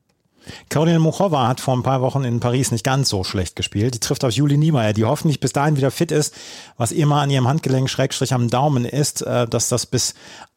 Caroline 0.68 1.00
Muchova 1.00 1.48
hat 1.48 1.60
vor 1.60 1.76
ein 1.76 1.82
paar 1.82 2.00
Wochen 2.02 2.22
in 2.22 2.38
Paris 2.38 2.70
nicht 2.70 2.84
ganz 2.84 3.08
so 3.08 3.24
schlecht 3.24 3.56
gespielt. 3.56 3.94
Die 3.94 4.00
trifft 4.00 4.24
auf 4.24 4.32
Juli 4.32 4.56
Niemeyer, 4.56 4.92
die 4.92 5.04
hoffentlich 5.04 5.40
bis 5.40 5.52
dahin 5.52 5.76
wieder 5.76 5.90
fit 5.90 6.12
ist, 6.12 6.34
was 6.76 6.92
immer 6.92 7.20
an 7.20 7.30
ihrem 7.30 7.48
Handgelenk 7.48 7.90
Schrägstrich 7.90 8.32
am 8.32 8.48
Daumen 8.48 8.84
ist, 8.84 9.22
äh, 9.22 9.48
dass 9.48 9.68
das 9.68 9.86
bis 9.86 10.14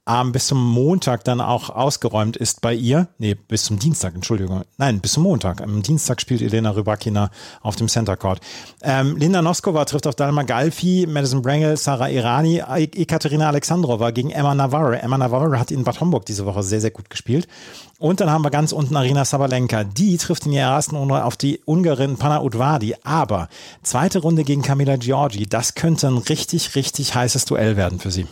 ähm, 0.07 0.31
bis 0.31 0.47
zum 0.47 0.63
Montag 0.63 1.23
dann 1.23 1.39
auch 1.39 1.69
ausgeräumt 1.69 2.35
ist 2.35 2.61
bei 2.61 2.73
ihr. 2.73 3.07
Nee, 3.19 3.35
bis 3.35 3.65
zum 3.65 3.77
Dienstag, 3.77 4.15
Entschuldigung. 4.15 4.63
Nein, 4.77 5.01
bis 5.01 5.13
zum 5.13 5.23
Montag. 5.23 5.61
Am 5.61 5.83
Dienstag 5.83 6.19
spielt 6.19 6.41
Elena 6.41 6.71
Rybakina 6.71 7.29
auf 7.61 7.75
dem 7.75 7.87
Center 7.87 8.17
Court. 8.17 8.39
Ähm, 8.81 9.17
Linda 9.17 9.41
Noskova 9.41 9.85
trifft 9.85 10.07
auf 10.07 10.15
Dalma 10.15 10.43
Galfi, 10.43 11.05
Madison 11.07 11.41
Brangle, 11.41 11.77
Sarah 11.77 12.09
Irani, 12.09 12.57
e- 12.57 12.83
Ekaterina 13.01 13.49
Alexandrova 13.49 14.09
gegen 14.11 14.31
Emma 14.31 14.55
Navarro. 14.55 14.93
Emma 14.93 15.17
Navarro 15.17 15.57
hat 15.59 15.69
in 15.69 15.83
Bad 15.83 15.99
Homburg 16.01 16.25
diese 16.25 16.45
Woche 16.45 16.63
sehr, 16.63 16.81
sehr 16.81 16.91
gut 16.91 17.09
gespielt. 17.09 17.47
Und 17.99 18.19
dann 18.19 18.31
haben 18.31 18.43
wir 18.43 18.49
ganz 18.49 18.71
unten 18.71 18.95
Arina 18.95 19.25
Sabalenka. 19.25 19.83
Die 19.83 20.17
trifft 20.17 20.45
in 20.45 20.53
ihrer 20.53 20.71
ersten 20.71 20.95
Runde 20.95 21.23
auf 21.23 21.37
die 21.37 21.59
Ungarin 21.65 22.17
Panna 22.17 22.41
Udvadi. 22.41 22.95
Aber 23.03 23.49
zweite 23.83 24.19
Runde 24.19 24.43
gegen 24.43 24.61
Camila 24.63 24.95
Giorgi, 24.95 25.45
das 25.47 25.75
könnte 25.75 26.07
ein 26.07 26.17
richtig, 26.17 26.75
richtig 26.75 27.13
heißes 27.13 27.45
Duell 27.45 27.77
werden 27.77 27.99
für 27.99 28.09
sie. 28.09 28.25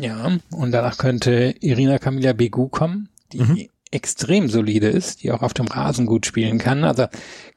Ja, 0.00 0.38
und 0.50 0.72
danach 0.72 0.98
könnte 0.98 1.54
Irina 1.60 1.98
Camilla 1.98 2.32
Begu 2.32 2.68
kommen, 2.68 3.08
die 3.32 3.38
mhm 3.40 3.68
extrem 3.92 4.48
solide 4.48 4.88
ist, 4.88 5.22
die 5.22 5.30
auch 5.32 5.42
auf 5.42 5.52
dem 5.52 5.66
Rasen 5.66 6.06
gut 6.06 6.24
spielen 6.24 6.58
kann. 6.58 6.82
Also 6.82 7.06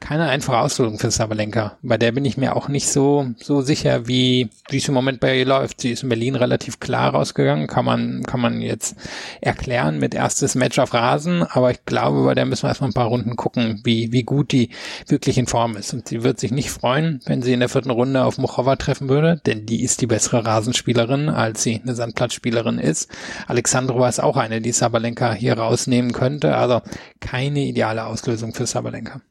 keine 0.01 0.27
einfache 0.27 0.57
Auslösung 0.57 0.99
für 0.99 1.09
Sabalenka. 1.09 1.77
Bei 1.81 1.97
der 1.97 2.11
bin 2.11 2.25
ich 2.25 2.35
mir 2.35 2.57
auch 2.57 2.67
nicht 2.67 2.89
so, 2.89 3.27
so 3.37 3.61
sicher, 3.61 4.07
wie, 4.07 4.49
wie 4.69 4.77
es 4.77 4.87
im 4.87 4.93
Moment 4.93 5.21
bei 5.21 5.39
ihr 5.39 5.45
läuft. 5.45 5.79
Sie 5.79 5.91
ist 5.91 6.03
in 6.03 6.09
Berlin 6.09 6.35
relativ 6.35 6.81
klar 6.81 7.11
rausgegangen. 7.11 7.67
Kann 7.67 7.85
man, 7.85 8.23
kann 8.23 8.41
man 8.41 8.61
jetzt 8.61 8.97
erklären 9.39 9.97
mit 9.97 10.13
erstes 10.13 10.55
Match 10.55 10.77
auf 10.77 10.93
Rasen. 10.93 11.43
Aber 11.43 11.71
ich 11.71 11.85
glaube, 11.85 12.25
bei 12.25 12.35
der 12.35 12.45
müssen 12.45 12.63
wir 12.63 12.69
erstmal 12.69 12.89
ein 12.89 12.93
paar 12.93 13.07
Runden 13.07 13.37
gucken, 13.37 13.79
wie, 13.85 14.11
wie 14.11 14.23
gut 14.23 14.51
die 14.51 14.69
wirklich 15.07 15.37
in 15.37 15.47
Form 15.47 15.77
ist. 15.77 15.93
Und 15.93 16.09
sie 16.09 16.21
wird 16.21 16.37
sich 16.37 16.51
nicht 16.51 16.69
freuen, 16.69 17.21
wenn 17.25 17.41
sie 17.41 17.53
in 17.53 17.61
der 17.61 17.69
vierten 17.69 17.91
Runde 17.91 18.25
auf 18.25 18.37
Mochova 18.37 18.75
treffen 18.75 19.07
würde, 19.07 19.41
denn 19.45 19.65
die 19.65 19.83
ist 19.83 20.01
die 20.01 20.07
bessere 20.07 20.45
Rasenspielerin, 20.45 21.29
als 21.29 21.63
sie 21.63 21.79
eine 21.81 21.95
Sandplatzspielerin 21.95 22.77
ist. 22.77 23.09
Alexandrova 23.47 24.09
ist 24.09 24.21
auch 24.21 24.35
eine, 24.35 24.59
die 24.59 24.73
Sabalenka 24.73 25.31
hier 25.31 25.57
rausnehmen 25.57 26.11
könnte 26.11 26.24
könnte. 26.25 26.55
Also 26.55 26.81
keine 27.19 27.61
ideale 27.61 28.05
Auslösung 28.05 28.53
für 28.53 28.65
Sabalenka. 28.65 29.21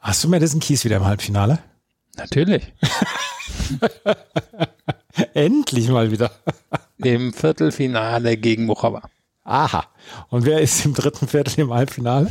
Hast 0.00 0.22
du 0.22 0.28
Madison 0.28 0.60
Keys 0.60 0.84
wieder 0.84 0.96
im 0.96 1.06
Halbfinale? 1.06 1.58
Natürlich. 2.16 2.72
Endlich 5.34 5.88
mal 5.88 6.10
wieder. 6.10 6.30
Im 6.98 7.32
Viertelfinale 7.32 8.36
gegen 8.36 8.66
Muchova. 8.66 9.08
Aha. 9.44 9.86
Und 10.28 10.44
wer 10.44 10.60
ist 10.60 10.84
im 10.84 10.92
dritten 10.92 11.26
Viertel 11.26 11.60
im 11.60 11.72
Halbfinale? 11.72 12.30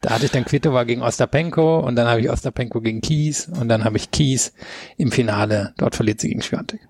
Da 0.00 0.10
hatte 0.10 0.26
ich 0.26 0.32
dann 0.32 0.44
Kvitova 0.44 0.84
gegen 0.84 1.02
Ostapenko 1.02 1.80
und 1.80 1.96
dann 1.96 2.06
habe 2.06 2.20
ich 2.20 2.30
Ostapenko 2.30 2.80
gegen 2.80 3.00
Kies 3.00 3.48
und 3.48 3.68
dann 3.68 3.84
habe 3.84 3.96
ich 3.96 4.10
Kies 4.10 4.52
im 4.98 5.10
Finale. 5.10 5.72
Dort 5.78 5.96
verliert 5.96 6.20
sie 6.20 6.28
gegen 6.28 6.42
Schwiontek. 6.42 6.80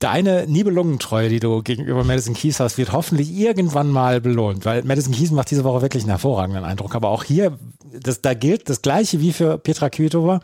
Deine 0.00 0.46
Nibelungentreue, 0.46 1.28
die 1.28 1.40
du 1.40 1.62
gegenüber 1.62 2.04
Madison 2.04 2.32
Keys 2.32 2.58
hast, 2.58 2.78
wird 2.78 2.90
hoffentlich 2.90 3.36
irgendwann 3.36 3.90
mal 3.90 4.22
belohnt, 4.22 4.64
weil 4.64 4.82
Madison 4.82 5.12
Keys 5.12 5.30
macht 5.30 5.50
diese 5.50 5.62
Woche 5.62 5.82
wirklich 5.82 6.04
einen 6.04 6.10
hervorragenden 6.10 6.64
Eindruck. 6.64 6.94
Aber 6.94 7.10
auch 7.10 7.22
hier, 7.22 7.58
das, 7.92 8.22
da 8.22 8.32
gilt 8.32 8.70
das 8.70 8.80
Gleiche 8.80 9.20
wie 9.20 9.34
für 9.34 9.58
Petra 9.58 9.90
Kvitova. 9.90 10.40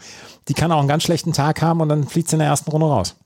Die 0.49 0.53
kann 0.53 0.73
auch 0.73 0.79
einen 0.79 0.88
ganz 0.88 1.05
schlechten 1.05 1.33
Tag 1.33 1.62
haben 1.62 1.81
und 1.81 1.88
dann 1.88 2.07
fliegt 2.07 2.29
sie 2.29 2.37
in 2.37 2.40
der 2.40 2.49
ersten 2.49 2.71
Runde 2.71 2.87
raus. 2.87 3.16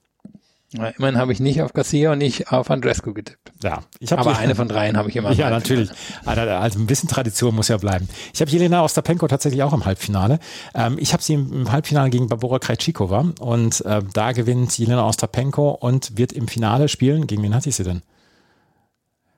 Ja, 0.73 0.87
immerhin 0.87 1.19
habe 1.19 1.33
ich 1.33 1.41
nicht 1.41 1.63
auf 1.63 1.73
Garcia 1.73 2.13
und 2.13 2.19
nicht 2.19 2.53
auf 2.53 2.71
Andrescu 2.71 3.13
getippt. 3.13 3.51
Ja, 3.63 3.83
ich 3.99 4.13
habe 4.13 4.21
aber 4.21 4.39
eine 4.39 4.55
von 4.55 4.69
dreien 4.69 4.97
habe 4.97 5.09
ich 5.09 5.17
immer. 5.17 5.33
Ja, 5.41 5.51
natürlich. 5.51 5.91
Also, 6.25 6.79
ein 6.79 6.87
bisschen 6.87 7.09
Tradition 7.09 7.55
muss 7.55 7.69
ja 7.69 7.77
bleiben. 7.77 8.09
Ich 8.33 8.41
habe 8.41 8.51
Jelena 8.51 8.85
Ostapenko 8.85 9.27
tatsächlich 9.27 9.65
auch 9.65 9.73
im 9.73 9.85
Halbfinale. 9.85 10.39
Ähm, 10.75 10.97
ich 11.01 11.13
habe 11.13 11.23
sie 11.23 11.35
im, 11.35 11.53
im, 11.53 11.73
Halbfinale 11.73 12.11
gegen 12.11 12.29
Barbora 12.29 12.61
Krejcikova 12.61 13.33
und 13.41 13.85
äh, 13.85 14.03
da 14.13 14.31
gewinnt 14.31 14.79
Jelena 14.79 15.07
Ostapenko 15.09 15.71
und 15.71 16.17
wird 16.17 16.33
im 16.33 16.47
Finale 16.47 16.89
spielen. 16.89 17.27
Gegen 17.27 17.43
wen 17.43 17.55
hatte 17.55 17.69
ich 17.69 17.75
sie 17.75 17.85
denn? 17.85 18.03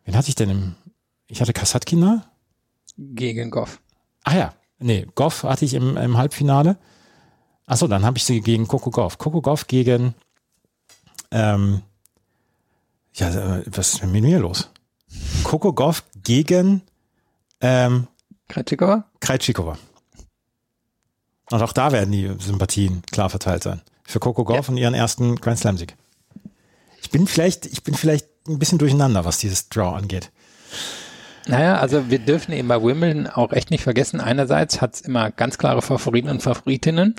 Wen 0.04 0.16
hatte 0.16 0.28
ich 0.28 0.34
denn 0.34 0.50
im? 0.50 0.74
Ich 1.28 1.40
hatte 1.40 1.54
Kasatkina. 1.54 2.26
Gegen 2.98 3.50
Goff. 3.50 3.80
Ah 4.24 4.36
ja, 4.36 4.54
nee, 4.78 5.06
Goff 5.14 5.44
hatte 5.44 5.64
ich 5.64 5.72
im, 5.72 5.96
im 5.96 6.18
Halbfinale. 6.18 6.76
Achso, 7.66 7.86
dann 7.86 8.04
habe 8.04 8.18
ich 8.18 8.24
sie 8.24 8.42
gegen 8.42 8.68
Coco 8.68 8.90
Goff. 8.90 9.16
Coco 9.16 9.40
Goff 9.40 9.66
gegen 9.66 10.14
ähm, 11.32 11.82
ja, 13.14 13.28
äh, 13.30 13.64
was 13.66 13.94
ist 13.94 14.04
mit 14.04 14.22
mir 14.22 14.38
los? 14.38 14.70
Coco 15.44 15.72
Goff 15.72 16.04
gegen 16.22 16.82
ähm, 17.60 18.06
Krejcikova? 18.48 19.04
Krejcikova. 19.20 19.78
Und 21.50 21.62
auch 21.62 21.72
da 21.72 21.92
werden 21.92 22.12
die 22.12 22.30
Sympathien 22.38 23.02
klar 23.10 23.28
verteilt 23.28 23.62
sein. 23.62 23.82
Für 24.04 24.20
Coco 24.20 24.44
Goff 24.44 24.66
ja. 24.66 24.72
und 24.72 24.76
ihren 24.78 24.94
ersten 24.94 25.36
Grand 25.36 25.58
Slam 25.58 25.76
Sieg. 25.76 25.96
Ich 27.00 27.10
bin 27.10 27.26
vielleicht, 27.26 27.66
ich 27.66 27.82
bin 27.82 27.94
vielleicht 27.94 28.26
ein 28.48 28.58
bisschen 28.58 28.78
durcheinander, 28.78 29.24
was 29.24 29.38
dieses 29.38 29.68
Draw 29.68 29.96
angeht. 29.96 30.30
Naja, 31.46 31.78
also 31.78 32.08
wir 32.08 32.20
dürfen 32.20 32.52
eben 32.52 32.68
bei 32.68 32.80
Wimbledon 32.82 33.26
auch 33.26 33.52
echt 33.52 33.70
nicht 33.70 33.82
vergessen, 33.82 34.20
einerseits 34.20 34.80
hat 34.80 34.94
es 34.94 35.00
immer 35.00 35.30
ganz 35.30 35.58
klare 35.58 35.82
Favoriten 35.82 36.28
und 36.28 36.42
Favoritinnen, 36.42 37.16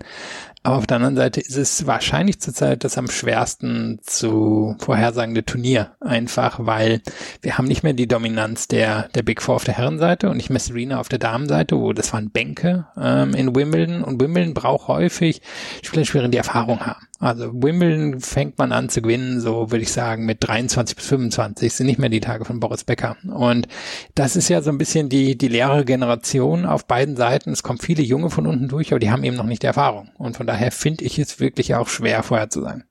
aber 0.63 0.77
auf 0.77 0.87
der 0.87 0.95
anderen 0.95 1.17
Seite 1.17 1.41
ist 1.41 1.57
es 1.57 1.85
wahrscheinlich 1.85 2.39
zurzeit 2.39 2.85
das 2.85 2.97
am 2.97 3.09
schwersten 3.09 3.99
zu 4.01 4.75
vorhersagende 4.79 5.43
Turnier. 5.43 5.91
Einfach, 5.99 6.59
weil 6.61 7.01
wir 7.41 7.57
haben 7.57 7.67
nicht 7.67 7.83
mehr 7.83 7.91
die 7.91 8.07
Dominanz 8.07 8.69
der, 8.69 9.09
der 9.09 9.23
Big 9.23 9.41
Four 9.41 9.55
auf 9.55 9.65
der 9.65 9.77
Herrenseite 9.77 10.29
und 10.29 10.37
nicht 10.37 10.49
mehr 10.49 10.61
Serena 10.61 11.01
auf 11.01 11.09
der 11.09 11.19
Damenseite, 11.19 11.77
wo 11.77 11.91
das 11.91 12.13
waren 12.13 12.31
Bänke 12.31 12.87
ähm, 12.97 13.33
in 13.33 13.53
Wimbledon. 13.53 14.05
Und 14.05 14.21
Wimbledon 14.21 14.53
braucht 14.53 14.87
häufig 14.87 15.41
Spieler, 15.81 16.29
die 16.29 16.37
Erfahrung 16.37 16.79
haben. 16.85 17.07
Also 17.23 17.53
Wimbledon 17.53 18.19
fängt 18.19 18.57
man 18.57 18.73
an 18.73 18.89
zu 18.89 19.01
gewinnen, 19.01 19.39
so 19.39 19.71
würde 19.71 19.83
ich 19.83 19.93
sagen, 19.93 20.25
mit 20.25 20.45
23 20.45 20.95
bis 20.95 21.05
25 21.07 21.73
sind 21.73 21.87
nicht 21.87 21.97
mehr 21.97 22.09
die 22.09 22.19
Tage 22.19 22.43
von 22.43 22.59
Boris 22.59 22.83
Becker. 22.83 23.15
Und 23.33 23.69
das 24.13 24.35
ist 24.35 24.49
ja 24.49 24.61
so 24.61 24.71
ein 24.71 24.77
bisschen 24.77 25.07
die, 25.07 25.37
die 25.37 25.47
leere 25.47 25.85
Generation 25.85 26.65
auf 26.65 26.85
beiden 26.85 27.15
Seiten. 27.15 27.51
Es 27.51 27.63
kommen 27.63 27.79
viele 27.79 28.03
Junge 28.03 28.29
von 28.29 28.45
unten 28.45 28.67
durch, 28.67 28.91
aber 28.91 28.99
die 28.99 29.09
haben 29.09 29.23
eben 29.23 29.37
noch 29.37 29.45
nicht 29.45 29.63
die 29.63 29.67
Erfahrung. 29.67 30.09
Und 30.17 30.35
von 30.35 30.47
daher 30.47 30.71
finde 30.71 31.05
ich 31.05 31.17
es 31.17 31.39
wirklich 31.39 31.75
auch 31.75 31.87
schwer 31.87 32.23
vorher 32.23 32.49
zu 32.49 32.61
sein. 32.61 32.83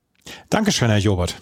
Dankeschön, 0.49 0.89
Herr 0.89 0.99
Jobert. 0.99 1.35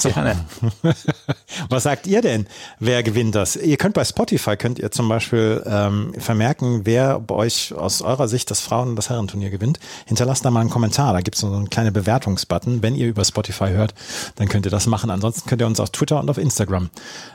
So. 0.00 0.10
Was 1.68 1.82
sagt 1.82 2.06
ihr 2.06 2.22
denn? 2.22 2.46
Wer 2.78 3.02
gewinnt 3.02 3.34
das? 3.34 3.56
Ihr 3.56 3.76
könnt 3.76 3.94
bei 3.94 4.04
Spotify 4.04 4.56
könnt 4.56 4.78
ihr 4.78 4.90
zum 4.90 5.08
Beispiel 5.08 5.62
ähm, 5.66 6.12
vermerken, 6.18 6.82
wer 6.84 7.20
bei 7.20 7.34
euch 7.34 7.74
aus 7.74 8.02
eurer 8.02 8.28
Sicht 8.28 8.50
das 8.50 8.60
Frauen- 8.60 8.90
und 8.90 8.96
das 8.96 9.10
Herrenturnier 9.10 9.50
gewinnt. 9.50 9.78
Hinterlasst 10.06 10.44
da 10.44 10.50
mal 10.50 10.60
einen 10.60 10.70
Kommentar. 10.70 11.12
Da 11.12 11.20
gibt 11.20 11.34
es 11.34 11.42
so 11.42 11.52
einen 11.52 11.70
kleinen 11.70 11.92
Bewertungsbutton. 11.92 12.82
Wenn 12.82 12.94
ihr 12.94 13.08
über 13.08 13.24
Spotify 13.24 13.68
hört, 13.70 13.94
dann 14.36 14.48
könnt 14.48 14.66
ihr 14.66 14.70
das 14.70 14.86
machen. 14.86 15.10
Ansonsten 15.10 15.48
könnt 15.48 15.60
ihr 15.60 15.66
uns 15.66 15.80
auf 15.80 15.90
Twitter 15.90 16.20
und 16.20 16.30
auf 16.30 16.38
Instagram 16.38 16.90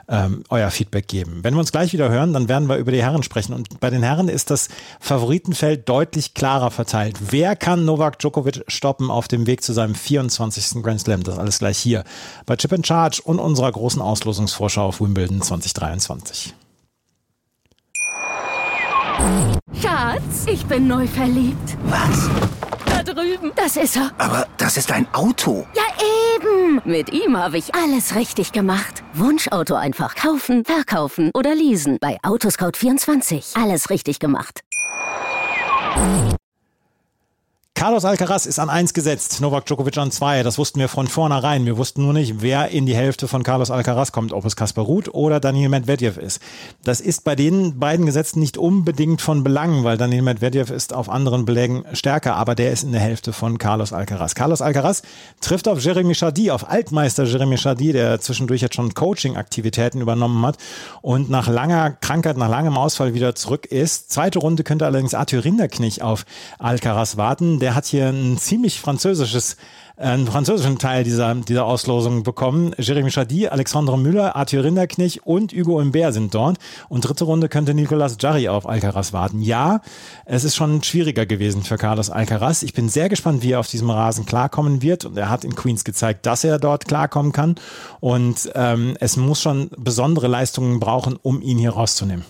ähm, 0.07 0.43
euer 0.49 0.71
Feedback 0.71 1.07
geben. 1.07 1.39
Wenn 1.43 1.53
wir 1.53 1.59
uns 1.59 1.71
gleich 1.71 1.93
wieder 1.93 2.09
hören, 2.09 2.33
dann 2.33 2.47
werden 2.49 2.67
wir 2.67 2.77
über 2.77 2.91
die 2.91 3.01
Herren 3.01 3.23
sprechen. 3.23 3.53
Und 3.53 3.79
bei 3.79 3.89
den 3.89 4.03
Herren 4.03 4.27
ist 4.27 4.51
das 4.51 4.69
Favoritenfeld 4.99 5.87
deutlich 5.87 6.33
klarer 6.33 6.71
verteilt. 6.71 7.17
Wer 7.29 7.55
kann 7.55 7.85
Novak 7.85 8.19
Djokovic 8.19 8.63
stoppen 8.67 9.11
auf 9.11 9.27
dem 9.27 9.47
Weg 9.47 9.63
zu 9.63 9.73
seinem 9.73 9.95
24. 9.95 10.81
Grand 10.83 11.01
Slam? 11.01 11.23
Das 11.23 11.37
alles 11.37 11.59
gleich 11.59 11.77
hier 11.77 12.03
bei 12.45 12.54
Chip 12.57 12.73
and 12.73 12.85
Charge 12.85 13.21
und 13.23 13.39
unserer 13.39 13.71
großen 13.71 14.01
Auslosungsvorschau 14.01 14.87
auf 14.87 15.01
Wimbledon 15.01 15.41
2023. 15.41 16.53
Schatz, 19.81 20.45
ich 20.47 20.65
bin 20.65 20.87
neu 20.87 21.07
verliebt. 21.07 21.77
Was? 21.85 22.29
Da 22.85 23.03
drüben. 23.03 23.51
Das 23.55 23.77
ist 23.77 23.95
er. 23.95 24.11
Aber 24.17 24.47
das 24.57 24.77
ist 24.77 24.91
ein 24.91 25.07
Auto. 25.13 25.65
Ja, 25.75 25.83
eben. 26.35 26.81
Mit 26.85 27.11
ihm 27.11 27.37
habe 27.37 27.57
ich 27.57 27.73
alles 27.75 28.15
richtig 28.15 28.51
gemacht. 28.51 29.03
Wunschauto 29.13 29.75
einfach 29.75 30.15
kaufen, 30.15 30.63
verkaufen 30.65 31.31
oder 31.33 31.55
leasen. 31.55 31.97
Bei 31.99 32.17
Autoscout24. 32.21 33.61
Alles 33.61 33.89
richtig 33.89 34.19
gemacht. 34.19 34.61
Carlos 37.77 38.05
Alcaraz 38.05 38.45
ist 38.45 38.57
an 38.57 38.69
eins 38.69 38.93
gesetzt, 38.93 39.41
Novak 39.41 39.65
Djokovic 39.65 39.97
an 39.97 40.09
zwei. 40.09 40.43
Das 40.43 40.57
wussten 40.57 40.79
wir 40.79 40.87
von 40.87 41.09
vornherein. 41.09 41.65
Wir 41.65 41.75
wussten 41.75 42.03
nur 42.03 42.13
nicht, 42.13 42.41
wer 42.41 42.69
in 42.69 42.85
die 42.85 42.95
Hälfte 42.95 43.27
von 43.27 43.43
Carlos 43.43 43.69
Alcaraz 43.69 44.13
kommt, 44.13 44.31
ob 44.31 44.45
es 44.45 44.55
Kaspar 44.55 44.85
Ruth 44.85 45.13
oder 45.13 45.41
Daniel 45.41 45.67
Medvedev 45.67 46.17
ist. 46.17 46.41
Das 46.85 47.01
ist 47.01 47.25
bei 47.25 47.35
den 47.35 47.77
beiden 47.77 48.05
Gesetzen 48.05 48.39
nicht 48.39 48.57
unbedingt 48.57 49.21
von 49.21 49.43
Belang, 49.43 49.83
weil 49.83 49.97
Daniel 49.97 50.21
Medvedev 50.21 50.71
ist 50.71 50.93
auf 50.93 51.09
anderen 51.09 51.43
Belägen 51.43 51.83
stärker, 51.91 52.37
aber 52.37 52.55
der 52.55 52.71
ist 52.71 52.83
in 52.83 52.93
der 52.93 53.01
Hälfte 53.01 53.33
von 53.33 53.57
Carlos 53.57 53.91
Alcaraz. 53.91 54.35
Carlos 54.35 54.61
Alcaraz 54.61 55.01
trifft 55.41 55.67
auf 55.67 55.83
Jeremy 55.83 56.15
Chardy, 56.15 56.51
auf 56.51 56.69
Altmeister 56.69 57.25
Jeremy 57.25 57.57
Chardy, 57.57 57.91
der 57.91 58.21
zwischendurch 58.21 58.61
jetzt 58.61 58.75
schon 58.75 58.93
Coaching-Aktivitäten 58.93 59.99
übernommen 59.99 60.45
hat 60.45 60.57
und 61.01 61.29
nach 61.29 61.49
langer 61.49 61.91
Krankheit, 61.91 62.37
nach 62.37 62.49
langem 62.49 62.77
Ausfall 62.77 63.13
wieder 63.13 63.35
zurück 63.35 63.65
ist. 63.65 64.13
Zweite 64.13 64.39
Runde 64.39 64.63
könnte 64.63 64.85
allerdings 64.85 65.13
Arthur 65.13 65.43
Rinderknich 65.43 66.01
auf 66.01 66.25
Alcaraz 66.57 67.17
warten 67.17 67.59
der 67.65 67.73
hat 67.73 67.87
hier 67.87 68.09
ein 68.09 68.37
ziemlich 68.37 68.79
französisches 68.79 69.57
einen 69.97 70.27
französischen 70.27 70.77
Teil 70.77 71.03
dieser, 71.03 71.33
dieser 71.33 71.65
Auslosung 71.65 72.21
bekommen. 72.21 72.75
Jeremy 72.77 73.09
Chadi, 73.09 73.47
Alexandre 73.47 73.97
Müller, 73.97 74.35
Arthur 74.35 74.63
Rinderknich 74.65 75.25
und 75.25 75.51
Hugo 75.51 75.79
Imbert 75.79 76.13
sind 76.13 76.35
dort. 76.35 76.57
Und 76.89 77.01
dritte 77.01 77.23
Runde 77.23 77.49
könnte 77.49 77.73
Nicolas 77.73 78.17
Jarry 78.19 78.47
auf 78.49 78.67
Alcaraz 78.67 79.13
warten. 79.13 79.41
Ja, 79.41 79.81
es 80.25 80.43
ist 80.43 80.55
schon 80.55 80.83
schwieriger 80.83 81.25
gewesen 81.25 81.63
für 81.63 81.77
Carlos 81.77 82.11
Alcaraz. 82.11 82.61
Ich 82.61 82.73
bin 82.73 82.87
sehr 82.87 83.09
gespannt, 83.09 83.41
wie 83.41 83.53
er 83.53 83.61
auf 83.61 83.69
diesem 83.69 83.89
Rasen 83.89 84.27
klarkommen 84.27 84.83
wird. 84.83 85.05
Und 85.05 85.17
er 85.17 85.29
hat 85.29 85.43
in 85.43 85.55
Queens 85.55 85.83
gezeigt, 85.83 86.27
dass 86.27 86.43
er 86.43 86.59
dort 86.59 86.85
klarkommen 86.85 87.31
kann. 87.31 87.55
Und 87.99 88.51
ähm, 88.53 88.95
es 88.99 89.17
muss 89.17 89.41
schon 89.41 89.71
besondere 89.75 90.27
Leistungen 90.27 90.79
brauchen, 90.79 91.17
um 91.19 91.41
ihn 91.41 91.57
hier 91.57 91.71
rauszunehmen. 91.71 92.25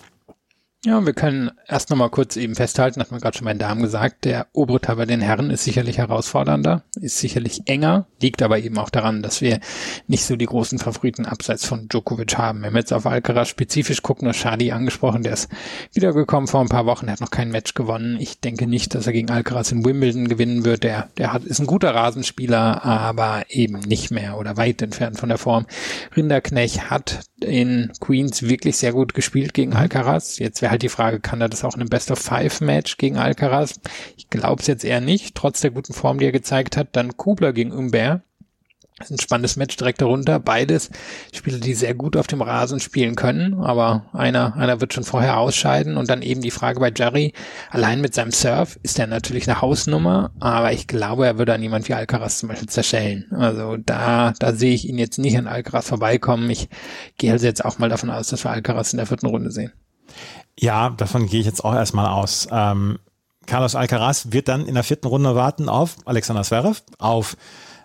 Ja, 0.86 1.04
wir 1.04 1.14
können 1.14 1.50
erst 1.66 1.90
nochmal 1.90 2.10
kurz 2.10 2.36
eben 2.36 2.54
festhalten, 2.54 3.00
hat 3.00 3.10
man 3.10 3.18
gerade 3.18 3.36
schon 3.36 3.44
bei 3.44 3.52
den 3.52 3.58
Damen 3.58 3.82
gesagt, 3.82 4.24
der 4.24 4.46
obere 4.52 4.80
Teil 4.80 4.94
bei 4.94 5.04
den 5.04 5.20
Herren 5.20 5.50
ist 5.50 5.64
sicherlich 5.64 5.98
herausfordernder, 5.98 6.84
ist 7.00 7.18
sicherlich 7.18 7.62
enger, 7.66 8.06
liegt 8.22 8.40
aber 8.40 8.60
eben 8.60 8.78
auch 8.78 8.88
daran, 8.88 9.20
dass 9.20 9.40
wir 9.40 9.58
nicht 10.06 10.22
so 10.24 10.36
die 10.36 10.46
großen 10.46 10.78
Favoriten 10.78 11.26
abseits 11.26 11.66
von 11.66 11.88
Djokovic 11.88 12.38
haben. 12.38 12.62
Wenn 12.62 12.72
wir 12.72 12.78
jetzt 12.78 12.92
auf 12.92 13.04
Alcaraz 13.04 13.48
spezifisch 13.48 14.00
gucken, 14.02 14.28
das 14.28 14.36
Shadi 14.36 14.70
angesprochen, 14.70 15.24
der 15.24 15.32
ist 15.32 15.48
wiedergekommen 15.92 16.46
vor 16.46 16.60
ein 16.60 16.68
paar 16.68 16.86
Wochen, 16.86 17.10
hat 17.10 17.20
noch 17.20 17.32
kein 17.32 17.50
Match 17.50 17.74
gewonnen. 17.74 18.18
Ich 18.20 18.38
denke 18.38 18.68
nicht, 18.68 18.94
dass 18.94 19.08
er 19.08 19.12
gegen 19.12 19.32
Alcaraz 19.32 19.72
in 19.72 19.84
Wimbledon 19.84 20.28
gewinnen 20.28 20.64
wird. 20.64 20.84
Der, 20.84 21.08
der 21.18 21.32
hat, 21.32 21.42
ist 21.42 21.58
ein 21.58 21.66
guter 21.66 21.96
Rasenspieler, 21.96 22.84
aber 22.84 23.42
eben 23.48 23.80
nicht 23.80 24.12
mehr 24.12 24.38
oder 24.38 24.56
weit 24.56 24.82
entfernt 24.82 25.18
von 25.18 25.30
der 25.30 25.38
Form. 25.38 25.66
Rinderknech 26.16 26.90
hat 26.90 27.22
in 27.40 27.90
Queens 28.00 28.44
wirklich 28.44 28.76
sehr 28.76 28.92
gut 28.92 29.14
gespielt 29.14 29.52
gegen. 29.52 29.74
Alcaraz. 29.74 30.38
Jetzt 30.38 30.62
wäre 30.62 30.75
halt 30.76 30.82
die 30.82 30.88
Frage, 30.88 31.20
kann 31.20 31.40
er 31.40 31.48
das 31.48 31.64
auch 31.64 31.74
in 31.74 31.80
einem 31.80 31.88
Best 31.88 32.10
of 32.10 32.18
Five 32.18 32.60
Match 32.60 32.96
gegen 32.96 33.16
Alcaraz? 33.16 33.80
Ich 34.16 34.30
glaube 34.30 34.60
es 34.60 34.66
jetzt 34.66 34.84
eher 34.84 35.00
nicht, 35.00 35.34
trotz 35.34 35.60
der 35.60 35.70
guten 35.70 35.92
Form, 35.92 36.18
die 36.18 36.26
er 36.26 36.32
gezeigt 36.32 36.76
hat. 36.76 36.88
Dann 36.92 37.16
Kubler 37.16 37.52
gegen 37.52 37.72
Umber. 37.72 38.22
Das 38.98 39.10
ist 39.10 39.18
ein 39.18 39.20
spannendes 39.20 39.56
Match 39.56 39.76
direkt 39.76 40.00
darunter. 40.00 40.40
Beides 40.40 40.90
Spieler, 41.34 41.58
die 41.58 41.74
sehr 41.74 41.94
gut 41.94 42.16
auf 42.16 42.28
dem 42.28 42.40
Rasen 42.40 42.80
spielen 42.80 43.14
können, 43.14 43.60
aber 43.60 44.06
einer, 44.14 44.56
einer 44.56 44.80
wird 44.80 44.94
schon 44.94 45.04
vorher 45.04 45.36
ausscheiden 45.38 45.98
und 45.98 46.08
dann 46.08 46.22
eben 46.22 46.40
die 46.40 46.50
Frage 46.50 46.80
bei 46.80 46.90
Jerry. 46.96 47.34
Allein 47.70 48.00
mit 48.00 48.14
seinem 48.14 48.32
Surf 48.32 48.78
ist 48.82 48.98
er 48.98 49.06
natürlich 49.06 49.48
eine 49.48 49.60
Hausnummer, 49.60 50.30
aber 50.40 50.72
ich 50.72 50.86
glaube, 50.86 51.26
er 51.26 51.36
würde 51.36 51.52
an 51.52 51.62
jemand 51.62 51.90
wie 51.90 51.94
Alcaraz 51.94 52.38
zum 52.38 52.48
Beispiel 52.48 52.70
zerschellen. 52.70 53.26
Also 53.32 53.76
da, 53.76 54.32
da 54.38 54.54
sehe 54.54 54.72
ich 54.72 54.88
ihn 54.88 54.96
jetzt 54.96 55.18
nicht 55.18 55.36
an 55.36 55.46
Alcaraz 55.46 55.88
vorbeikommen. 55.88 56.48
Ich 56.48 56.70
gehe 57.18 57.32
also 57.32 57.44
jetzt 57.44 57.66
auch 57.66 57.78
mal 57.78 57.90
davon 57.90 58.08
aus, 58.08 58.28
dass 58.28 58.44
wir 58.44 58.50
Alcaraz 58.50 58.94
in 58.94 58.96
der 58.96 59.06
vierten 59.06 59.26
Runde 59.26 59.50
sehen. 59.50 59.72
Ja, 60.58 60.90
davon 60.90 61.26
gehe 61.26 61.40
ich 61.40 61.46
jetzt 61.46 61.64
auch 61.64 61.74
erstmal 61.74 62.06
aus. 62.06 62.48
Ähm, 62.50 62.98
Carlos 63.46 63.74
Alcaraz 63.74 64.28
wird 64.30 64.48
dann 64.48 64.66
in 64.66 64.74
der 64.74 64.84
vierten 64.84 65.06
Runde 65.06 65.34
warten 65.34 65.68
auf 65.68 65.96
Alexander 66.04 66.42
Zverev, 66.42 66.82
auf 66.98 67.36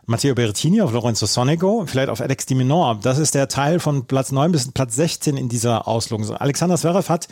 Matteo 0.06 0.34
Berrettini, 0.34 0.82
auf 0.82 0.92
Lorenzo 0.92 1.26
Sonego, 1.26 1.86
vielleicht 1.86 2.10
auf 2.10 2.22
Alex 2.22 2.46
Diminor. 2.46 3.00
Das 3.02 3.18
ist 3.18 3.36
der 3.36 3.48
Teil 3.48 3.80
von 3.80 4.06
Platz 4.06 4.32
9 4.32 4.52
bis 4.52 4.72
Platz 4.72 4.96
16 4.96 5.38
in 5.38 5.50
dieser 5.50 5.88
Auslosung. 5.88 6.36
Alexander 6.36 6.78
Zverev 6.78 7.10
hat 7.10 7.28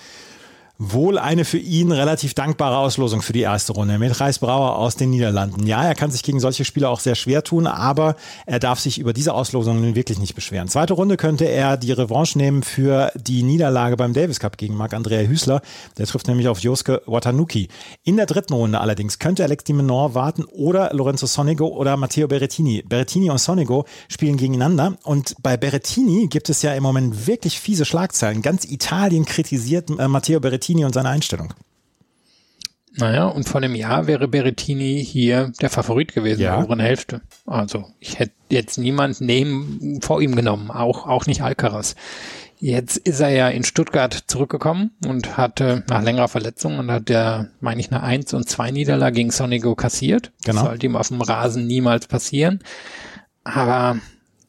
wohl 0.81 1.17
eine 1.17 1.43
für 1.43 1.57
ihn 1.57 1.91
relativ 1.91 2.33
dankbare 2.33 2.77
Auslosung 2.77 3.21
für 3.21 3.33
die 3.33 3.41
erste 3.41 3.73
Runde 3.73 3.99
mit 3.99 4.17
Reisbrauer 4.17 4.77
aus 4.77 4.95
den 4.95 5.09
Niederlanden. 5.09 5.67
Ja, 5.67 5.83
er 5.83 5.93
kann 5.93 6.09
sich 6.09 6.23
gegen 6.23 6.39
solche 6.39 6.63
Spieler 6.63 6.89
auch 6.89 7.01
sehr 7.01 7.15
schwer 7.15 7.43
tun, 7.43 7.67
aber 7.67 8.15
er 8.45 8.59
darf 8.59 8.79
sich 8.79 8.97
über 8.97 9.11
diese 9.11 9.33
Auslosung 9.33 9.81
nun 9.81 9.95
wirklich 9.95 10.19
nicht 10.19 10.35
beschweren. 10.35 10.69
Zweite 10.69 10.93
Runde 10.93 11.17
könnte 11.17 11.43
er 11.43 11.75
die 11.75 11.91
Revanche 11.91 12.37
nehmen 12.37 12.63
für 12.63 13.11
die 13.15 13.43
Niederlage 13.43 13.97
beim 13.97 14.13
Davis 14.13 14.39
Cup 14.39 14.57
gegen 14.57 14.73
Marc-Andrea 14.75 15.27
Hüßler. 15.27 15.61
Der 15.97 16.05
trifft 16.05 16.29
nämlich 16.29 16.47
auf 16.47 16.59
Joske 16.59 17.01
Watanuki. 17.05 17.67
In 18.05 18.15
der 18.15 18.25
dritten 18.25 18.53
Runde 18.53 18.79
allerdings 18.79 19.19
könnte 19.19 19.43
Alex 19.43 19.65
Di 19.65 19.73
Menor 19.73 20.15
warten 20.15 20.45
oder 20.45 20.93
Lorenzo 20.93 21.25
Sonego 21.25 21.67
oder 21.67 21.97
Matteo 21.97 22.29
Berrettini. 22.29 22.83
Berrettini 22.87 23.29
und 23.29 23.41
Sonego 23.41 23.83
spielen 24.07 24.37
gegeneinander 24.37 24.95
und 25.03 25.35
bei 25.43 25.57
Berrettini 25.57 26.27
gibt 26.27 26.49
es 26.49 26.61
ja 26.61 26.73
im 26.73 26.83
Moment 26.83 27.27
wirklich 27.27 27.59
fiese 27.59 27.83
Schlagzeilen. 27.83 28.41
Ganz 28.41 28.63
Italien 28.63 29.25
kritisiert 29.25 29.89
äh, 29.89 30.07
Matteo 30.07 30.39
Berrettini 30.39 30.68
Berrettini 30.69 30.85
und 30.85 30.93
seine 30.93 31.09
Einstellung. 31.09 31.53
Naja, 32.95 33.27
und 33.27 33.47
vor 33.47 33.61
einem 33.61 33.75
Jahr 33.75 34.07
wäre 34.07 34.27
Berrettini 34.27 35.03
hier 35.05 35.51
der 35.61 35.69
Favorit 35.69 36.13
gewesen, 36.13 36.41
ja. 36.41 36.49
in 36.49 36.55
der 36.55 36.65
oberen 36.65 36.79
Hälfte. 36.79 37.21
Also 37.45 37.85
ich 37.99 38.19
hätte 38.19 38.33
jetzt 38.49 38.77
niemand 38.77 39.21
neben 39.21 39.99
vor 40.01 40.21
ihm 40.21 40.35
genommen, 40.35 40.69
auch, 40.69 41.07
auch 41.07 41.25
nicht 41.25 41.41
Alcaraz. 41.41 41.95
Jetzt 42.59 42.97
ist 42.97 43.21
er 43.21 43.29
ja 43.29 43.47
in 43.47 43.63
Stuttgart 43.63 44.13
zurückgekommen 44.27 44.91
und 45.07 45.37
hatte 45.37 45.83
nach 45.87 46.03
längerer 46.03 46.27
Verletzung 46.27 46.77
und 46.77 46.91
hat 46.91 47.07
der, 47.07 47.49
meine 47.61 47.79
ich, 47.79 47.89
eine 47.89 48.03
1 48.03 48.33
und 48.33 48.49
2 48.49 48.71
Niederlage 48.71 49.15
gegen 49.15 49.31
Sonigo 49.31 49.75
kassiert. 49.75 50.33
Genau. 50.43 50.61
Das 50.61 50.69
sollte 50.69 50.85
ihm 50.85 50.97
auf 50.97 51.07
dem 51.07 51.21
Rasen 51.21 51.67
niemals 51.67 52.07
passieren. 52.07 52.59
Aber 53.45 53.97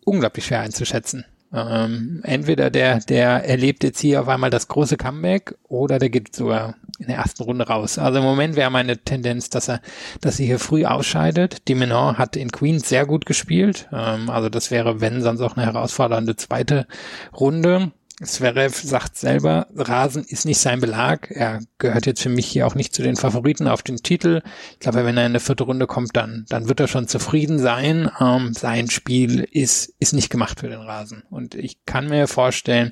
unglaublich 0.05 0.47
schwer 0.47 0.61
einzuschätzen. 0.61 1.25
Ähm, 1.53 2.21
entweder 2.23 2.71
der, 2.71 3.01
der 3.01 3.49
erlebt 3.49 3.83
jetzt 3.83 4.01
hier 4.01 4.21
auf 4.21 4.29
einmal 4.29 4.51
das 4.51 4.69
große 4.69 4.97
Comeback 4.97 5.57
oder 5.69 5.99
der 5.99 6.09
geht 6.09 6.35
sogar 6.35 6.77
in 6.99 7.09
der 7.09 7.17
ersten 7.17 7.43
Runde 7.43 7.67
raus. 7.67 7.99
Also 7.99 8.19
im 8.19 8.25
Moment 8.25 8.55
wäre 8.57 8.71
meine 8.71 8.99
Tendenz, 8.99 9.51
dass 9.51 9.69
er, 9.69 9.81
dass 10.21 10.39
er 10.39 10.47
hier 10.47 10.59
früh 10.59 10.85
ausscheidet. 10.85 11.67
Die 11.67 11.75
Menon 11.75 12.19
hat 12.19 12.37
in 12.37 12.53
Queens 12.53 12.89
sehr 12.89 13.05
gut 13.05 13.27
gespielt. 13.27 13.89
Ähm, 13.93 14.31
also 14.31 14.49
das 14.49 14.71
wäre, 14.71 15.01
wenn, 15.01 15.23
sonst 15.23 15.41
auch 15.41 15.57
eine 15.57 15.67
herausfordernde 15.67 16.37
zweite 16.37 16.87
Runde. 17.35 17.91
Zverev 18.23 18.83
sagt 18.83 19.17
selber, 19.17 19.67
Rasen 19.75 20.25
ist 20.25 20.45
nicht 20.45 20.59
sein 20.59 20.81
Belag. 20.81 21.31
Er 21.31 21.61
gehört 21.79 22.05
jetzt 22.05 22.21
für 22.21 22.29
mich 22.29 22.47
hier 22.47 22.67
auch 22.67 22.75
nicht 22.75 22.95
zu 22.95 23.03
den 23.03 23.17
Favoriten 23.17 23.67
auf 23.67 23.83
den 23.83 23.97
Titel. 23.97 24.43
Ich 24.73 24.81
glaube, 24.81 25.07
wenn 25.07 25.17
er 25.17 25.27
in 25.27 25.33
der 25.33 25.41
vierte 25.41 25.65
Runde 25.65 25.87
kommt, 25.87 26.15
dann, 26.17 26.45
dann 26.51 26.69
wird 26.69 26.81
er 26.81 26.89
schon 26.89 27.09
zufrieden 27.09 27.59
sein. 27.59 28.11
Ähm, 28.21 28.53
sein 28.53 28.91
Spiel 28.91 29.41
ist, 29.51 29.95
ist 29.99 30.13
nicht 30.13 30.29
gemacht 30.29 30.61
für 30.61 30.69
den 30.69 30.81
Rasen. 30.81 31.23
Und 31.31 31.55
ich 31.55 31.85
kann 31.87 32.09
mir 32.09 32.27
vorstellen, 32.29 32.91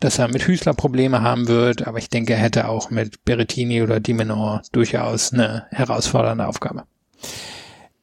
dass 0.00 0.18
er 0.18 0.26
mit 0.26 0.46
Hüßler 0.46 0.74
Probleme 0.74 1.22
haben 1.22 1.46
wird, 1.46 1.86
aber 1.86 1.98
ich 1.98 2.08
denke, 2.08 2.32
er 2.32 2.40
hätte 2.40 2.68
auch 2.68 2.90
mit 2.90 3.24
Berettini 3.24 3.80
oder 3.82 4.00
Dimenor 4.00 4.62
durchaus 4.72 5.32
eine 5.32 5.66
herausfordernde 5.70 6.48
Aufgabe. 6.48 6.84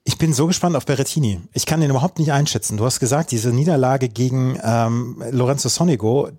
Ich 0.03 0.17
bin 0.17 0.33
so 0.33 0.47
gespannt 0.47 0.75
auf 0.75 0.85
Berettini. 0.85 1.41
Ich 1.53 1.65
kann 1.65 1.81
den 1.81 1.89
überhaupt 1.89 2.17
nicht 2.17 2.31
einschätzen. 2.31 2.77
Du 2.77 2.85
hast 2.85 2.99
gesagt, 2.99 3.31
diese 3.31 3.51
Niederlage 3.51 4.09
gegen 4.09 4.57
ähm, 4.63 5.21
Lorenzo 5.31 5.69
Sonigo, 5.69 6.29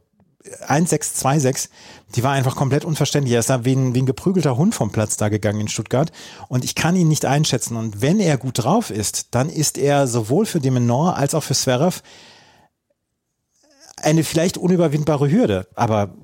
1626, 0.44 1.70
die 2.14 2.22
war 2.22 2.32
einfach 2.32 2.56
komplett 2.56 2.84
unverständlich. 2.84 3.34
Er 3.34 3.40
ist 3.40 3.50
da 3.50 3.64
wie 3.64 3.74
ein, 3.74 3.94
wie 3.94 4.02
ein 4.02 4.06
geprügelter 4.06 4.56
Hund 4.56 4.74
vom 4.74 4.90
Platz 4.90 5.16
da 5.16 5.28
gegangen 5.28 5.60
in 5.60 5.68
Stuttgart. 5.68 6.10
Und 6.48 6.64
ich 6.64 6.74
kann 6.74 6.96
ihn 6.96 7.08
nicht 7.08 7.24
einschätzen. 7.24 7.76
Und 7.76 8.02
wenn 8.02 8.20
er 8.20 8.38
gut 8.38 8.62
drauf 8.62 8.90
ist, 8.90 9.34
dann 9.34 9.48
ist 9.48 9.78
er 9.78 10.06
sowohl 10.06 10.46
für 10.46 10.60
Demenor 10.60 11.16
als 11.16 11.34
auch 11.34 11.42
für 11.42 11.54
Zverev 11.54 12.02
eine 13.96 14.24
vielleicht 14.24 14.58
unüberwindbare 14.58 15.30
Hürde. 15.30 15.68
Aber 15.74 16.14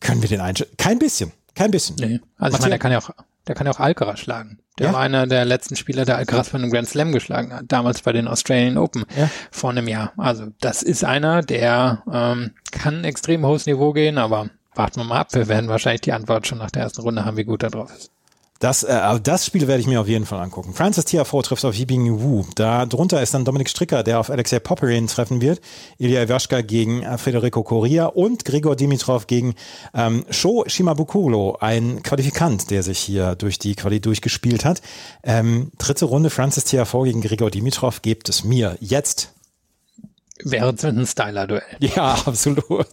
können 0.00 0.22
wir 0.22 0.28
den 0.28 0.40
einschätzen? 0.40 0.76
Kein 0.78 0.98
bisschen. 0.98 1.32
Kein 1.54 1.70
bisschen. 1.70 1.96
Nee. 1.96 2.20
Also 2.38 2.56
ich 2.56 2.62
meine, 2.62 2.74
er 2.74 2.78
kann 2.78 2.92
ja 2.92 2.98
auch, 2.98 3.10
der 3.46 3.54
kann 3.54 3.66
ja 3.66 3.72
auch 3.72 3.80
Alcaraz 3.80 4.20
schlagen. 4.20 4.58
Der 4.78 4.88
ja. 4.88 4.92
war 4.94 5.00
einer 5.00 5.26
der 5.26 5.44
letzten 5.44 5.76
Spieler, 5.76 6.04
der 6.04 6.16
Alcaraz 6.16 6.50
bei 6.50 6.58
einem 6.58 6.70
Grand 6.70 6.88
Slam 6.88 7.12
geschlagen 7.12 7.52
hat, 7.52 7.64
damals 7.68 8.02
bei 8.02 8.12
den 8.12 8.28
Australian 8.28 8.78
Open 8.78 9.04
ja. 9.16 9.28
vor 9.50 9.70
einem 9.70 9.88
Jahr. 9.88 10.12
Also 10.16 10.46
das 10.60 10.82
ist 10.82 11.04
einer, 11.04 11.42
der 11.42 12.02
ähm, 12.10 12.52
kann 12.70 13.04
extrem 13.04 13.44
hohes 13.44 13.66
Niveau 13.66 13.92
gehen, 13.92 14.16
aber 14.16 14.48
warten 14.74 15.00
wir 15.00 15.04
mal 15.04 15.20
ab. 15.20 15.34
Wir 15.34 15.48
werden 15.48 15.68
wahrscheinlich 15.68 16.00
die 16.00 16.12
Antwort 16.12 16.46
schon 16.46 16.58
nach 16.58 16.70
der 16.70 16.84
ersten 16.84 17.02
Runde 17.02 17.24
haben, 17.24 17.36
wie 17.36 17.44
gut 17.44 17.62
er 17.62 17.70
drauf 17.70 17.90
ist. 17.94 18.10
Das, 18.60 18.82
äh, 18.82 19.20
das 19.22 19.46
Spiel 19.46 19.66
werde 19.66 19.80
ich 19.80 19.86
mir 19.86 20.02
auf 20.02 20.06
jeden 20.06 20.26
Fall 20.26 20.38
angucken. 20.38 20.74
Francis 20.74 21.06
Tiafoe 21.06 21.42
trifft 21.42 21.64
auf 21.64 21.74
Yibing 21.74 22.20
Wu. 22.20 22.44
Da 22.56 22.84
drunter 22.84 23.22
ist 23.22 23.32
dann 23.32 23.46
Dominik 23.46 23.70
Stricker, 23.70 24.02
der 24.02 24.20
auf 24.20 24.28
Alexei 24.28 24.58
Popperin 24.58 25.06
treffen 25.06 25.40
wird. 25.40 25.62
Ilya 25.96 26.22
Iwaschka 26.24 26.60
gegen 26.60 27.02
äh, 27.02 27.16
Federico 27.16 27.62
Correa 27.62 28.04
und 28.04 28.44
Gregor 28.44 28.76
Dimitrov 28.76 29.26
gegen 29.26 29.54
ähm, 29.94 30.26
Sho 30.28 30.64
Shimabukuro, 30.66 31.56
ein 31.60 32.02
Qualifikant, 32.02 32.70
der 32.70 32.82
sich 32.82 32.98
hier 32.98 33.34
durch 33.34 33.58
die 33.58 33.74
Quali 33.74 33.98
durchgespielt 33.98 34.66
hat. 34.66 34.82
Ähm, 35.22 35.72
dritte 35.78 36.04
Runde 36.04 36.28
Francis 36.28 36.64
Tiafoe 36.64 37.06
gegen 37.06 37.22
Gregor 37.22 37.50
Dimitrov 37.50 38.02
gibt 38.02 38.28
es 38.28 38.44
mir 38.44 38.76
jetzt 38.80 39.32
Wäre 40.42 40.72
es 40.74 40.84
ein 40.84 41.06
Styler-Duell. 41.06 41.62
Ja, 41.80 42.12
absolut. 42.26 42.86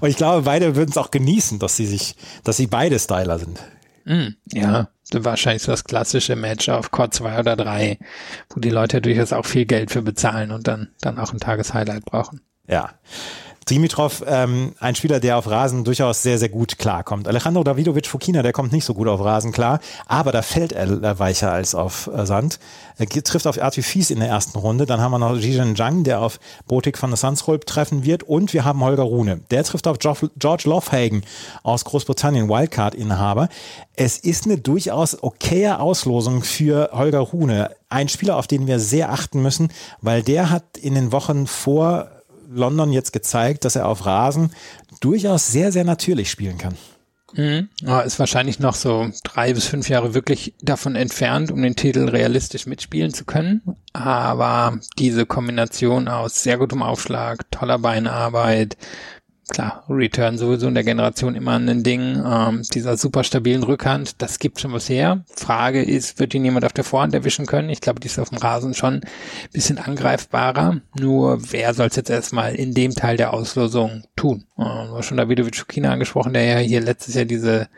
Und 0.00 0.08
ich 0.08 0.16
glaube, 0.16 0.42
beide 0.42 0.76
würden 0.76 0.90
es 0.90 0.96
auch 0.98 1.10
genießen, 1.10 1.58
dass 1.58 1.76
sie 1.76 1.86
sich, 1.86 2.14
dass 2.44 2.58
sie 2.58 2.66
beide 2.66 2.98
Styler 2.98 3.38
sind. 3.38 3.58
Mm, 4.04 4.34
ja, 4.52 4.88
wahrscheinlich 5.12 5.62
so 5.62 5.72
das 5.72 5.84
klassische 5.84 6.36
Match 6.36 6.68
auf 6.68 6.90
Court 6.90 7.14
2 7.14 7.38
oder 7.38 7.56
3, 7.56 7.98
wo 8.50 8.60
die 8.60 8.70
Leute 8.70 9.00
durchaus 9.00 9.32
auch 9.32 9.46
viel 9.46 9.66
Geld 9.66 9.90
für 9.90 10.02
bezahlen 10.02 10.50
und 10.50 10.66
dann, 10.66 10.88
dann 11.00 11.18
auch 11.18 11.32
ein 11.32 11.40
Tageshighlight 11.40 12.04
brauchen. 12.04 12.40
Ja. 12.66 12.94
Dimitrov, 13.70 14.24
ähm, 14.26 14.74
ein 14.80 14.94
Spieler, 14.94 15.20
der 15.20 15.38
auf 15.38 15.48
Rasen 15.48 15.84
durchaus 15.84 16.22
sehr, 16.22 16.38
sehr 16.38 16.48
gut 16.48 16.78
klarkommt. 16.78 17.28
Alejandro 17.28 17.62
Davidovic 17.62 18.06
Fokina, 18.06 18.42
der 18.42 18.52
kommt 18.52 18.72
nicht 18.72 18.84
so 18.84 18.94
gut 18.94 19.08
auf 19.08 19.20
Rasen 19.20 19.52
klar, 19.52 19.80
aber 20.06 20.32
da 20.32 20.42
fällt 20.42 20.72
er 20.72 21.18
weicher 21.18 21.52
als 21.52 21.74
auf 21.74 22.10
äh, 22.14 22.26
Sand. 22.26 22.58
Er 22.98 23.06
trifft 23.08 23.46
auf 23.46 23.60
Arthur 23.60 23.84
Fies 23.84 24.10
in 24.10 24.20
der 24.20 24.28
ersten 24.28 24.58
Runde. 24.58 24.86
Dann 24.86 25.00
haben 25.00 25.12
wir 25.12 25.18
noch 25.18 25.38
Zhizhen 25.38 25.76
Zhang, 25.76 26.04
der 26.04 26.20
auf 26.20 26.38
Botik 26.66 26.98
von 26.98 27.10
der 27.10 27.16
Sunsrolp 27.16 27.66
treffen 27.66 28.04
wird. 28.04 28.22
Und 28.22 28.52
wir 28.52 28.64
haben 28.64 28.82
Holger 28.82 29.02
Rune. 29.02 29.40
Der 29.50 29.64
trifft 29.64 29.86
auf 29.86 29.98
George 29.98 30.62
Lovehagen 30.64 31.22
aus 31.62 31.84
Großbritannien, 31.84 32.48
Wildcard-Inhaber. 32.48 33.48
Es 33.96 34.18
ist 34.18 34.44
eine 34.44 34.58
durchaus 34.58 35.22
okaye 35.22 35.78
Auslosung 35.78 36.42
für 36.42 36.90
Holger 36.92 37.20
Rune. 37.20 37.70
Ein 37.88 38.08
Spieler, 38.08 38.36
auf 38.36 38.46
den 38.46 38.66
wir 38.66 38.78
sehr 38.78 39.10
achten 39.12 39.42
müssen, 39.42 39.70
weil 40.00 40.22
der 40.22 40.50
hat 40.50 40.78
in 40.78 40.94
den 40.94 41.12
Wochen 41.12 41.46
vor 41.46 42.08
London 42.54 42.92
jetzt 42.92 43.12
gezeigt, 43.12 43.64
dass 43.64 43.76
er 43.76 43.86
auf 43.86 44.06
Rasen 44.06 44.50
durchaus 45.00 45.50
sehr, 45.50 45.72
sehr 45.72 45.84
natürlich 45.84 46.30
spielen 46.30 46.58
kann. 46.58 46.76
Mhm. 47.34 47.68
Ist 48.04 48.18
wahrscheinlich 48.18 48.58
noch 48.58 48.74
so 48.74 49.10
drei 49.24 49.54
bis 49.54 49.66
fünf 49.66 49.88
Jahre 49.88 50.14
wirklich 50.14 50.54
davon 50.60 50.96
entfernt, 50.96 51.50
um 51.50 51.62
den 51.62 51.76
Titel 51.76 52.08
realistisch 52.08 52.66
mitspielen 52.66 53.14
zu 53.14 53.24
können. 53.24 53.62
Aber 53.92 54.78
diese 54.98 55.24
Kombination 55.24 56.08
aus 56.08 56.42
sehr 56.42 56.58
gutem 56.58 56.82
Aufschlag, 56.82 57.50
toller 57.50 57.78
Beinarbeit, 57.78 58.76
klar, 59.52 59.84
Return 59.88 60.38
sowieso 60.38 60.66
in 60.66 60.74
der 60.74 60.82
Generation 60.82 61.34
immer 61.34 61.58
ein 61.58 61.82
Ding, 61.82 62.22
ähm, 62.26 62.62
dieser 62.74 62.96
super 62.96 63.22
stabilen 63.22 63.62
Rückhand, 63.62 64.20
das 64.22 64.38
gibt 64.38 64.60
schon 64.60 64.72
was 64.72 64.88
her. 64.88 65.24
Frage 65.36 65.82
ist, 65.82 66.18
wird 66.18 66.34
ihn 66.34 66.44
jemand 66.44 66.64
auf 66.64 66.72
der 66.72 66.84
Vorhand 66.84 67.14
erwischen 67.14 67.46
können? 67.46 67.68
Ich 67.68 67.80
glaube, 67.80 68.00
die 68.00 68.06
ist 68.06 68.18
auf 68.18 68.30
dem 68.30 68.38
Rasen 68.38 68.74
schon 68.74 68.94
ein 68.94 69.02
bisschen 69.52 69.78
angreifbarer. 69.78 70.80
Nur 70.98 71.52
wer 71.52 71.74
soll 71.74 71.86
es 71.86 71.96
jetzt 71.96 72.10
erstmal 72.10 72.54
in 72.54 72.74
dem 72.74 72.94
Teil 72.94 73.16
der 73.16 73.34
Auslosung 73.34 74.04
tun? 74.16 74.44
Ähm, 74.58 75.02
schon 75.02 75.18
Davidovic 75.18 75.54
Schukina 75.54 75.92
angesprochen, 75.92 76.32
der 76.32 76.44
ja 76.44 76.58
hier 76.58 76.80
letztes 76.80 77.14
Jahr 77.14 77.26
diese 77.26 77.68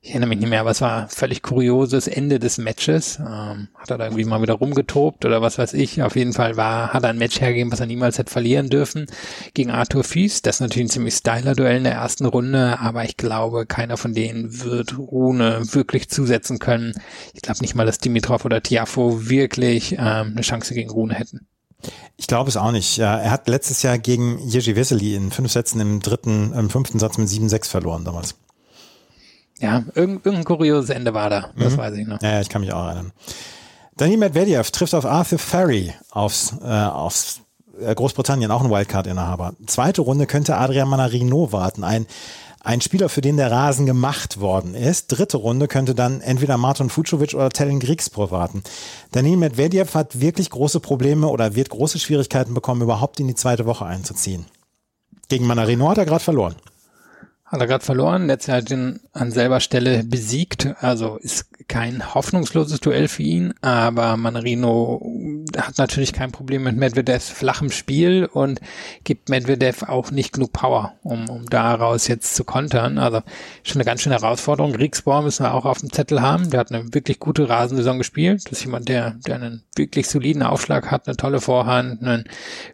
ich 0.00 0.10
erinnere 0.10 0.28
mich 0.28 0.38
nicht 0.38 0.48
mehr, 0.48 0.60
aber 0.60 0.70
es 0.70 0.80
war 0.80 1.08
völlig 1.08 1.42
kurioses 1.42 2.06
Ende 2.06 2.38
des 2.38 2.58
Matches. 2.58 3.18
Ähm, 3.18 3.68
hat 3.74 3.90
er 3.90 3.98
da 3.98 4.04
irgendwie 4.04 4.24
mal 4.24 4.40
wieder 4.40 4.54
rumgetobt 4.54 5.24
oder 5.24 5.42
was 5.42 5.58
weiß 5.58 5.74
ich. 5.74 6.02
Auf 6.02 6.16
jeden 6.16 6.32
Fall 6.32 6.56
war, 6.56 6.92
hat 6.92 7.02
er 7.02 7.10
ein 7.10 7.18
Match 7.18 7.40
hergegeben, 7.40 7.72
was 7.72 7.80
er 7.80 7.86
niemals 7.86 8.18
hätte 8.18 8.32
verlieren 8.32 8.70
dürfen 8.70 9.06
gegen 9.54 9.70
Arthur 9.70 10.04
Fies. 10.04 10.42
Das 10.42 10.56
ist 10.56 10.60
natürlich 10.60 10.86
ein 10.86 10.90
ziemlich 10.90 11.14
styler 11.14 11.54
Duell 11.54 11.78
in 11.78 11.84
der 11.84 11.94
ersten 11.94 12.26
Runde, 12.26 12.78
aber 12.80 13.04
ich 13.04 13.16
glaube, 13.16 13.66
keiner 13.66 13.96
von 13.96 14.14
denen 14.14 14.62
wird 14.62 14.96
Rune 14.96 15.62
wirklich 15.72 16.08
zusetzen 16.08 16.58
können. 16.58 16.94
Ich 17.34 17.42
glaube 17.42 17.60
nicht 17.60 17.74
mal, 17.74 17.86
dass 17.86 17.98
Dimitrov 17.98 18.44
oder 18.44 18.62
Tiafo 18.62 19.28
wirklich 19.28 19.92
ähm, 19.92 20.32
eine 20.32 20.42
Chance 20.42 20.74
gegen 20.74 20.90
Rune 20.90 21.14
hätten. 21.14 21.46
Ich 22.16 22.26
glaube 22.26 22.48
es 22.48 22.56
auch 22.56 22.72
nicht. 22.72 22.98
Er 22.98 23.30
hat 23.30 23.48
letztes 23.48 23.82
Jahr 23.82 23.98
gegen 23.98 24.38
Jerzy 24.48 24.74
Wessely 24.74 25.14
in 25.14 25.30
fünf 25.30 25.52
Sätzen 25.52 25.80
im 25.80 26.00
dritten, 26.00 26.52
im 26.52 26.70
fünften 26.70 26.98
Satz 26.98 27.18
mit 27.18 27.28
7-6 27.28 27.68
verloren 27.68 28.04
damals. 28.04 28.34
Ja, 29.60 29.84
irgendein, 29.94 30.20
irgendein 30.24 30.44
kurioses 30.44 30.90
Ende 30.90 31.14
war 31.14 31.30
da, 31.30 31.50
das 31.56 31.74
mhm. 31.74 31.78
weiß 31.78 31.94
ich 31.96 32.06
noch. 32.06 32.22
Ja, 32.22 32.40
ich 32.40 32.48
kann 32.48 32.60
mich 32.60 32.72
auch 32.72 32.86
erinnern. 32.86 33.12
Daniel 33.96 34.18
Medvedev 34.18 34.70
trifft 34.70 34.94
auf 34.94 35.04
Arthur 35.04 35.38
Ferry 35.38 35.92
aufs, 36.10 36.54
äh, 36.62 36.66
aufs 36.66 37.40
äh, 37.80 37.94
Großbritannien, 37.94 38.50
auch 38.50 38.62
ein 38.62 38.70
Wildcard-Inhaber. 38.70 39.54
Zweite 39.66 40.02
Runde 40.02 40.26
könnte 40.26 40.56
Adrian 40.56 40.88
Manarino 40.88 41.50
warten, 41.52 41.82
ein, 41.82 42.06
ein 42.60 42.80
Spieler, 42.80 43.08
für 43.08 43.20
den 43.20 43.36
der 43.36 43.50
Rasen 43.50 43.86
gemacht 43.86 44.40
worden 44.40 44.74
ist. 44.74 45.08
Dritte 45.08 45.38
Runde 45.38 45.66
könnte 45.66 45.96
dann 45.96 46.20
entweder 46.20 46.56
Martin 46.58 46.90
Fucovic 46.90 47.34
oder 47.34 47.50
Tellen 47.50 47.80
Grigspor 47.80 48.30
warten. 48.30 48.62
Daniel 49.10 49.36
Medvedev 49.36 49.94
hat 49.94 50.20
wirklich 50.20 50.50
große 50.50 50.78
Probleme 50.78 51.26
oder 51.26 51.56
wird 51.56 51.70
große 51.70 51.98
Schwierigkeiten 51.98 52.54
bekommen, 52.54 52.82
überhaupt 52.82 53.18
in 53.18 53.26
die 53.26 53.34
zweite 53.34 53.66
Woche 53.66 53.84
einzuziehen. 53.84 54.46
Gegen 55.28 55.46
Manarino 55.46 55.88
hat 55.88 55.98
er 55.98 56.06
gerade 56.06 56.22
verloren. 56.22 56.54
Hat 57.50 57.60
er 57.60 57.66
gerade 57.66 57.84
verloren, 57.84 58.26
letztes 58.26 58.48
Jahr 58.48 58.70
ihn 58.70 59.00
an 59.14 59.30
selber 59.30 59.60
Stelle 59.60 60.04
besiegt, 60.04 60.74
also 60.80 61.16
ist 61.16 61.46
kein 61.66 62.14
hoffnungsloses 62.14 62.80
Duell 62.80 63.08
für 63.08 63.22
ihn, 63.22 63.54
aber 63.62 64.18
Manarino 64.18 65.00
hat 65.56 65.78
natürlich 65.78 66.12
kein 66.12 66.32
Problem 66.32 66.64
mit 66.64 66.76
Medvedevs 66.76 67.28
flachem 67.28 67.70
Spiel 67.70 68.26
und 68.26 68.60
gibt 69.04 69.28
Medvedev 69.28 69.84
auch 69.88 70.10
nicht 70.10 70.32
genug 70.32 70.52
Power, 70.52 70.94
um, 71.02 71.28
um 71.28 71.46
daraus 71.46 72.08
jetzt 72.08 72.34
zu 72.34 72.44
kontern. 72.44 72.98
Also 72.98 73.22
schon 73.62 73.76
eine 73.76 73.84
ganz 73.84 74.02
schöne 74.02 74.16
Herausforderung. 74.16 74.74
Rieksborn 74.74 75.24
müssen 75.24 75.44
wir 75.44 75.54
auch 75.54 75.64
auf 75.64 75.78
dem 75.78 75.92
Zettel 75.92 76.22
haben. 76.22 76.50
Der 76.50 76.60
hat 76.60 76.72
eine 76.72 76.92
wirklich 76.92 77.18
gute 77.18 77.48
Rasensaison 77.48 77.98
gespielt. 77.98 78.44
Das 78.44 78.58
ist 78.58 78.64
jemand, 78.64 78.88
der, 78.88 79.12
der 79.26 79.36
einen 79.36 79.62
wirklich 79.76 80.08
soliden 80.08 80.42
Aufschlag 80.42 80.90
hat, 80.90 81.06
eine 81.06 81.16
tolle 81.16 81.40
Vorhand, 81.40 82.02
ein 82.02 82.24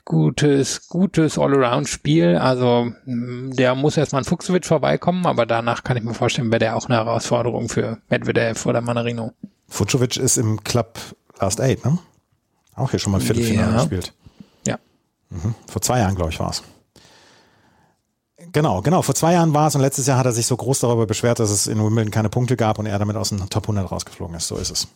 gutes, 0.05 0.89
gutes 0.89 1.39
All-Around-Spiel. 1.39 2.37
Also 2.37 2.93
der 3.07 3.75
muss 3.75 3.97
erstmal 3.97 4.23
ein 4.23 4.27
Fuchsowitsch 4.27 4.67
vorbeikommen, 4.67 5.27
aber 5.27 5.47
danach 5.47 5.85
kann 5.85 5.97
ich 5.97 6.03
mir 6.03 6.15
vorstellen, 6.15 6.51
wäre 6.51 6.61
der 6.61 6.77
auch 6.77 6.87
eine 6.87 6.97
Herausforderung 6.97 7.69
für 7.69 7.99
Medvedev 8.09 8.67
oder 8.67 8.81
Manarino. 8.81 9.33
Fucovic 9.69 10.17
ist 10.17 10.37
im 10.37 10.63
Club 10.63 10.99
Last 11.41 11.61
Eight, 11.61 11.85
ne? 11.85 11.99
Auch 12.77 12.91
hier 12.91 13.01
schon 13.01 13.13
mal 13.13 13.21
Viertelfinale 13.21 13.73
ja. 13.73 13.79
gespielt. 13.79 14.13
Ja. 14.67 14.79
Mhm. 15.31 15.55
Vor 15.67 15.83
zwei 15.83 16.01
Jahren, 16.01 16.15
glaube 16.15 16.31
ich, 16.31 16.41
war 16.41 16.51
es. 16.51 16.63
Genau, 18.55 18.83
genau. 18.83 19.03
Vor 19.03 19.17
zwei 19.17 19.33
Jahren 19.33 19.53
war 19.53 19.67
es 19.67 19.75
und 19.75 19.81
letztes 19.81 20.07
Jahr 20.07 20.17
hat 20.17 20.27
er 20.27 20.33
sich 20.33 20.47
so 20.47 20.57
groß 20.57 20.79
darüber 20.79 21.07
beschwert, 21.07 21.41
dass 21.41 21.51
es 21.51 21.67
in 21.67 21.85
Wimbledon 21.85 22.13
keine 22.13 22.29
Punkte 22.29 22.57
gab 22.57 22.79
und 22.79 22.87
er 22.87 23.01
damit 23.01 23.17
aus 23.17 23.31
dem 23.31 23.51
Top 23.51 23.65
100 23.65 23.91
rausgeflogen 23.91 24.37
ist. 24.37 24.47
So 24.47 24.55
ist 24.55 24.71
es. 24.71 24.87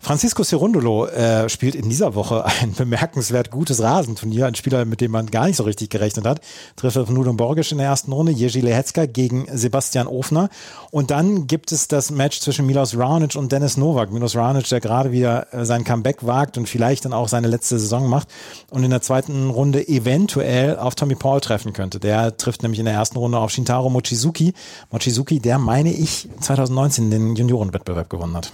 Francisco 0.00 0.42
Cerundolo 0.42 1.06
äh, 1.06 1.48
spielt 1.48 1.76
in 1.76 1.88
dieser 1.88 2.16
Woche 2.16 2.44
ein 2.44 2.72
bemerkenswert 2.76 3.52
gutes 3.52 3.80
Rasenturnier. 3.80 4.46
Ein 4.46 4.56
Spieler, 4.56 4.84
mit 4.84 5.00
dem 5.00 5.12
man 5.12 5.26
gar 5.26 5.46
nicht 5.46 5.56
so 5.56 5.62
richtig 5.62 5.90
gerechnet 5.90 6.26
hat. 6.26 6.40
Trifft 6.74 6.98
auf 6.98 7.08
Nudo 7.08 7.32
Borgisch 7.32 7.70
in 7.70 7.78
der 7.78 7.86
ersten 7.86 8.10
Runde, 8.10 8.32
Jerzy 8.32 8.60
Lehetzka 8.60 9.06
gegen 9.06 9.46
Sebastian 9.52 10.08
Ofner. 10.08 10.48
Und 10.90 11.12
dann 11.12 11.46
gibt 11.46 11.70
es 11.70 11.86
das 11.86 12.10
Match 12.10 12.40
zwischen 12.40 12.66
Milos 12.66 12.98
Raonic 12.98 13.36
und 13.36 13.52
Dennis 13.52 13.76
Novak. 13.76 14.12
Milos 14.12 14.34
Raonic, 14.34 14.68
der 14.68 14.80
gerade 14.80 15.12
wieder 15.12 15.54
äh, 15.54 15.64
sein 15.64 15.84
Comeback 15.84 16.26
wagt 16.26 16.58
und 16.58 16.68
vielleicht 16.68 17.04
dann 17.04 17.12
auch 17.12 17.28
seine 17.28 17.46
letzte 17.46 17.78
Saison 17.78 18.08
macht 18.08 18.26
und 18.70 18.82
in 18.82 18.90
der 18.90 19.00
zweiten 19.00 19.50
Runde 19.50 19.86
eventuell 19.86 20.76
auf 20.76 20.96
Tommy 20.96 21.14
Paul 21.14 21.40
treffen 21.40 21.72
könnte. 21.72 22.00
Der 22.00 22.36
trifft 22.36 22.62
nämlich 22.62 22.80
in 22.80 22.86
der 22.86 22.95
ersten 22.96 23.18
Runde 23.18 23.38
auf 23.38 23.50
Shintaro 23.50 23.88
Mochizuki. 23.90 24.52
Mochizuki, 24.90 25.40
der 25.40 25.58
meine 25.58 25.92
ich 25.92 26.28
2019 26.40 27.10
den 27.10 27.36
Juniorenwettbewerb 27.36 28.10
gewonnen 28.10 28.36
hat. 28.36 28.52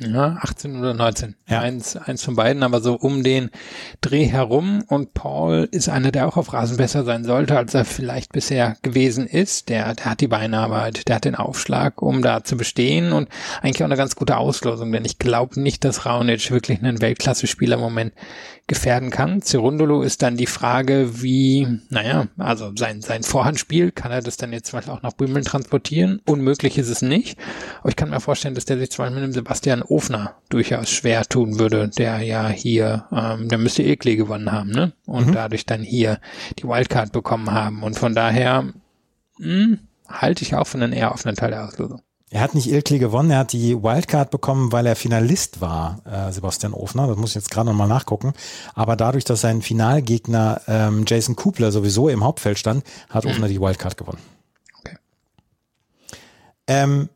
Ja, 0.00 0.38
18 0.40 0.78
oder 0.78 0.94
19. 0.94 1.34
Ja. 1.46 1.60
Eins, 1.60 1.94
eins 1.94 2.24
von 2.24 2.34
beiden, 2.34 2.62
aber 2.62 2.80
so 2.80 2.94
um 2.94 3.22
den 3.22 3.50
Dreh 4.00 4.24
herum. 4.24 4.82
Und 4.88 5.12
Paul 5.12 5.68
ist 5.70 5.90
einer, 5.90 6.10
der 6.10 6.26
auch 6.26 6.38
auf 6.38 6.54
Rasen 6.54 6.78
besser 6.78 7.04
sein 7.04 7.24
sollte, 7.24 7.58
als 7.58 7.74
er 7.74 7.84
vielleicht 7.84 8.32
bisher 8.32 8.76
gewesen 8.80 9.26
ist. 9.26 9.68
Der, 9.68 9.94
der 9.94 10.06
hat 10.06 10.22
die 10.22 10.28
Beinarbeit, 10.28 11.06
der 11.06 11.16
hat 11.16 11.26
den 11.26 11.34
Aufschlag, 11.34 12.00
um 12.00 12.22
da 12.22 12.42
zu 12.44 12.56
bestehen 12.56 13.12
und 13.12 13.28
eigentlich 13.60 13.82
auch 13.82 13.88
eine 13.88 13.96
ganz 13.96 14.16
gute 14.16 14.38
Auslosung, 14.38 14.90
denn 14.90 15.04
ich 15.04 15.18
glaube 15.18 15.60
nicht, 15.60 15.84
dass 15.84 16.06
Raonic 16.06 16.50
wirklich 16.50 16.78
einen 16.78 17.02
Weltklasse-Spieler 17.02 17.74
im 17.74 17.82
Moment 17.82 18.14
gefährden 18.70 19.10
kann. 19.10 19.42
Cerundolo 19.42 20.02
ist 20.02 20.22
dann 20.22 20.36
die 20.36 20.46
Frage, 20.46 21.22
wie, 21.22 21.80
naja, 21.88 22.28
also 22.38 22.70
sein, 22.76 23.02
sein 23.02 23.24
Vorhandspiel, 23.24 23.90
kann 23.90 24.12
er 24.12 24.22
das 24.22 24.36
dann 24.36 24.52
jetzt 24.52 24.70
zum 24.70 24.78
Beispiel 24.78 24.94
auch 24.94 25.02
nach 25.02 25.12
Böhmen 25.12 25.42
transportieren? 25.42 26.22
Unmöglich 26.24 26.78
ist 26.78 26.88
es 26.88 27.02
nicht. 27.02 27.36
Aber 27.80 27.88
ich 27.88 27.96
kann 27.96 28.10
mir 28.10 28.20
vorstellen, 28.20 28.54
dass 28.54 28.66
der 28.66 28.78
sich 28.78 28.92
zum 28.92 29.04
Beispiel 29.04 29.20
mit 29.20 29.28
dem 29.28 29.34
Sebastian 29.34 29.82
Ofner 29.82 30.36
durchaus 30.50 30.88
schwer 30.88 31.24
tun 31.24 31.58
würde, 31.58 31.88
der 31.88 32.20
ja 32.20 32.48
hier, 32.48 33.06
ähm, 33.12 33.48
der 33.48 33.58
müsste 33.58 33.82
Ekli 33.82 34.14
gewonnen 34.14 34.52
haben, 34.52 34.70
ne? 34.70 34.92
Und 35.04 35.26
mhm. 35.26 35.32
dadurch 35.32 35.66
dann 35.66 35.82
hier 35.82 36.20
die 36.60 36.64
Wildcard 36.64 37.10
bekommen 37.10 37.50
haben. 37.50 37.82
Und 37.82 37.98
von 37.98 38.14
daher, 38.14 38.62
mh, 38.62 38.72
hm, 39.40 39.78
halte 40.08 40.44
ich 40.44 40.54
auch 40.54 40.68
von 40.68 40.80
einem 40.80 40.92
eher 40.92 41.12
offenen 41.12 41.34
Teil 41.34 41.50
der 41.50 41.66
Auslosung. 41.66 42.02
Er 42.32 42.42
hat 42.42 42.54
nicht 42.54 42.70
Ilkli 42.70 43.00
gewonnen, 43.00 43.32
er 43.32 43.38
hat 43.38 43.52
die 43.52 43.82
Wildcard 43.82 44.30
bekommen, 44.30 44.70
weil 44.70 44.86
er 44.86 44.94
Finalist 44.94 45.60
war, 45.60 45.98
äh, 46.04 46.30
Sebastian 46.30 46.74
Ofner. 46.74 47.08
Das 47.08 47.16
muss 47.16 47.30
ich 47.30 47.34
jetzt 47.34 47.50
gerade 47.50 47.68
nochmal 47.68 47.88
nachgucken. 47.88 48.34
Aber 48.74 48.94
dadurch, 48.94 49.24
dass 49.24 49.40
sein 49.40 49.62
Finalgegner 49.62 50.60
ähm, 50.68 51.04
Jason 51.08 51.34
Kubler 51.34 51.72
sowieso 51.72 52.08
im 52.08 52.22
Hauptfeld 52.22 52.56
stand, 52.56 52.84
hat 53.08 53.24
mhm. 53.24 53.32
Ofner 53.32 53.48
die 53.48 53.60
Wildcard 53.60 53.96
gewonnen. 53.96 54.20
Okay. 54.78 54.96
Ähm, 56.68 57.08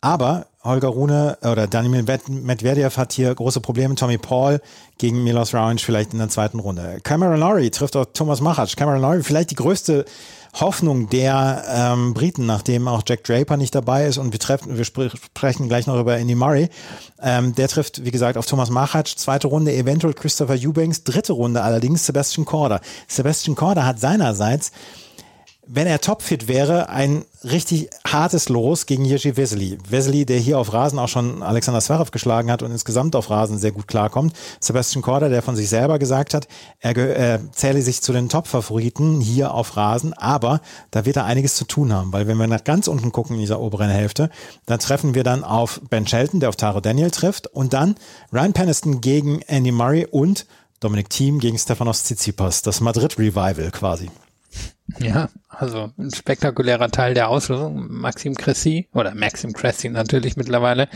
aber 0.00 0.46
Holger 0.64 0.88
Rune 0.88 1.38
oder 1.42 1.66
Daniel 1.66 2.02
Medvedev 2.02 2.96
hat 2.96 3.12
hier 3.12 3.34
große 3.34 3.60
Probleme. 3.60 3.94
Tommy 3.94 4.18
Paul 4.18 4.60
gegen 4.98 5.22
Milos 5.24 5.54
Raonic 5.54 5.80
vielleicht 5.80 6.12
in 6.12 6.18
der 6.18 6.28
zweiten 6.28 6.58
Runde. 6.58 6.98
Cameron 7.02 7.38
Laurie 7.38 7.70
trifft 7.70 7.96
auf 7.96 8.08
Thomas 8.12 8.40
Machac. 8.40 8.76
Cameron 8.76 9.00
Laurie 9.00 9.22
vielleicht 9.22 9.52
die 9.52 9.56
größte 9.56 10.04
Hoffnung 10.54 11.08
der 11.08 11.64
ähm, 11.68 12.14
Briten, 12.14 12.46
nachdem 12.46 12.88
auch 12.88 13.02
Jack 13.06 13.24
Draper 13.24 13.56
nicht 13.56 13.74
dabei 13.74 14.06
ist 14.06 14.18
und 14.18 14.32
wir 14.32 14.40
treffen, 14.40 14.76
wir 14.76 14.84
sprechen 14.84 15.68
gleich 15.68 15.86
noch 15.86 15.98
über 15.98 16.16
Andy 16.16 16.34
Murray. 16.34 16.68
Ähm, 17.22 17.54
der 17.54 17.68
trifft, 17.68 18.04
wie 18.04 18.10
gesagt, 18.10 18.36
auf 18.36 18.46
Thomas 18.46 18.70
Machac, 18.70 19.06
zweite 19.06 19.46
Runde 19.46 19.72
eventuell 19.72 20.14
Christopher 20.14 20.54
Eubanks, 20.54 21.04
dritte 21.04 21.32
Runde 21.32 21.62
allerdings 21.62 22.06
Sebastian 22.06 22.44
Korda. 22.44 22.80
Sebastian 23.06 23.54
Korda 23.54 23.84
hat 23.84 24.00
seinerseits 24.00 24.72
wenn 25.72 25.86
er 25.86 26.00
topfit 26.00 26.48
wäre, 26.48 26.88
ein 26.88 27.24
richtig 27.44 27.90
hartes 28.04 28.48
Los 28.48 28.86
gegen 28.86 29.04
Jerzy 29.04 29.36
Wesley. 29.36 29.78
Wesley, 29.88 30.26
der 30.26 30.38
hier 30.38 30.58
auf 30.58 30.72
Rasen 30.72 30.98
auch 30.98 31.08
schon 31.08 31.44
Alexander 31.44 31.80
Zverev 31.80 32.10
geschlagen 32.10 32.50
hat 32.50 32.64
und 32.64 32.72
insgesamt 32.72 33.14
auf 33.14 33.30
Rasen 33.30 33.56
sehr 33.56 33.70
gut 33.70 33.86
klarkommt. 33.86 34.34
Sebastian 34.58 35.02
Korda, 35.02 35.28
der 35.28 35.42
von 35.42 35.54
sich 35.54 35.68
selber 35.68 36.00
gesagt 36.00 36.34
hat, 36.34 36.48
er 36.80 36.96
äh, 36.96 37.38
zähle 37.52 37.82
sich 37.82 38.02
zu 38.02 38.12
den 38.12 38.28
Top-Favoriten 38.28 39.20
hier 39.20 39.54
auf 39.54 39.76
Rasen, 39.76 40.12
aber 40.12 40.60
da 40.90 41.04
wird 41.04 41.16
er 41.16 41.24
einiges 41.26 41.54
zu 41.54 41.64
tun 41.64 41.92
haben, 41.92 42.12
weil 42.12 42.26
wenn 42.26 42.36
wir 42.36 42.48
nach 42.48 42.64
ganz 42.64 42.88
unten 42.88 43.12
gucken 43.12 43.36
in 43.36 43.40
dieser 43.40 43.60
oberen 43.60 43.90
Hälfte, 43.90 44.28
dann 44.66 44.80
treffen 44.80 45.14
wir 45.14 45.22
dann 45.22 45.44
auf 45.44 45.80
Ben 45.88 46.06
Shelton, 46.06 46.40
der 46.40 46.48
auf 46.48 46.56
Taro 46.56 46.80
Daniel 46.80 47.12
trifft 47.12 47.46
und 47.46 47.72
dann 47.74 47.94
Ryan 48.32 48.52
Peniston 48.54 49.00
gegen 49.00 49.40
Andy 49.42 49.70
Murray 49.70 50.04
und 50.10 50.46
Dominic 50.80 51.10
Thiem 51.10 51.38
gegen 51.38 51.58
Stefanos 51.58 52.02
Tsitsipas, 52.02 52.62
das 52.62 52.80
Madrid-Revival 52.80 53.70
quasi. 53.70 54.10
Ja, 54.98 55.28
also 55.48 55.90
ein 55.98 56.10
spektakulärer 56.10 56.90
Teil 56.90 57.14
der 57.14 57.28
Auslösung. 57.28 57.86
Maxim 57.90 58.34
Cressy 58.34 58.88
oder 58.92 59.14
Maxim 59.14 59.52
Cressy 59.52 59.88
natürlich 59.88 60.36
mittlerweile 60.36 60.88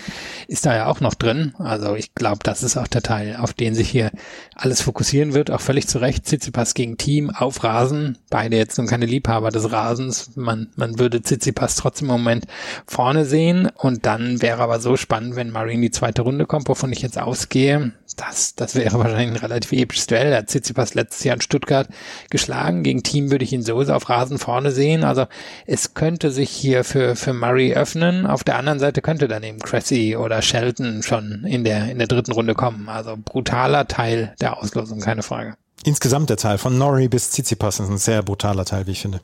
ist 0.48 0.66
da 0.66 0.74
ja 0.74 0.86
auch 0.86 1.00
noch 1.00 1.14
drin. 1.14 1.54
Also 1.58 1.94
ich 1.94 2.14
glaube, 2.14 2.40
das 2.42 2.62
ist 2.62 2.76
auch 2.76 2.88
der 2.88 3.02
Teil, 3.02 3.36
auf 3.36 3.52
den 3.52 3.74
sich 3.74 3.88
hier 3.88 4.10
alles 4.54 4.80
fokussieren 4.80 5.34
wird. 5.34 5.50
Auch 5.50 5.60
völlig 5.60 5.88
zu 5.88 5.98
Recht. 5.98 6.24
Tsitsipas 6.24 6.74
gegen 6.74 6.96
Team 6.98 7.30
auf 7.30 7.62
Rasen. 7.64 8.18
Beide 8.30 8.56
jetzt 8.56 8.78
nun 8.78 8.86
keine 8.86 9.06
Liebhaber 9.06 9.50
des 9.50 9.70
Rasens. 9.70 10.36
Man, 10.36 10.70
man 10.76 10.98
würde 10.98 11.22
Tsitsipas 11.22 11.76
trotzdem 11.76 12.08
im 12.08 12.12
Moment 12.12 12.46
vorne 12.86 13.24
sehen. 13.24 13.70
Und 13.76 14.06
dann 14.06 14.40
wäre 14.42 14.62
aber 14.62 14.80
so 14.80 14.96
spannend, 14.96 15.36
wenn 15.36 15.50
Murray 15.50 15.74
in 15.74 15.82
die 15.82 15.90
zweite 15.90 16.22
Runde 16.22 16.46
kommt, 16.46 16.68
wovon 16.68 16.92
ich 16.92 17.02
jetzt 17.02 17.18
ausgehe. 17.18 17.92
Das, 18.16 18.54
das 18.54 18.74
wäre 18.74 18.98
wahrscheinlich 18.98 19.30
ein 19.30 19.48
relativ 19.48 19.72
episches 19.72 20.06
Duell. 20.06 20.32
Er 20.32 20.38
hat 20.38 20.48
Tsitsipas 20.48 20.94
letztes 20.94 21.24
Jahr 21.24 21.34
in 21.34 21.40
Stuttgart 21.40 21.88
geschlagen. 22.30 22.82
Gegen 22.82 23.02
Team 23.02 23.30
würde 23.30 23.44
ich 23.44 23.52
ihn 23.52 23.62
so 23.62 23.74
auf 23.80 24.08
Rasen 24.08 24.38
vorne 24.38 24.70
sehen. 24.70 25.04
Also 25.04 25.26
es 25.66 25.94
könnte 25.94 26.30
sich 26.30 26.50
hier 26.50 26.84
für, 26.84 27.16
für 27.16 27.32
Murray 27.32 27.74
öffnen. 27.74 28.26
Auf 28.26 28.44
der 28.44 28.56
anderen 28.56 28.78
Seite 28.78 29.02
könnte 29.02 29.28
dann 29.28 29.42
eben 29.42 29.58
Cressy 29.58 30.16
oder 30.16 30.42
Shelton 30.42 31.02
schon 31.02 31.44
in 31.44 31.64
der, 31.64 31.90
in 31.90 31.98
der 31.98 32.06
dritten 32.06 32.32
Runde 32.32 32.54
kommen. 32.54 32.88
Also 32.88 33.16
brutaler 33.22 33.88
Teil 33.88 34.34
der 34.40 34.58
Auslosung, 34.58 35.00
keine 35.00 35.22
Frage. 35.22 35.56
Insgesamt 35.84 36.30
der 36.30 36.36
Teil 36.36 36.58
von 36.58 36.78
Norrie 36.78 37.08
bis 37.08 37.30
Tsitsipas 37.30 37.80
ist 37.80 37.90
ein 37.90 37.98
sehr 37.98 38.22
brutaler 38.22 38.64
Teil, 38.64 38.86
wie 38.86 38.92
ich 38.92 39.02
finde. 39.02 39.20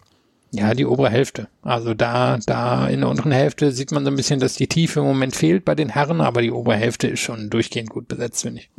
Ja, 0.53 0.74
die 0.74 0.84
obere 0.84 1.11
Hälfte. 1.11 1.48
Also 1.62 1.94
da, 1.94 2.38
da 2.44 2.88
in 2.88 3.01
der 3.01 3.09
unteren 3.09 3.32
Hälfte 3.32 3.70
sieht 3.70 3.92
man 3.92 4.05
so 4.05 4.11
ein 4.11 4.16
bisschen, 4.16 4.40
dass 4.40 4.55
die 4.55 4.66
Tiefe 4.66 5.01
im 5.01 5.07
Moment 5.07 5.36
fehlt 5.36 5.64
bei 5.64 5.74
den 5.74 5.90
Herren, 5.90 6.20
aber 6.20 6.42
die 6.42 6.51
obere 6.51 6.76
Hälfte 6.76 7.07
ist 7.07 7.20
schon 7.20 7.51
durchgehend 7.51 7.90
gut 7.90 8.09
besetzt, 8.09 8.42
finde 8.42 8.62
ich. 8.62 8.70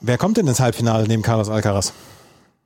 Wer 0.00 0.18
kommt 0.18 0.36
denn 0.36 0.46
ins 0.46 0.60
Halbfinale 0.60 1.06
neben 1.08 1.22
Carlos 1.22 1.48
Alcaraz? 1.48 1.94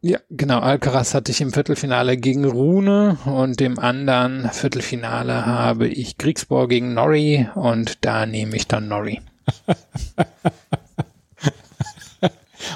Ja, 0.00 0.18
genau. 0.30 0.60
Alcaraz 0.60 1.14
hatte 1.14 1.32
ich 1.32 1.40
im 1.40 1.52
Viertelfinale 1.52 2.16
gegen 2.16 2.44
Rune 2.44 3.18
und 3.24 3.60
im 3.60 3.78
anderen 3.78 4.50
Viertelfinale 4.50 5.46
habe 5.46 5.88
ich 5.88 6.18
Kriegsbohr 6.18 6.68
gegen 6.68 6.94
Norrie 6.94 7.48
und 7.54 8.04
da 8.04 8.26
nehme 8.26 8.56
ich 8.56 8.66
dann 8.66 8.88
Norrie. 8.88 9.20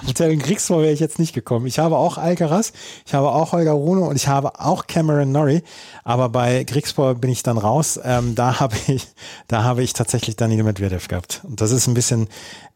Auf 0.07 0.13
den 0.15 0.41
Kriegsbohr 0.41 0.83
wäre 0.83 0.93
ich 0.93 1.01
jetzt 1.01 1.19
nicht 1.19 1.33
gekommen. 1.33 1.67
Ich 1.67 1.79
habe 1.79 1.97
auch 1.97 2.19
Alcaraz, 2.19 2.73
ich 3.07 3.15
habe 3.15 3.31
auch 3.31 3.53
Holger 3.53 3.73
Rune 3.73 4.03
und 4.03 4.17
ich 4.17 4.29
habe 4.29 4.61
auch 4.61 4.87
Cameron 4.87 5.33
Norrie, 5.33 5.63
aber 6.05 6.29
bei 6.29 6.65
Kriegsbohr 6.65 7.15
bin 7.15 7.31
ich 7.31 7.43
dann 7.43 7.59
raus. 7.59 7.99
Ähm, 8.03 8.35
da 8.35 8.61
habe 8.61 8.77
ich, 8.87 9.07
da 9.49 9.65
habe 9.65 9.83
ich 9.83 9.93
tatsächlich 9.93 10.37
Daniel 10.37 10.63
Medvedev 10.63 11.09
gehabt. 11.09 11.43
Und 11.45 11.61
das 11.61 11.71
ist 11.71 11.87
ein 11.87 11.95
bisschen, 11.95 12.29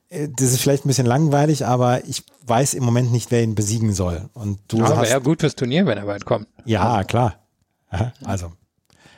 äh, 0.08 0.28
das 0.28 0.52
ist 0.52 0.60
vielleicht 0.60 0.84
ein 0.84 0.88
bisschen 0.88 1.06
langweilig, 1.06 1.66
aber 1.66 2.04
ich 2.04 2.24
weiß 2.46 2.74
im 2.74 2.84
Moment 2.84 3.12
nicht, 3.12 3.30
wer 3.30 3.42
ihn 3.42 3.54
besiegen 3.54 3.92
soll. 3.92 4.28
Und 4.34 4.60
du 4.68 4.78
ja, 4.78 4.84
hast, 4.84 4.92
aber 4.92 5.08
ja 5.08 5.18
gut 5.18 5.40
fürs 5.40 5.54
Turnier, 5.54 5.86
wenn 5.86 5.98
er 5.98 6.06
weit 6.06 6.24
kommt. 6.24 6.48
Ja, 6.64 7.04
klar. 7.04 7.36
Also. 8.24 8.52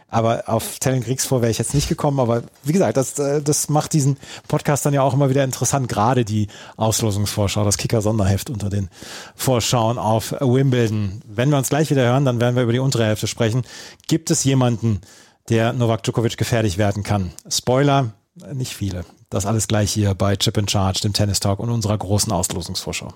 Aber 0.09 0.45
auf 0.47 0.79
Tellen 0.79 1.03
Kriegsvor 1.03 1.43
wäre 1.43 1.51
ich 1.51 1.59
jetzt 1.59 1.75
nicht 1.75 1.89
gekommen. 1.89 2.21
Aber 2.21 2.43
wie 2.63 2.73
gesagt, 2.73 2.97
das, 2.97 3.19
äh, 3.19 3.43
das 3.43 3.69
macht 3.69 3.93
diesen 3.93 4.17
Podcast 4.49 4.87
dann 4.87 4.95
ja 4.95 5.03
auch 5.03 5.15
immer 5.15 5.31
wieder 5.31 5.45
interessant. 5.45 5.89
Gerade 5.89 6.25
die 6.25 6.49
Auslosungsvorschau, 6.77 7.65
das 7.65 7.77
Kicker-Sonderheft 7.77 8.51
unter 8.51 8.71
den 8.71 8.89
Vorschauen 9.35 9.99
auf 9.99 10.33
Wimbledon. 10.41 11.23
Wenn 11.27 11.51
wir 11.51 11.59
uns 11.59 11.69
gleich 11.69 11.91
wieder 11.91 12.05
hören, 12.05 12.25
dann 12.25 12.41
werden 12.41 12.55
wir 12.55 12.63
über 12.63 12.73
die 12.73 12.79
untere 12.79 13.05
Hälfte 13.05 13.27
sprechen. 13.27 13.65
Gibt 14.07 14.31
es 14.31 14.45
jemanden, 14.45 15.01
der 15.49 15.73
Novak 15.73 16.03
Djokovic 16.05 16.37
gefährlich 16.37 16.79
werden 16.79 17.03
kann? 17.03 17.33
Spoiler, 17.49 18.13
nicht 18.53 18.75
viele. 18.75 19.05
Das 19.29 19.47
alles 19.47 19.67
gleich 19.67 19.93
hier 19.93 20.15
bei 20.15 20.37
Chip 20.37 20.57
in 20.57 20.69
Charge, 20.69 21.01
dem 21.01 21.13
Tennis 21.13 21.41
Talk 21.41 21.59
und 21.59 21.71
unserer 21.71 21.99
großen 21.99 22.33
Auslosungsvorschau. 22.33 23.13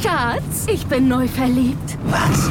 Schatz, 0.00 0.66
ich 0.66 0.86
bin 0.86 1.08
neu 1.08 1.26
verliebt. 1.26 1.98
Was? 2.04 2.50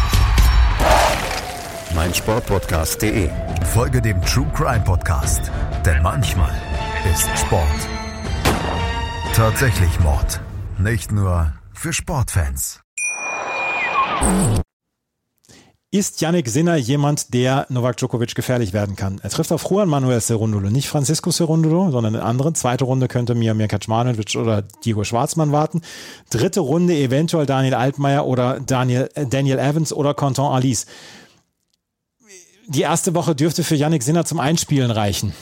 meinsportpodcast.de. 1.95 3.29
Folge 3.73 4.01
dem 4.01 4.21
True 4.23 4.47
Crime 4.53 4.83
Podcast, 4.83 5.51
denn 5.85 6.01
manchmal 6.01 6.51
ist 7.11 7.27
Sport 7.37 7.67
tatsächlich 9.33 9.99
Mord. 10.01 10.41
Nicht 10.77 11.11
nur 11.11 11.53
für 11.73 11.93
Sportfans. 11.93 12.81
Ist 15.89 16.21
Yannick 16.21 16.47
Sinner 16.47 16.75
jemand, 16.75 17.33
der 17.33 17.65
Novak 17.69 17.97
Djokovic 17.97 18.35
gefährlich 18.35 18.71
werden 18.71 18.95
kann? 18.95 19.19
Er 19.23 19.29
trifft 19.29 19.51
auf 19.51 19.69
Juan 19.69 19.89
Manuel 19.89 20.21
Cerundolo, 20.21 20.69
nicht 20.69 20.87
Francisco 20.87 21.31
Cerundolo, 21.31 21.91
sondern 21.91 22.15
einen 22.15 22.23
anderen. 22.23 22.55
Zweite 22.55 22.83
Runde 22.83 23.07
könnte 23.07 23.35
Miomir 23.35 23.67
Kaczmanowicz 23.67 24.35
oder 24.35 24.61
Diego 24.85 25.03
Schwarzmann 25.03 25.51
warten. 25.51 25.81
Dritte 26.29 26.59
Runde 26.59 26.93
eventuell 26.93 27.45
Daniel 27.45 27.73
Altmaier 27.73 28.25
oder 28.25 28.59
Daniel, 28.59 29.09
äh, 29.15 29.25
Daniel 29.25 29.59
Evans 29.59 29.91
oder 29.91 30.13
Quentin 30.13 30.45
Alice. 30.45 30.85
Die 32.67 32.81
erste 32.81 33.13
Woche 33.15 33.35
dürfte 33.35 33.63
für 33.63 33.75
Yannick 33.75 34.03
Sinner 34.03 34.25
zum 34.25 34.39
Einspielen 34.39 34.91
reichen. 34.91 35.33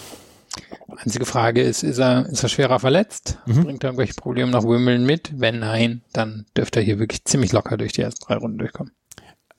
Einzige 0.97 1.26
Frage 1.26 1.61
ist, 1.61 1.84
ist 1.84 1.97
er, 1.97 2.26
ist 2.26 2.43
er 2.43 2.49
schwerer 2.49 2.80
verletzt? 2.80 3.38
Mhm. 3.45 3.63
Bringt 3.63 3.84
er 3.84 3.89
irgendwelche 3.89 4.15
Probleme 4.15 4.51
nach 4.51 4.63
Wimbledon 4.63 5.05
mit? 5.05 5.32
Wenn 5.36 5.59
nein, 5.59 6.01
dann 6.11 6.45
dürfte 6.57 6.80
er 6.80 6.86
hier 6.86 6.99
wirklich 6.99 7.24
ziemlich 7.24 7.53
locker 7.53 7.78
durch 7.78 7.93
die 7.93 8.01
ersten 8.01 8.26
drei 8.26 8.36
Runden 8.36 8.57
durchkommen. 8.57 8.91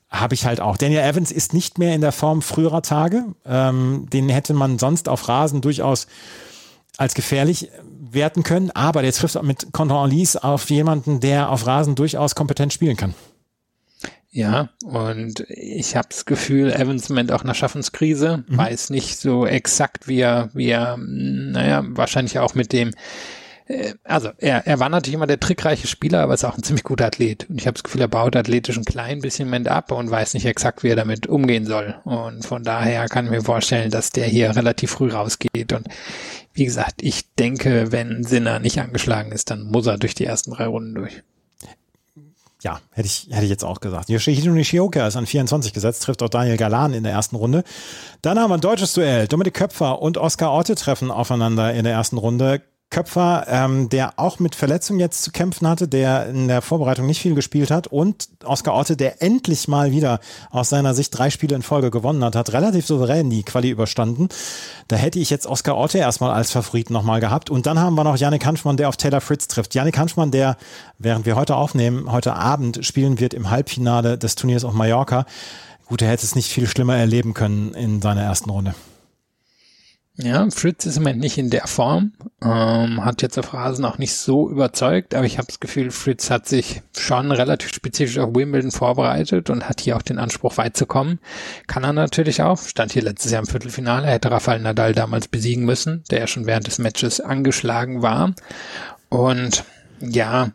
Habe 0.09 0.35
ich 0.35 0.45
halt 0.45 0.59
auch. 0.59 0.77
Daniel 0.77 1.01
Evans 1.01 1.31
ist 1.31 1.53
nicht 1.53 1.79
mehr 1.79 1.95
in 1.95 2.01
der 2.01 2.11
Form 2.11 2.41
früherer 2.41 2.81
Tage. 2.81 3.33
Ähm, 3.45 4.07
den 4.11 4.29
hätte 4.29 4.53
man 4.53 4.77
sonst 4.77 5.07
auf 5.07 5.27
Rasen 5.29 5.61
durchaus 5.61 6.07
als 6.97 7.13
gefährlich 7.13 7.69
werten 8.11 8.43
können. 8.43 8.69
Aber 8.71 9.01
der 9.01 9.13
trifft 9.13 9.41
mit 9.41 9.71
Quentin 9.71 9.95
Alice 9.95 10.35
auf 10.35 10.69
jemanden, 10.69 11.21
der 11.21 11.49
auf 11.49 11.65
Rasen 11.65 11.95
durchaus 11.95 12.35
kompetent 12.35 12.73
spielen 12.73 12.97
kann. 12.97 13.15
Ja, 14.33 14.69
und 14.85 15.41
ich 15.49 15.97
habe 15.97 16.07
das 16.09 16.25
Gefühl, 16.25 16.71
Evans 16.71 17.09
Moment 17.09 17.33
auch 17.33 17.43
einer 17.43 17.53
Schaffenskrise, 17.53 18.45
Mhm. 18.47 18.57
weiß 18.57 18.89
nicht 18.89 19.19
so 19.19 19.45
exakt, 19.45 20.07
wie 20.07 20.21
er, 20.21 20.49
wie 20.53 20.69
er, 20.69 20.95
naja, 20.97 21.83
wahrscheinlich 21.89 22.39
auch 22.39 22.55
mit 22.55 22.71
dem, 22.71 22.91
äh, 23.67 23.93
also 24.05 24.29
er, 24.37 24.65
er 24.65 24.79
war 24.79 24.87
natürlich 24.87 25.15
immer 25.15 25.27
der 25.27 25.41
trickreiche 25.41 25.85
Spieler, 25.87 26.21
aber 26.21 26.33
ist 26.33 26.45
auch 26.45 26.57
ein 26.57 26.63
ziemlich 26.63 26.85
guter 26.85 27.07
Athlet. 27.07 27.49
Und 27.49 27.59
ich 27.59 27.67
habe 27.67 27.73
das 27.73 27.83
Gefühl, 27.83 27.99
er 27.99 28.07
baut 28.07 28.37
athletisch 28.37 28.77
ein 28.77 28.85
klein 28.85 29.19
bisschen 29.19 29.49
Moment 29.49 29.67
ab 29.67 29.91
und 29.91 30.09
weiß 30.09 30.33
nicht 30.33 30.45
exakt, 30.45 30.81
wie 30.83 30.89
er 30.89 30.95
damit 30.95 31.27
umgehen 31.27 31.65
soll. 31.65 31.95
Und 32.05 32.45
von 32.45 32.63
daher 32.63 33.09
kann 33.09 33.25
ich 33.25 33.31
mir 33.31 33.41
vorstellen, 33.43 33.91
dass 33.91 34.11
der 34.11 34.27
hier 34.27 34.55
relativ 34.55 34.91
früh 34.91 35.09
rausgeht. 35.11 35.73
Und 35.73 35.87
wie 36.53 36.63
gesagt, 36.65 37.01
ich 37.03 37.33
denke, 37.35 37.91
wenn 37.91 38.23
Sinner 38.23 38.59
nicht 38.59 38.79
angeschlagen 38.79 39.33
ist, 39.33 39.51
dann 39.51 39.63
muss 39.63 39.87
er 39.87 39.97
durch 39.97 40.15
die 40.15 40.25
ersten 40.25 40.51
drei 40.51 40.67
Runden 40.67 40.95
durch. 40.95 41.21
Ja, 42.61 42.79
hätte 42.91 43.07
ich, 43.07 43.27
hätte 43.31 43.43
ich 43.43 43.49
jetzt 43.49 43.63
auch 43.63 43.79
gesagt. 43.79 44.09
Yoshihiro 44.09 44.53
Nishioka 44.53 45.07
ist 45.07 45.15
an 45.15 45.25
24 45.25 45.73
gesetzt, 45.73 46.03
trifft 46.03 46.21
auch 46.21 46.29
Daniel 46.29 46.57
Galan 46.57 46.93
in 46.93 47.03
der 47.03 47.11
ersten 47.11 47.35
Runde. 47.35 47.63
Dann 48.21 48.39
haben 48.39 48.51
wir 48.51 48.55
ein 48.55 48.61
deutsches 48.61 48.93
Duell. 48.93 49.27
Dominik 49.27 49.55
Köpfer 49.55 50.01
und 50.01 50.17
Oskar 50.19 50.53
Otte 50.53 50.75
treffen 50.75 51.09
aufeinander 51.09 51.73
in 51.73 51.83
der 51.83 51.93
ersten 51.93 52.17
Runde. 52.19 52.61
Köpfer, 52.91 53.45
ähm, 53.47 53.87
der 53.89 54.13
auch 54.17 54.39
mit 54.39 54.53
Verletzungen 54.53 54.99
jetzt 54.99 55.23
zu 55.23 55.31
kämpfen 55.31 55.67
hatte, 55.67 55.87
der 55.87 56.27
in 56.27 56.49
der 56.49 56.61
Vorbereitung 56.61 57.05
nicht 57.07 57.21
viel 57.21 57.33
gespielt 57.33 57.71
hat 57.71 57.87
und 57.87 58.27
Oskar 58.43 58.75
Otte, 58.75 58.97
der 58.97 59.21
endlich 59.23 59.69
mal 59.69 59.91
wieder 59.91 60.19
aus 60.51 60.69
seiner 60.69 60.93
Sicht 60.93 61.17
drei 61.17 61.29
Spiele 61.29 61.55
in 61.55 61.61
Folge 61.61 61.89
gewonnen 61.89 62.23
hat, 62.23 62.35
hat 62.35 62.51
relativ 62.51 62.85
souverän 62.85 63.29
die 63.29 63.43
Quali 63.43 63.69
überstanden. 63.69 64.27
Da 64.89 64.97
hätte 64.97 65.19
ich 65.19 65.29
jetzt 65.29 65.47
Oskar 65.47 65.77
Otte 65.77 65.99
erstmal 65.99 66.31
als 66.31 66.51
Favorit 66.51 66.89
nochmal 66.89 67.21
gehabt. 67.21 67.49
Und 67.49 67.65
dann 67.65 67.79
haben 67.79 67.95
wir 67.95 68.03
noch 68.03 68.17
Yannick 68.17 68.45
Hanschmann, 68.45 68.75
der 68.75 68.89
auf 68.89 68.97
Taylor 68.97 69.21
Fritz 69.21 69.47
trifft. 69.47 69.73
Yannick 69.73 69.97
Hanschmann, 69.97 70.31
der, 70.31 70.57
während 70.99 71.25
wir 71.25 71.37
heute 71.37 71.55
aufnehmen, 71.55 72.11
heute 72.11 72.33
Abend 72.33 72.85
spielen 72.85 73.19
wird 73.19 73.33
im 73.33 73.49
Halbfinale 73.49 74.17
des 74.17 74.35
Turniers 74.35 74.65
auf 74.65 74.73
Mallorca. 74.73 75.25
gut, 75.87 76.01
er 76.01 76.09
hätte 76.09 76.25
es 76.25 76.35
nicht 76.35 76.51
viel 76.51 76.67
schlimmer 76.67 76.97
erleben 76.97 77.33
können 77.33 77.73
in 77.73 78.01
seiner 78.01 78.21
ersten 78.21 78.49
Runde. 78.49 78.75
Ja, 80.23 80.47
Fritz 80.51 80.85
ist 80.85 80.97
im 80.97 81.03
Moment 81.03 81.21
nicht 81.21 81.37
in 81.39 81.49
der 81.49 81.65
Form, 81.65 82.11
ähm, 82.43 83.03
hat 83.03 83.23
jetzt 83.23 83.39
auf 83.39 83.53
Rasen 83.53 83.85
auch 83.85 83.97
nicht 83.97 84.15
so 84.15 84.49
überzeugt, 84.49 85.15
aber 85.15 85.25
ich 85.25 85.37
habe 85.37 85.47
das 85.47 85.59
Gefühl, 85.59 85.89
Fritz 85.89 86.29
hat 86.29 86.47
sich 86.47 86.81
schon 86.95 87.31
relativ 87.31 87.73
spezifisch 87.73 88.19
auf 88.19 88.35
Wimbledon 88.35 88.71
vorbereitet 88.71 89.49
und 89.49 89.67
hat 89.67 89.81
hier 89.81 89.97
auch 89.97 90.03
den 90.03 90.19
Anspruch 90.19 90.57
weit 90.57 90.77
zu 90.77 90.85
kommen. 90.85 91.19
Kann 91.65 91.83
er 91.83 91.93
natürlich 91.93 92.43
auch, 92.43 92.59
stand 92.59 92.91
hier 92.91 93.01
letztes 93.01 93.31
Jahr 93.31 93.41
im 93.41 93.47
Viertelfinale, 93.47 94.07
hätte 94.07 94.29
Rafael 94.29 94.59
Nadal 94.59 94.93
damals 94.93 95.27
besiegen 95.27 95.65
müssen, 95.65 96.03
der 96.11 96.19
ja 96.19 96.27
schon 96.27 96.45
während 96.45 96.67
des 96.67 96.77
Matches 96.77 97.19
angeschlagen 97.19 98.03
war. 98.03 98.35
Und 99.09 99.63
ja, 100.01 100.51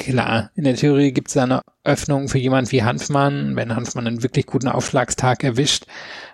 klar, 0.00 0.50
in 0.54 0.64
der 0.64 0.76
Theorie 0.76 1.12
gibt 1.12 1.28
es 1.28 1.36
eine 1.36 1.60
Öffnung 1.84 2.28
für 2.28 2.38
jemand 2.38 2.72
wie 2.72 2.82
Hanfmann, 2.82 3.54
wenn 3.56 3.76
Hanfmann 3.76 4.06
einen 4.06 4.22
wirklich 4.22 4.46
guten 4.46 4.68
Aufschlagstag 4.68 5.44
erwischt. 5.44 5.84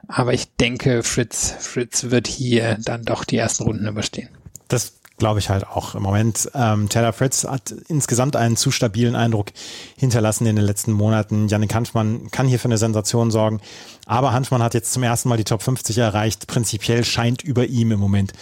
Aber 0.08 0.32
ich 0.32 0.54
denke, 0.56 1.02
Fritz, 1.02 1.54
Fritz 1.58 2.10
wird 2.10 2.26
hier 2.26 2.78
dann 2.84 3.02
doch 3.02 3.24
die 3.24 3.36
ersten 3.36 3.64
Runden 3.64 3.86
überstehen. 3.86 4.28
Das 4.68 5.00
glaube 5.18 5.40
ich 5.40 5.48
halt 5.48 5.66
auch 5.66 5.94
im 5.94 6.02
Moment. 6.02 6.50
Ähm, 6.54 6.88
Taylor 6.88 7.12
Fritz 7.12 7.44
hat 7.44 7.74
insgesamt 7.88 8.36
einen 8.36 8.56
zu 8.56 8.70
stabilen 8.70 9.16
Eindruck 9.16 9.48
hinterlassen 9.96 10.46
in 10.46 10.56
den 10.56 10.64
letzten 10.64 10.92
Monaten. 10.92 11.48
Yannick 11.48 11.74
Hanfmann 11.74 12.30
kann 12.30 12.46
hier 12.46 12.58
für 12.58 12.66
eine 12.66 12.78
Sensation 12.78 13.30
sorgen. 13.30 13.60
Aber 14.06 14.32
Hanfmann 14.32 14.62
hat 14.62 14.74
jetzt 14.74 14.92
zum 14.92 15.02
ersten 15.02 15.28
Mal 15.28 15.38
die 15.38 15.44
Top 15.44 15.62
50 15.62 15.98
erreicht. 15.98 16.46
Prinzipiell 16.46 17.04
scheint 17.04 17.42
über 17.42 17.66
ihm 17.66 17.92
im 17.92 18.00
Moment 18.00 18.32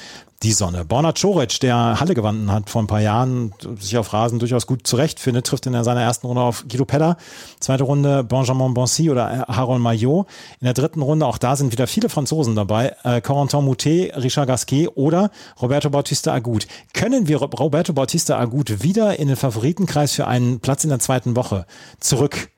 die 0.43 0.53
Sonne. 0.53 0.85
Borna 0.85 1.13
Coric, 1.13 1.61
der 1.61 1.99
Halle 2.01 2.15
gewonnen 2.15 2.51
hat 2.51 2.69
vor 2.69 2.83
ein 2.83 2.87
paar 2.87 3.01
Jahren, 3.01 3.55
sich 3.79 3.97
auf 3.97 4.13
Rasen 4.13 4.39
durchaus 4.39 4.67
gut 4.67 4.87
zurechtfindet, 4.87 5.47
trifft 5.47 5.67
in 5.67 5.85
seiner 5.85 6.03
ersten 6.03 6.27
Runde 6.27 6.43
auf 6.43 6.65
Guido 6.69 6.85
Pella. 6.85 7.17
Zweite 7.61 7.85
Runde 7.85 8.25
Benjamin 8.25 8.75
Bonsi 8.75 9.11
oder 9.11 9.47
Harold 9.49 9.81
Maillot. 9.81 10.27
In 10.61 10.67
der 10.67 10.75
dritten 10.75 11.03
Runde, 11.03 11.27
auch 11.27 11.39
da 11.39 11.57
sind 11.57 11.73
wieder 11.73 11.87
viele 11.87 12.09
Franzosen 12.09 12.55
dabei, 12.57 12.95
äh, 13.05 13.21
Corentin 13.21 13.65
Moutet, 13.65 14.15
Richard 14.17 14.49
Gasquet 14.49 14.89
oder 14.95 15.31
Roberto 15.61 15.89
Bautista 15.89 16.35
Agut. 16.35 16.67
Können 16.93 17.27
wir 17.29 17.39
Roberto 17.39 17.93
Bautista 17.93 18.39
Agut 18.39 18.83
wieder 18.83 19.19
in 19.19 19.29
den 19.29 19.37
Favoritenkreis 19.37 20.13
für 20.13 20.27
einen 20.27 20.61
Platz 20.61 20.85
in 20.85 20.91
der 20.91 20.99
zweiten 20.99 21.37
Woche 21.37 21.67
zurück 22.01 22.51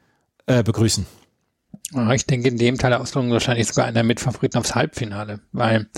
äh, 0.46 0.62
begrüßen? 0.62 1.06
Ich 2.14 2.26
denke, 2.26 2.48
in 2.48 2.58
dem 2.58 2.78
Teil 2.78 2.90
der 2.90 3.00
Auslosung 3.00 3.30
wahrscheinlich 3.30 3.68
sogar 3.68 3.86
einer 3.86 4.02
mit 4.02 4.18
Favoriten 4.18 4.58
aufs 4.58 4.74
Halbfinale, 4.74 5.40
weil 5.52 5.88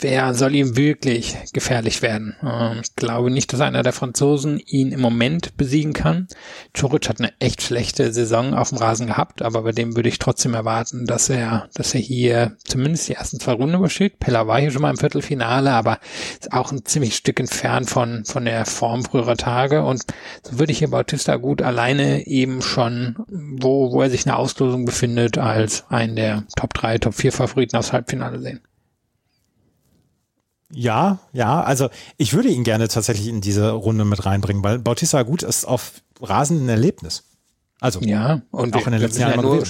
wer 0.00 0.32
soll 0.34 0.54
ihm 0.54 0.76
wirklich 0.76 1.36
gefährlich 1.52 2.02
werden? 2.02 2.36
Ähm, 2.42 2.80
ich 2.82 2.94
glaube 2.94 3.30
nicht, 3.30 3.52
dass 3.52 3.60
einer 3.60 3.82
der 3.82 3.92
Franzosen 3.92 4.60
ihn 4.60 4.92
im 4.92 5.00
Moment 5.00 5.56
besiegen 5.56 5.92
kann. 5.92 6.28
Choric 6.78 7.08
hat 7.08 7.20
eine 7.20 7.32
echt 7.40 7.62
schlechte 7.62 8.12
Saison 8.12 8.54
auf 8.54 8.70
dem 8.70 8.78
Rasen 8.78 9.08
gehabt, 9.08 9.42
aber 9.42 9.62
bei 9.62 9.72
dem 9.72 9.96
würde 9.96 10.08
ich 10.08 10.18
trotzdem 10.18 10.54
erwarten, 10.54 11.06
dass 11.06 11.28
er, 11.28 11.68
dass 11.74 11.94
er 11.94 12.00
hier 12.00 12.56
zumindest 12.64 13.08
die 13.08 13.14
ersten 13.14 13.40
zwei 13.40 13.52
Runden 13.52 13.76
übersteht. 13.76 14.20
Pella 14.20 14.46
war 14.46 14.60
hier 14.60 14.70
schon 14.70 14.82
mal 14.82 14.90
im 14.90 14.98
Viertelfinale, 14.98 15.72
aber 15.72 15.98
ist 16.38 16.52
auch 16.52 16.70
ein 16.70 16.84
ziemlich 16.84 17.16
Stück 17.16 17.40
entfernt 17.40 17.90
von, 17.90 18.24
von 18.24 18.44
der 18.44 18.66
Form 18.66 19.04
früherer 19.04 19.36
Tage 19.36 19.82
und 19.82 20.02
so 20.42 20.58
würde 20.58 20.72
ich 20.72 20.78
hier 20.78 20.90
Bautista 20.90 21.36
gut 21.36 21.62
alleine 21.62 22.26
eben 22.26 22.62
schon, 22.62 23.16
wo, 23.28 23.92
wo 23.92 24.02
er 24.02 24.10
sich 24.10 24.24
in 24.24 24.30
der 24.30 24.38
Auslosung 24.38 24.84
befindet, 24.84 25.38
als 25.38 25.84
einen 25.90 26.16
der 26.16 26.44
Top 26.56 26.74
3, 26.74 26.98
Top 26.98 27.14
4 27.14 27.32
Favoriten 27.32 27.76
aufs 27.76 27.92
Halbfinale 27.92 28.38
sehen. 28.40 28.60
Ja, 30.72 31.18
ja, 31.32 31.62
also 31.62 31.88
ich 32.18 32.34
würde 32.34 32.48
ihn 32.48 32.64
gerne 32.64 32.88
tatsächlich 32.88 33.28
in 33.28 33.40
diese 33.40 33.70
Runde 33.70 34.04
mit 34.04 34.26
reinbringen, 34.26 34.62
weil 34.62 34.78
Bautista 34.78 35.22
gut 35.22 35.42
ist 35.42 35.64
auf 35.64 36.02
Rasen 36.20 36.64
ein 36.64 36.68
Erlebnis. 36.68 37.24
Also 37.80 38.00
ja, 38.00 38.42
und 38.50 38.74
auch 38.74 38.80
wir, 38.80 38.86
in 38.88 38.92
den 38.92 39.02
letzten 39.02 39.22
Jahren 39.22 39.36
ja 39.36 39.42
nur, 39.42 39.64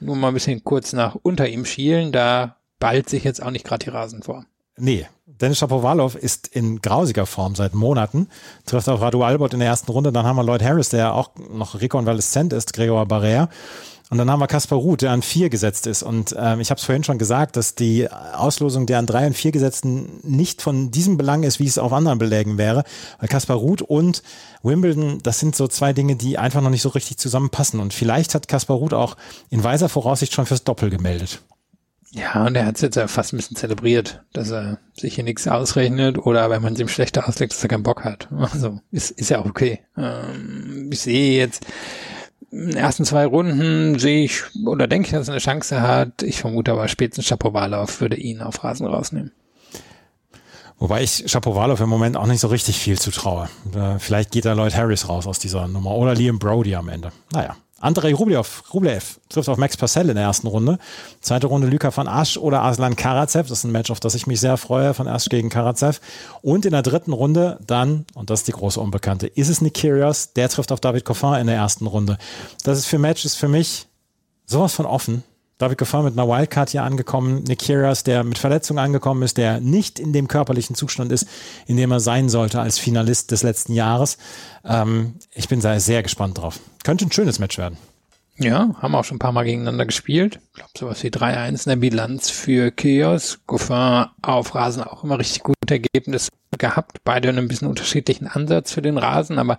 nur 0.00 0.16
mal 0.16 0.28
ein 0.28 0.34
bisschen 0.34 0.62
kurz 0.62 0.92
nach 0.92 1.16
unter 1.22 1.48
ihm 1.48 1.64
schielen, 1.64 2.12
da 2.12 2.56
ballt 2.78 3.08
sich 3.08 3.24
jetzt 3.24 3.42
auch 3.42 3.50
nicht 3.50 3.64
gerade 3.64 3.84
die 3.84 3.90
Rasen 3.90 4.22
vor. 4.22 4.44
Nee, 4.76 5.06
Dennis 5.26 5.58
Shapovalov 5.58 6.14
ist 6.14 6.46
in 6.46 6.80
grausiger 6.80 7.26
Form 7.26 7.56
seit 7.56 7.74
Monaten, 7.74 8.28
trifft 8.64 8.88
auf 8.88 9.00
Radu 9.00 9.24
Albert 9.24 9.54
in 9.54 9.60
der 9.60 9.68
ersten 9.68 9.90
Runde, 9.90 10.12
dann 10.12 10.24
haben 10.24 10.36
wir 10.36 10.44
Lloyd 10.44 10.62
Harris, 10.62 10.90
der 10.90 11.14
auch 11.14 11.30
noch 11.50 11.80
rekonvaleszent 11.80 12.52
ist, 12.52 12.74
Gregor 12.74 13.02
Barrère 13.04 13.48
und 14.10 14.16
dann 14.16 14.30
haben 14.30 14.40
wir 14.40 14.46
Kaspar 14.46 14.78
Ruth, 14.78 15.02
der 15.02 15.10
an 15.10 15.20
vier 15.20 15.50
gesetzt 15.50 15.86
ist. 15.86 16.02
Und 16.02 16.34
ähm, 16.38 16.60
ich 16.60 16.70
habe 16.70 16.78
es 16.78 16.84
vorhin 16.84 17.04
schon 17.04 17.18
gesagt, 17.18 17.56
dass 17.56 17.74
die 17.74 18.10
Auslosung 18.10 18.86
der 18.86 18.98
an 18.98 19.06
drei 19.06 19.26
und 19.26 19.34
vier 19.34 19.52
gesetzten 19.52 20.20
nicht 20.22 20.62
von 20.62 20.90
diesem 20.90 21.18
Belang 21.18 21.42
ist, 21.42 21.60
wie 21.60 21.66
es 21.66 21.76
auf 21.76 21.92
anderen 21.92 22.18
Belägen 22.18 22.56
wäre. 22.56 22.84
Weil 23.18 23.28
Kaspar 23.28 23.56
Ruth 23.56 23.82
und 23.82 24.22
Wimbledon, 24.62 25.18
das 25.22 25.40
sind 25.40 25.54
so 25.54 25.68
zwei 25.68 25.92
Dinge, 25.92 26.16
die 26.16 26.38
einfach 26.38 26.62
noch 26.62 26.70
nicht 26.70 26.82
so 26.82 26.88
richtig 26.88 27.18
zusammenpassen. 27.18 27.80
Und 27.80 27.92
vielleicht 27.92 28.34
hat 28.34 28.48
Kaspar 28.48 28.78
Ruth 28.78 28.94
auch 28.94 29.16
in 29.50 29.62
weiser 29.62 29.90
Voraussicht 29.90 30.32
schon 30.32 30.46
fürs 30.46 30.64
Doppel 30.64 30.88
gemeldet. 30.88 31.42
Ja, 32.10 32.46
und 32.46 32.54
er 32.56 32.64
hat 32.64 32.76
es 32.76 32.80
jetzt 32.80 32.96
ja 32.96 33.06
fast 33.06 33.34
ein 33.34 33.36
bisschen 33.36 33.56
zelebriert, 33.56 34.24
dass 34.32 34.50
er 34.50 34.78
sich 34.94 35.16
hier 35.16 35.24
nichts 35.24 35.46
ausrechnet 35.46 36.16
oder 36.16 36.48
wenn 36.48 36.62
man 36.62 36.72
es 36.72 36.80
ihm 36.80 36.88
schlechter 36.88 37.28
auslegt, 37.28 37.52
dass 37.52 37.62
er 37.62 37.68
keinen 37.68 37.82
Bock 37.82 38.04
hat. 38.04 38.28
Also 38.32 38.80
ist, 38.90 39.10
ist 39.10 39.28
ja 39.28 39.40
auch 39.40 39.46
okay. 39.46 39.80
Ähm, 39.96 40.88
ich 40.90 41.00
sehe 41.00 41.36
jetzt 41.36 41.66
in 42.50 42.68
den 42.68 42.76
ersten 42.76 43.04
zwei 43.04 43.26
Runden 43.26 43.98
sehe 43.98 44.24
ich 44.24 44.42
oder 44.64 44.86
denke 44.86 45.06
ich, 45.06 45.12
dass 45.12 45.28
er 45.28 45.32
eine 45.32 45.40
Chance 45.40 45.82
hat. 45.82 46.22
Ich 46.22 46.40
vermute 46.40 46.72
aber 46.72 46.88
spätestens 46.88 47.26
Schapowalow 47.26 47.86
würde 48.00 48.16
ihn 48.16 48.40
auf 48.40 48.64
Rasen 48.64 48.86
rausnehmen. 48.86 49.32
Wobei 50.78 51.02
ich 51.02 51.24
Schapowalow 51.26 51.80
im 51.82 51.88
Moment 51.88 52.16
auch 52.16 52.26
nicht 52.26 52.40
so 52.40 52.48
richtig 52.48 52.78
viel 52.78 52.98
zutraue. 52.98 53.48
Vielleicht 53.98 54.30
geht 54.30 54.44
da 54.44 54.52
Lloyd 54.52 54.76
Harris 54.76 55.08
raus 55.08 55.26
aus 55.26 55.38
dieser 55.38 55.66
Nummer 55.68 55.90
oder 55.90 56.14
Liam 56.14 56.38
Brody 56.38 56.74
am 56.74 56.88
Ende. 56.88 57.12
Naja. 57.32 57.56
Andrei 57.80 58.12
Rublev, 58.12 58.64
Rublev 58.74 59.20
trifft 59.28 59.48
auf 59.48 59.56
Max 59.56 59.76
Purcell 59.76 60.08
in 60.08 60.16
der 60.16 60.24
ersten 60.24 60.48
Runde. 60.48 60.78
Zweite 61.20 61.46
Runde 61.46 61.68
Luka 61.68 61.96
van 61.96 62.08
Asch 62.08 62.36
oder 62.36 62.62
Aslan 62.62 62.96
Karatsev. 62.96 63.48
Das 63.48 63.58
ist 63.58 63.64
ein 63.64 63.70
Match, 63.70 63.90
auf 63.92 64.00
das 64.00 64.16
ich 64.16 64.26
mich 64.26 64.40
sehr 64.40 64.56
freue, 64.56 64.94
von 64.94 65.06
Asch 65.06 65.26
gegen 65.26 65.48
Karatsev. 65.48 66.00
Und 66.42 66.66
in 66.66 66.72
der 66.72 66.82
dritten 66.82 67.12
Runde 67.12 67.58
dann, 67.64 68.04
und 68.14 68.30
das 68.30 68.40
ist 68.40 68.48
die 68.48 68.52
große 68.52 68.80
Unbekannte, 68.80 69.28
ist 69.28 69.48
es 69.48 69.60
Nick 69.60 69.74
Kyrgios. 69.74 70.32
Der 70.32 70.48
trifft 70.48 70.72
auf 70.72 70.80
David 70.80 71.04
Coffin 71.04 71.34
in 71.34 71.46
der 71.46 71.56
ersten 71.56 71.86
Runde. 71.86 72.18
Das 72.64 72.78
ist 72.78 72.86
für 72.86 72.98
Matches 72.98 73.36
für 73.36 73.48
mich 73.48 73.86
sowas 74.44 74.74
von 74.74 74.86
offen. 74.86 75.22
David 75.58 75.78
Goffin 75.78 76.04
mit 76.04 76.12
einer 76.12 76.28
Wildcard 76.28 76.70
hier 76.70 76.84
angekommen. 76.84 77.42
Nick 77.42 77.58
Kyrgios, 77.60 78.04
der 78.04 78.22
mit 78.22 78.38
Verletzungen 78.38 78.78
angekommen 78.78 79.22
ist, 79.22 79.36
der 79.36 79.60
nicht 79.60 79.98
in 79.98 80.12
dem 80.12 80.28
körperlichen 80.28 80.76
Zustand 80.76 81.10
ist, 81.10 81.26
in 81.66 81.76
dem 81.76 81.90
er 81.90 82.00
sein 82.00 82.28
sollte 82.28 82.60
als 82.60 82.78
Finalist 82.78 83.32
des 83.32 83.42
letzten 83.42 83.72
Jahres. 83.72 84.18
Ähm, 84.64 85.14
ich 85.34 85.48
bin 85.48 85.60
sehr, 85.60 85.80
sehr 85.80 86.04
gespannt 86.04 86.38
drauf. 86.38 86.60
Könnte 86.84 87.06
ein 87.06 87.12
schönes 87.12 87.40
Match 87.40 87.58
werden. 87.58 87.76
Ja, 88.36 88.70
haben 88.80 88.94
auch 88.94 89.02
schon 89.02 89.16
ein 89.16 89.18
paar 89.18 89.32
Mal 89.32 89.42
gegeneinander 89.42 89.84
gespielt. 89.84 90.38
Ich 90.50 90.54
glaube, 90.54 90.70
sowas 90.78 91.02
wie 91.02 91.08
3-1 91.08 91.64
in 91.64 91.70
der 91.70 91.76
Bilanz 91.76 92.30
für 92.30 92.70
Kyrgios. 92.70 93.40
Goffin 93.46 94.06
auf 94.22 94.54
Rasen 94.54 94.84
auch 94.84 95.02
immer 95.02 95.18
richtig 95.18 95.42
gute 95.68 95.74
Ergebnisse 95.74 96.30
gehabt. 96.56 96.98
Beide 97.04 97.28
einen 97.28 97.46
bisschen 97.46 97.68
unterschiedlichen 97.68 98.26
Ansatz 98.26 98.72
für 98.72 98.82
den 98.82 98.96
Rasen, 98.96 99.38
aber 99.38 99.58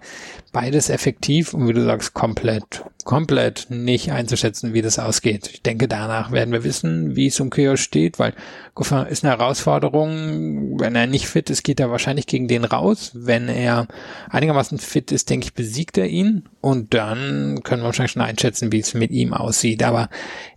beides 0.52 0.90
effektiv 0.90 1.54
und 1.54 1.68
wie 1.68 1.74
du 1.74 1.84
sagst, 1.84 2.14
komplett, 2.14 2.84
komplett 3.06 3.68
nicht 3.70 4.12
einzuschätzen, 4.12 4.74
wie 4.74 4.82
das 4.82 4.98
ausgeht. 4.98 5.50
Ich 5.54 5.62
denke, 5.62 5.88
danach 5.88 6.32
werden 6.32 6.52
wir 6.52 6.64
wissen, 6.64 7.16
wie 7.16 7.28
es 7.28 7.40
um 7.40 7.52
Kyrgios 7.52 7.80
steht, 7.80 8.18
weil 8.18 8.34
Goffin 8.74 9.06
ist 9.06 9.24
eine 9.24 9.38
Herausforderung. 9.38 10.80
Wenn 10.80 10.96
er 10.96 11.06
nicht 11.06 11.28
fit 11.28 11.50
ist, 11.50 11.64
geht 11.64 11.80
er 11.80 11.92
wahrscheinlich 11.92 12.26
gegen 12.26 12.48
den 12.48 12.64
raus. 12.64 13.12
Wenn 13.14 13.50
er 13.50 13.88
einigermaßen 14.30 14.80
fit 14.80 15.12
ist, 15.12 15.30
denke 15.30 15.46
ich, 15.46 15.54
besiegt 15.54 15.98
er 15.98 16.08
ihn 16.08 16.50
und 16.62 16.94
dann 16.94 17.62
können 17.64 17.84
wir 17.84 17.88
wahrscheinlich 17.88 18.14
schon 18.14 18.22
einschätzen, 18.22 18.72
wie 18.72 18.80
es 18.80 18.94
mit 18.94 19.12
ihm 19.12 19.34
aussieht. 19.34 19.84
Aber 19.84 20.10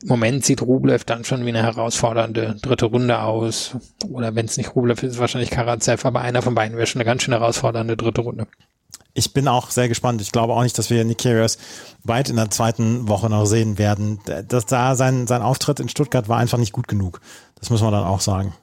im 0.03 0.09
Moment 0.09 0.45
sieht 0.45 0.63
Rublev 0.63 1.05
dann 1.05 1.25
schon 1.25 1.45
wie 1.45 1.51
eine 1.51 1.63
herausfordernde 1.63 2.57
dritte 2.63 2.87
Runde 2.87 3.21
aus. 3.21 3.77
Oder 4.09 4.35
wenn 4.35 4.47
es 4.47 4.57
nicht 4.57 4.75
Rublev 4.75 5.03
ist, 5.03 5.19
wahrscheinlich 5.19 5.42
Karatsev, 5.51 6.05
aber 6.05 6.21
einer 6.21 6.43
von 6.43 6.55
beiden 6.55 6.77
wäre 6.77 6.87
schon 6.87 7.01
eine 7.01 7.07
ganz 7.07 7.23
schön 7.23 7.35
herausfordernde 7.35 7.97
dritte 7.97 8.21
Runde. 8.21 8.47
Ich 9.15 9.35
bin 9.35 9.47
auch 9.47 9.71
sehr 9.71 9.89
gespannt. 9.89 10.23
Ich 10.23 10.33
glaube 10.33 10.55
auch 10.55 10.63
nicht, 10.63 10.79
dass 10.79 10.89
wir 10.89 11.05
Nick 11.05 11.19
Kyrgios 11.19 11.59
weit 12.03 12.31
in 12.31 12.37
der 12.37 12.51
zweiten 12.51 13.09
Woche 13.09 13.29
noch 13.29 13.45
sehen 13.45 13.77
werden. 13.77 14.21
Das 14.49 14.67
da 14.67 14.95
sein, 14.95 15.27
sein 15.27 15.43
Auftritt 15.43 15.81
in 15.81 15.89
Stuttgart 15.89 16.29
war 16.29 16.39
einfach 16.39 16.59
nicht 16.59 16.73
gut 16.73 16.89
genug. 16.89 17.21
Das 17.57 17.69
muss 17.69 17.83
man 17.83 17.93
dann 17.93 18.05
auch 18.05 18.21
sagen. 18.21 18.55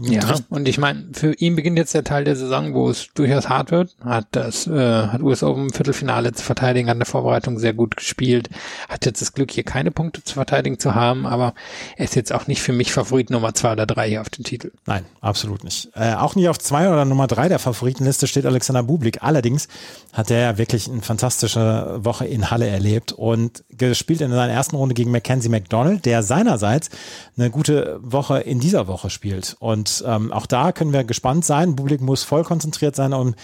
Ja, 0.00 0.36
und 0.48 0.68
ich 0.68 0.78
meine, 0.78 1.08
für 1.12 1.34
ihn 1.34 1.56
beginnt 1.56 1.78
jetzt 1.78 1.94
der 1.94 2.04
Teil 2.04 2.24
der 2.24 2.36
Saison, 2.36 2.74
wo 2.74 2.88
es 2.88 3.08
durchaus 3.14 3.48
hart 3.48 3.70
wird. 3.70 3.94
Hat 4.02 4.26
das, 4.32 4.66
äh, 4.66 5.06
hat 5.06 5.22
US 5.22 5.42
Open 5.42 5.70
Viertelfinale 5.70 6.32
zu 6.32 6.42
verteidigen, 6.42 6.88
hat 6.88 6.94
in 6.94 7.00
der 7.00 7.06
Vorbereitung 7.06 7.58
sehr 7.58 7.74
gut 7.74 7.96
gespielt, 7.96 8.48
hat 8.88 9.06
jetzt 9.06 9.20
das 9.20 9.32
Glück, 9.32 9.50
hier 9.50 9.64
keine 9.64 9.90
Punkte 9.90 10.24
zu 10.24 10.34
verteidigen 10.34 10.78
zu 10.78 10.94
haben, 10.94 11.26
aber 11.26 11.54
er 11.96 12.04
ist 12.04 12.16
jetzt 12.16 12.32
auch 12.32 12.46
nicht 12.46 12.62
für 12.62 12.72
mich 12.72 12.92
Favorit 12.92 13.30
Nummer 13.30 13.54
zwei 13.54 13.72
oder 13.72 13.86
drei 13.86 14.08
hier 14.08 14.20
auf 14.20 14.30
den 14.30 14.44
Titel. 14.44 14.72
Nein, 14.86 15.04
absolut 15.20 15.64
nicht. 15.64 15.90
Äh, 15.94 16.14
auch 16.14 16.34
nicht 16.34 16.48
auf 16.48 16.58
zwei 16.58 16.88
oder 16.88 17.04
Nummer 17.04 17.26
drei 17.26 17.48
der 17.48 17.58
Favoritenliste 17.58 18.26
steht 18.26 18.46
Alexander 18.46 18.82
Bublik. 18.82 19.22
Allerdings 19.22 19.68
hat 20.12 20.30
er 20.30 20.40
ja 20.40 20.58
wirklich 20.58 20.88
eine 20.88 21.02
fantastische 21.02 21.98
Woche 22.02 22.26
in 22.26 22.50
Halle 22.50 22.66
erlebt 22.66 23.12
und 23.12 23.64
gespielt 23.70 24.20
in 24.20 24.30
seiner 24.30 24.52
ersten 24.52 24.76
Runde 24.76 24.94
gegen 24.94 25.10
Mackenzie 25.10 25.48
McDonald, 25.48 26.04
der 26.06 26.22
seinerseits 26.22 26.90
eine 27.36 27.50
gute 27.50 27.98
Woche 28.02 28.40
in 28.40 28.60
dieser 28.60 28.86
Woche 28.86 29.10
spielt. 29.10 29.49
Und 29.58 30.04
ähm, 30.06 30.32
auch 30.32 30.46
da 30.46 30.72
können 30.72 30.92
wir 30.92 31.04
gespannt 31.04 31.44
sein. 31.44 31.76
Publikum 31.76 32.06
muss 32.06 32.22
voll 32.22 32.44
konzentriert 32.44 32.96
sein, 32.96 33.12
um 33.12 33.34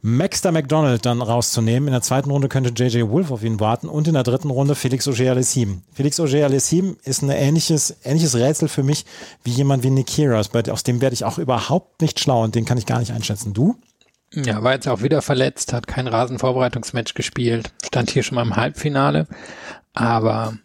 Maxter 0.00 0.52
McDonald 0.52 1.04
dann 1.04 1.22
rauszunehmen. 1.22 1.88
In 1.88 1.92
der 1.92 2.02
zweiten 2.02 2.30
Runde 2.30 2.48
könnte 2.48 2.70
JJ 2.70 3.08
Wolf 3.08 3.30
auf 3.30 3.42
ihn 3.42 3.58
warten 3.58 3.88
und 3.88 4.06
in 4.06 4.14
der 4.14 4.22
dritten 4.22 4.50
Runde 4.50 4.74
Felix 4.74 5.08
Auger-Aliassime. 5.08 5.82
Felix 5.92 6.20
Auger-Aliassime 6.20 6.96
ist 7.04 7.22
ein 7.22 7.30
ähnliches, 7.30 7.96
ähnliches 8.04 8.36
Rätsel 8.36 8.68
für 8.68 8.84
mich 8.84 9.04
wie 9.42 9.50
jemand 9.50 9.82
wie 9.82 9.90
Nick 9.90 10.06
Kyrgios, 10.06 10.50
aus 10.70 10.84
dem 10.84 11.00
werde 11.00 11.14
ich 11.14 11.24
auch 11.24 11.38
überhaupt 11.38 12.00
nicht 12.00 12.20
schlau 12.20 12.44
und 12.44 12.54
den 12.54 12.64
kann 12.64 12.78
ich 12.78 12.86
gar 12.86 13.00
nicht 13.00 13.12
einschätzen. 13.12 13.54
Du? 13.54 13.76
Ja, 14.32 14.62
war 14.62 14.74
jetzt 14.74 14.86
auch 14.86 15.02
wieder 15.02 15.22
verletzt, 15.22 15.72
hat 15.72 15.86
kein 15.86 16.06
Rasenvorbereitungsmatch 16.06 17.14
gespielt, 17.14 17.72
stand 17.84 18.10
hier 18.10 18.22
schon 18.22 18.36
mal 18.36 18.42
im 18.42 18.56
Halbfinale, 18.56 19.26
aber 19.94 20.58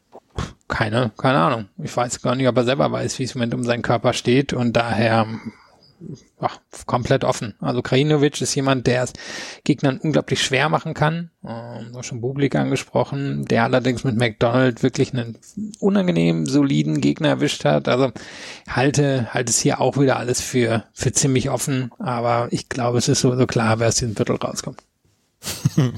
keine, 0.74 1.11
keine 1.17 1.38
Ahnung. 1.38 1.65
Ich 1.78 1.95
weiß 1.95 2.24
gar 2.24 2.34
nicht, 2.34 2.47
ob 2.47 2.57
er 2.57 2.63
selber 2.63 2.91
weiß, 2.91 3.19
wie 3.19 3.24
es 3.26 3.36
im 3.36 3.39
Moment 3.39 3.53
um 3.53 3.63
seinen 3.63 3.84
Körper 3.84 4.11
steht 4.13 4.53
und 4.53 4.74
daher 4.74 5.28
ach, 6.39 6.57
komplett 6.88 7.24
offen. 7.24 7.53
Also 7.59 7.84
Krajinovic 7.84 8.41
ist 8.41 8.55
jemand, 8.55 8.88
der 8.88 9.03
es 9.03 9.13
Gegnern 9.63 9.99
unglaublich 9.99 10.41
schwer 10.41 10.69
machen 10.69 10.95
kann. 10.95 11.30
Ähm, 11.43 11.93
war 11.93 12.01
schon 12.01 12.21
Bublik 12.21 12.55
angesprochen, 12.55 13.45
der 13.45 13.65
allerdings 13.65 14.03
mit 14.03 14.17
McDonald 14.17 14.82
wirklich 14.82 15.13
einen 15.13 15.38
unangenehm 15.80 16.47
soliden 16.47 17.01
Gegner 17.01 17.30
erwischt 17.30 17.65
hat. 17.65 17.88
Also 17.88 18.11
halte, 18.67 19.32
halte 19.32 19.51
es 19.51 19.59
hier 19.59 19.80
auch 19.80 19.97
wieder 19.99 20.17
alles 20.17 20.41
für, 20.41 20.86
für 20.91 21.11
ziemlich 21.11 21.51
offen. 21.51 21.91
Aber 21.99 22.47
ich 22.49 22.67
glaube, 22.67 22.97
es 22.97 23.07
ist 23.07 23.21
so, 23.21 23.36
so 23.36 23.45
klar, 23.45 23.80
wer 23.80 23.89
aus 23.89 23.95
diesem 23.95 24.15
Viertel 24.15 24.38
rauskommt. 24.38 24.82
äh, 25.78 25.91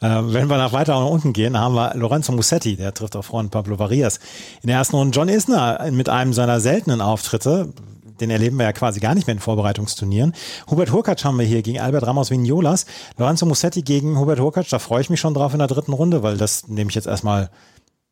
wenn 0.00 0.48
wir 0.48 0.56
nach 0.56 0.72
weiter 0.72 0.98
nach 0.98 1.08
unten 1.08 1.32
gehen, 1.32 1.58
haben 1.58 1.74
wir 1.74 1.94
Lorenzo 1.94 2.32
Musetti, 2.32 2.76
der 2.76 2.94
trifft 2.94 3.16
auf 3.16 3.32
Juan 3.32 3.50
Pablo 3.50 3.78
Varias. 3.78 4.18
In 4.62 4.68
der 4.68 4.76
ersten 4.76 4.96
Runde 4.96 5.16
John 5.16 5.28
Isner 5.28 5.90
mit 5.90 6.08
einem 6.08 6.32
seiner 6.32 6.60
seltenen 6.60 7.00
Auftritte, 7.00 7.72
den 8.20 8.30
erleben 8.30 8.56
wir 8.56 8.64
ja 8.64 8.72
quasi 8.72 9.00
gar 9.00 9.14
nicht 9.14 9.26
mehr 9.26 9.34
in 9.34 9.40
Vorbereitungsturnieren. 9.40 10.34
Hubert 10.70 10.92
Hurkacz 10.92 11.24
haben 11.24 11.38
wir 11.38 11.46
hier 11.46 11.62
gegen 11.62 11.80
Albert 11.80 12.06
Ramos 12.06 12.30
Vignolas. 12.30 12.86
Lorenzo 13.16 13.46
Musetti 13.46 13.82
gegen 13.82 14.18
Hubert 14.18 14.40
Hurkacz, 14.40 14.70
da 14.70 14.78
freue 14.78 15.00
ich 15.00 15.10
mich 15.10 15.20
schon 15.20 15.34
drauf 15.34 15.52
in 15.52 15.58
der 15.58 15.68
dritten 15.68 15.92
Runde, 15.92 16.22
weil 16.22 16.36
das 16.36 16.68
nehme 16.68 16.90
ich 16.90 16.96
jetzt 16.96 17.06
erstmal 17.06 17.50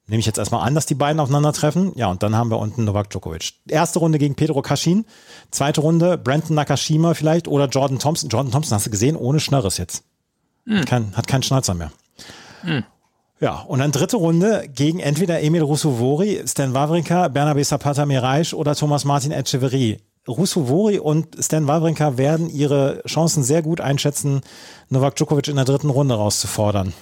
nehme 0.09 0.21
ich 0.21 0.27
jetzt 0.27 0.39
erstmal 0.39 0.67
an, 0.67 0.75
dass 0.75 0.87
die 0.87 0.95
beiden 0.95 1.19
aufeinandertreffen. 1.19 1.93
Ja, 1.97 2.09
und 2.09 2.23
dann 2.23 2.37
haben 2.37 2.51
wir 2.51 2.59
unten 2.59 2.85
Novak 2.85 3.11
Djokovic. 3.11 3.55
Erste 3.69 3.99
Runde 3.99 4.19
gegen 4.19 4.37
Pedro 4.37 4.63
Kaschin. 4.63 5.05
Zweite 5.51 5.81
Runde 5.81 6.17
Brandon 6.17 6.55
Nakashima 6.55 7.15
vielleicht 7.15 7.49
oder 7.49 7.67
Jordan 7.67 7.99
Thompson. 7.99 8.31
Jordan 8.31 8.53
Thompson 8.53 8.77
hast 8.77 8.87
du 8.87 8.91
gesehen, 8.91 9.17
ohne 9.17 9.41
Schnörres 9.41 9.79
jetzt. 9.79 10.05
Mhm. 10.67 10.85
Kein, 10.85 11.17
hat 11.17 11.27
keinen 11.27 11.43
Schnalzer 11.43 11.75
mehr. 11.75 11.91
Mhm. 12.63 12.85
Ja, 13.41 13.61
und 13.61 13.81
dann 13.81 13.93
dritte 13.93 14.17
Runde 14.17 14.67
gegen 14.75 14.99
entweder 14.99 15.43
Emil 15.43 15.63
Rusuvori, 15.63 16.43
Stan 16.47 16.73
Wawrinka, 16.75 17.29
Bernabe 17.29 17.63
Zapata 17.65 18.07
Miraisch 18.07 18.55
oder 18.55 18.75
Thomas 18.75 19.05
Martin 19.05 19.33
Echeverry. 19.33 19.99
Rusuvori 20.27 20.99
und 20.99 21.29
Stan 21.39 21.67
Wawrinka 21.67 22.17
werden 22.17 22.49
ihre 22.49 23.03
Chancen 23.07 23.45
sehr 23.45 23.63
gut 23.63 23.81
einschätzen, 23.81 24.41
Novak 24.89 25.17
Djokovic 25.17 25.49
in 25.49 25.57
der 25.57 25.65
dritten 25.65 25.91
Runde 25.91 26.15
rauszufordern. 26.15 26.93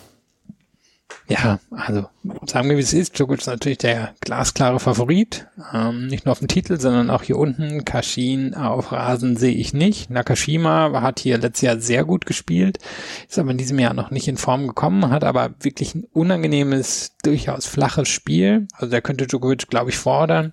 Ja, 1.27 1.59
also 1.71 2.07
sagen 2.47 2.69
wir, 2.69 2.77
wie 2.77 2.83
es 2.83 2.93
ist. 2.93 3.19
Djokovic 3.19 3.41
ist 3.41 3.47
natürlich 3.47 3.79
der 3.79 4.15
glasklare 4.21 4.79
Favorit. 4.79 5.47
Ähm, 5.73 6.07
nicht 6.07 6.27
nur 6.27 6.33
auf 6.33 6.41
dem 6.41 6.49
Titel, 6.49 6.79
sondern 6.79 7.09
auch 7.09 7.23
hier 7.23 7.39
unten. 7.39 7.85
Kashin 7.85 8.55
auf 8.55 8.93
Rasen 8.93 9.37
sehe 9.37 9.55
ich 9.55 9.73
nicht. 9.73 10.11
Nakashima 10.11 11.01
hat 11.01 11.21
hier 11.21 11.39
letztes 11.39 11.63
Jahr 11.63 11.81
sehr 11.81 12.05
gut 12.05 12.27
gespielt, 12.27 12.79
ist 13.27 13.39
aber 13.39 13.53
in 13.53 13.59
diesem 13.59 13.79
Jahr 13.79 13.95
noch 13.95 14.11
nicht 14.11 14.29
in 14.29 14.37
Form 14.37 14.67
gekommen, 14.67 15.11
hat 15.11 15.25
aber 15.25 15.55
wirklich 15.61 15.95
ein 15.95 16.05
unangenehmes, 16.13 17.14
durchaus 17.27 17.67
flaches 17.67 18.09
Spiel. 18.09 18.69
Also 18.75 18.91
da 18.91 19.01
könnte 19.01 19.27
Djokovic, 19.27 19.69
glaube 19.69 19.91
ich, 19.91 19.97
fordern. 19.97 20.53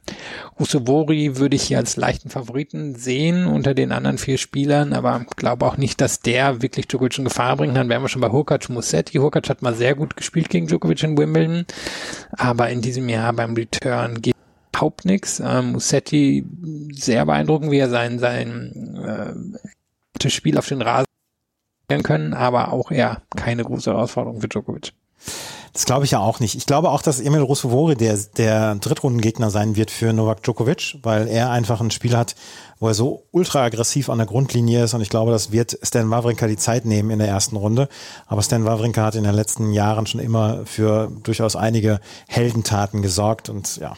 Usovori 0.59 1.37
würde 1.37 1.55
ich 1.55 1.63
hier 1.63 1.77
als 1.77 1.97
leichten 1.97 2.29
Favoriten 2.29 2.95
sehen 2.95 3.45
unter 3.45 3.73
den 3.73 3.91
anderen 3.91 4.17
vier 4.17 4.37
Spielern, 4.37 4.93
aber 4.93 5.25
glaube 5.35 5.65
auch 5.65 5.77
nicht, 5.77 6.01
dass 6.01 6.19
der 6.19 6.61
wirklich 6.61 6.87
Djokovic 6.87 7.17
in 7.17 7.25
Gefahr 7.25 7.57
bringt. 7.57 7.75
Dann 7.75 7.89
wären 7.89 8.01
wir 8.01 8.09
schon 8.09 8.21
bei 8.21 8.29
Hurkacz 8.29 8.69
Musetti. 8.69 9.17
Hurkacz 9.17 9.49
hat 9.49 9.61
mal 9.61 9.75
sehr 9.75 9.95
gut 9.95 10.15
gespielt 10.15 10.49
gegen 10.49 10.67
Djokovic 10.67 11.03
in 11.03 11.17
Wimbledon, 11.17 11.65
aber 12.31 12.69
in 12.69 12.81
diesem 12.81 13.09
Jahr 13.09 13.33
beim 13.33 13.53
Return 13.53 14.21
geht 14.21 14.35
überhaupt 14.73 15.05
nichts. 15.05 15.41
Ähm, 15.45 15.73
Musetti 15.73 16.45
sehr 16.91 17.25
beeindruckend, 17.25 17.71
wie 17.71 17.77
er 17.77 17.89
sein 17.89 18.19
sein 18.19 18.99
äh, 20.23 20.29
Spiel 20.29 20.57
auf 20.57 20.67
den 20.67 20.81
Rasen 20.81 21.05
können, 22.03 22.33
aber 22.33 22.71
auch 22.71 22.91
eher 22.91 23.21
keine 23.35 23.63
große 23.63 23.91
Herausforderung 23.91 24.39
für 24.39 24.47
Djokovic. 24.47 24.93
Das 25.73 25.85
glaube 25.85 26.03
ich 26.03 26.11
ja 26.11 26.19
auch 26.19 26.41
nicht. 26.41 26.55
Ich 26.55 26.65
glaube 26.65 26.89
auch, 26.89 27.01
dass 27.01 27.21
Emil 27.21 27.41
Rusovori 27.41 27.95
der, 27.95 28.17
der 28.35 28.75
Drittrundengegner 28.75 29.49
sein 29.49 29.77
wird 29.77 29.89
für 29.89 30.11
Novak 30.11 30.43
Djokovic, 30.43 30.97
weil 31.01 31.29
er 31.29 31.49
einfach 31.49 31.79
ein 31.79 31.91
Spiel 31.91 32.17
hat, 32.17 32.35
wo 32.79 32.89
er 32.89 32.93
so 32.93 33.23
ultra 33.31 33.63
aggressiv 33.63 34.09
an 34.09 34.17
der 34.17 34.27
Grundlinie 34.27 34.83
ist 34.83 34.93
und 34.93 35.01
ich 35.01 35.09
glaube, 35.09 35.31
das 35.31 35.53
wird 35.53 35.77
Stan 35.81 36.09
Wawrinka 36.09 36.47
die 36.47 36.57
Zeit 36.57 36.83
nehmen 36.83 37.09
in 37.09 37.19
der 37.19 37.29
ersten 37.29 37.55
Runde. 37.55 37.87
Aber 38.27 38.41
Stan 38.41 38.65
Wawrinka 38.65 39.01
hat 39.01 39.15
in 39.15 39.23
den 39.23 39.33
letzten 39.33 39.71
Jahren 39.71 40.07
schon 40.07 40.19
immer 40.19 40.65
für 40.65 41.09
durchaus 41.23 41.55
einige 41.55 42.01
Heldentaten 42.27 43.01
gesorgt 43.01 43.47
und 43.47 43.77
ja. 43.77 43.93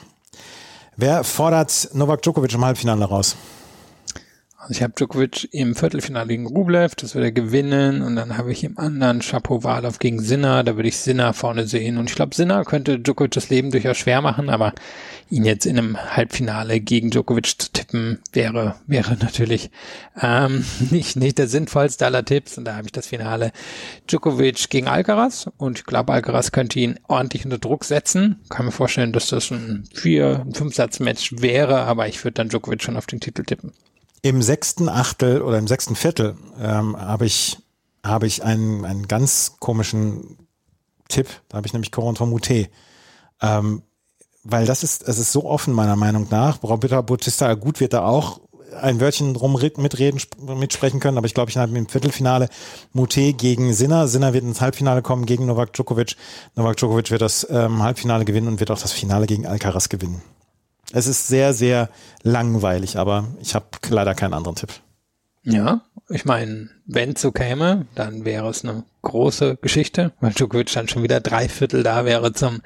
Wer 0.96 1.24
fordert 1.24 1.90
Novak 1.94 2.22
Djokovic 2.22 2.54
im 2.54 2.64
Halbfinale 2.64 3.06
raus? 3.06 3.36
Also 4.64 4.76
ich 4.76 4.84
habe 4.84 4.94
Djokovic 4.94 5.50
im 5.52 5.76
Viertelfinale 5.76 6.30
gegen 6.30 6.48
Rublev, 6.48 6.96
das 6.96 7.16
wird 7.16 7.26
er 7.26 7.32
gewinnen. 7.34 8.02
Und 8.02 8.16
dann 8.16 8.38
habe 8.38 8.54
ich 8.54 8.64
im 8.64 8.78
anderen 8.78 9.22
Shapovalov 9.22 10.00
gegen 10.00 10.22
Sinner, 10.22 10.64
da 10.64 10.78
würde 10.78 10.88
ich 10.88 10.96
Sinner 10.96 11.34
vorne 11.34 11.68
sehen. 11.68 11.98
Und 11.98 12.10
ich 12.10 12.16
glaube, 12.16 12.34
Sinner 12.34 12.64
könnte 12.64 12.98
Djokovic 12.98 13.32
das 13.32 13.50
Leben 13.50 13.72
durchaus 13.72 13.98
schwer 13.98 14.22
machen, 14.22 14.50
aber 14.50 14.74
ihn 15.30 15.44
jetzt 15.44 15.66
in 15.66 15.78
einem 15.78 15.98
Halbfinale 15.98 16.80
gegen 16.80 17.10
Djokovic 17.10 17.60
zu 17.60 17.74
tippen, 17.74 18.20
wäre, 18.32 18.76
wäre 18.88 19.18
natürlich 19.20 19.70
ähm, 20.22 20.64
nicht, 20.92 21.18
nicht 21.18 21.40
der 21.40 21.50
sinnvollste 21.50 22.06
aller 22.06 22.24
Tipps. 22.24 22.58
Und 22.58 22.64
da 22.64 22.78
habe 22.78 22.86
ich 22.86 22.94
das 22.94 23.08
Finale 23.08 23.52
Djokovic 24.10 24.70
gegen 24.70 24.88
Alcaraz. 24.88 25.50
Und 25.58 25.80
ich 25.80 25.86
glaube, 25.86 26.14
Alcaraz 26.14 26.54
könnte 26.54 26.80
ihn 26.80 26.98
ordentlich 27.10 27.44
unter 27.44 27.58
Druck 27.58 27.84
setzen. 27.84 28.40
Kann 28.48 28.66
mir 28.66 28.72
vorstellen, 28.72 29.12
dass 29.12 29.28
das 29.28 29.52
ein 29.52 29.84
Vier-, 29.94 30.46
ein 30.46 30.54
Fünf-Satz-Match 30.54 31.42
wäre, 31.42 31.82
aber 31.82 32.08
ich 32.08 32.24
würde 32.24 32.36
dann 32.36 32.48
Djokovic 32.48 32.82
schon 32.82 32.96
auf 32.96 33.08
den 33.08 33.20
Titel 33.20 33.44
tippen. 33.44 33.74
Im 34.24 34.42
sechsten 34.42 34.90
Achtel 34.90 35.42
oder 35.42 35.60
im 35.60 35.68
sechsten 35.68 35.96
Viertel 35.96 36.36
ähm, 36.60 36.98
habe 36.98 37.26
ich, 37.26 37.60
habe 38.04 38.26
ich 38.26 38.44
einen, 38.44 38.86
einen 38.86 39.08
ganz 39.08 39.58
komischen 39.60 40.38
Tipp. 41.10 41.28
Da 41.50 41.58
habe 41.58 41.68
ich 41.68 41.74
nämlich 41.74 41.92
Corentin 41.92 42.30
Moutet. 42.30 42.72
Ähm, 43.42 43.84
weil 44.44 44.66
das 44.66 44.84
ist, 44.84 45.08
es 45.08 45.20
ist 45.20 45.32
so 45.32 45.46
offen 45.46 45.74
meiner 45.74 45.96
Meinung 45.96 46.28
nach. 46.30 46.64
Roberta 46.64 47.02
Bautista 47.02 47.54
gut 47.54 47.80
wird 47.80 47.94
da 47.94 48.06
auch 48.06 48.40
ein 48.82 49.00
Wörtchen 49.00 49.34
drum 49.34 49.54
mitreden, 49.54 50.22
mitsprechen 50.40 51.00
können, 51.00 51.18
aber 51.18 51.28
ich 51.28 51.34
glaube, 51.34 51.52
ich 51.52 51.58
habe 51.58 51.78
im 51.78 51.88
Viertelfinale 51.88 52.50
Mute 52.92 53.34
gegen 53.34 53.74
Sinner. 53.74 54.08
Sinner 54.08 54.34
wird 54.34 54.44
ins 54.44 54.62
Halbfinale 54.62 55.02
kommen 55.02 55.26
gegen 55.26 55.46
Novak 55.46 55.74
Djokovic. 55.74 56.16
Novak 56.56 56.78
Djokovic 56.78 57.12
wird 57.12 57.22
das 57.22 57.46
ähm, 57.50 57.84
Halbfinale 57.84 58.26
gewinnen 58.26 58.48
und 58.48 58.60
wird 58.60 58.72
auch 58.72 58.82
das 58.82 58.92
Finale 58.92 59.28
gegen 59.28 59.46
Alcaraz 59.46 59.90
gewinnen. 59.90 60.22
Es 60.94 61.08
ist 61.08 61.28
sehr, 61.28 61.54
sehr 61.54 61.90
langweilig, 62.22 62.98
aber 62.98 63.28
ich 63.42 63.56
habe 63.56 63.66
leider 63.90 64.14
keinen 64.14 64.34
anderen 64.34 64.56
Tipp. 64.56 64.70
Ja, 65.44 65.82
ich 66.08 66.24
meine, 66.24 66.70
wenn 66.86 67.14
es 67.14 67.22
so 67.22 67.32
käme, 67.32 67.86
dann 67.96 68.24
wäre 68.24 68.48
es 68.50 68.64
eine 68.64 68.84
große 69.02 69.58
Geschichte, 69.62 70.14
weil 70.22 70.32
Djokovic 70.32 70.72
dann 70.72 70.88
schon 70.88 71.04
wieder 71.04 71.20
drei 71.20 71.50
Viertel 71.50 71.84
da 71.84 72.06
wäre 72.06 72.32
zum, 72.32 72.62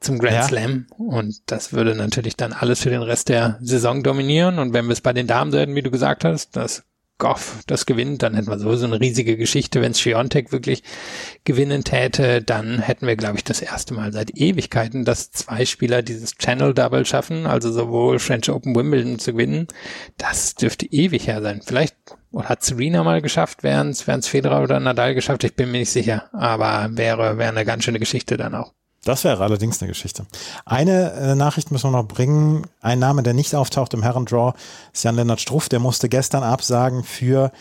zum 0.00 0.18
Grand 0.18 0.34
ja. 0.34 0.42
Slam. 0.42 0.86
Und 0.98 1.40
das 1.46 1.72
würde 1.72 1.94
natürlich 1.94 2.36
dann 2.36 2.52
alles 2.52 2.80
für 2.80 2.90
den 2.90 3.02
Rest 3.02 3.30
der 3.30 3.58
Saison 3.62 4.02
dominieren. 4.02 4.58
Und 4.58 4.74
wenn 4.74 4.86
wir 4.86 4.92
es 4.92 5.00
bei 5.00 5.12
den 5.14 5.26
Damen 5.26 5.52
sehen, 5.52 5.74
wie 5.74 5.82
du 5.82 5.90
gesagt 5.90 6.24
hast, 6.24 6.56
das 6.56 6.82
Goff 7.18 7.62
das 7.66 7.84
gewinnt, 7.84 8.22
dann 8.22 8.34
hätten 8.34 8.48
wir 8.48 8.58
sowieso 8.58 8.86
eine 8.86 9.00
riesige 9.00 9.36
Geschichte. 9.36 9.82
Wenn 9.82 9.90
es 9.90 10.00
Schiontek 10.00 10.52
wirklich 10.52 10.82
gewinnen 11.44 11.84
täte, 11.84 12.42
dann 12.42 12.78
hätten 12.78 13.06
wir, 13.06 13.16
glaube 13.16 13.36
ich, 13.36 13.44
das 13.44 13.60
erste 13.60 13.94
Mal 13.94 14.12
seit 14.12 14.36
Ewigkeiten, 14.36 15.04
dass 15.04 15.32
zwei 15.32 15.64
Spieler 15.66 16.02
dieses 16.02 16.36
Channel 16.36 16.74
Double 16.74 17.04
schaffen, 17.04 17.46
also 17.46 17.72
sowohl 17.72 18.18
French 18.18 18.48
Open 18.50 18.74
Wimbledon 18.74 19.18
zu 19.18 19.32
gewinnen. 19.32 19.66
Das 20.16 20.54
dürfte 20.54 20.86
ewig 20.86 21.26
her 21.26 21.42
sein. 21.42 21.60
Vielleicht 21.64 21.96
hat 22.34 22.62
Serena 22.62 23.02
mal 23.02 23.20
geschafft, 23.20 23.62
wären 23.62 23.90
es 23.90 24.28
Federer 24.28 24.62
oder 24.62 24.78
Nadal 24.80 25.14
geschafft, 25.14 25.44
ich 25.44 25.54
bin 25.54 25.70
mir 25.70 25.78
nicht 25.78 25.90
sicher. 25.90 26.28
Aber 26.32 26.88
wäre, 26.92 27.38
wäre 27.38 27.50
eine 27.50 27.64
ganz 27.64 27.84
schöne 27.84 27.98
Geschichte 27.98 28.36
dann 28.36 28.54
auch. 28.54 28.72
Das 29.04 29.24
wäre 29.24 29.42
allerdings 29.42 29.80
eine 29.80 29.88
Geschichte. 29.88 30.26
Eine 30.64 31.12
äh, 31.12 31.34
Nachricht 31.34 31.70
müssen 31.70 31.90
wir 31.90 31.98
noch 32.02 32.08
bringen. 32.08 32.66
Ein 32.80 32.98
Name, 32.98 33.22
der 33.22 33.34
nicht 33.34 33.54
auftaucht 33.54 33.94
im 33.94 34.02
Herrendraw, 34.02 34.54
ist 34.92 35.04
Jan-Lennart 35.04 35.40
Struff. 35.40 35.68
Der 35.68 35.78
musste 35.78 36.08
gestern 36.08 36.42
absagen 36.42 37.04
für 37.04 37.52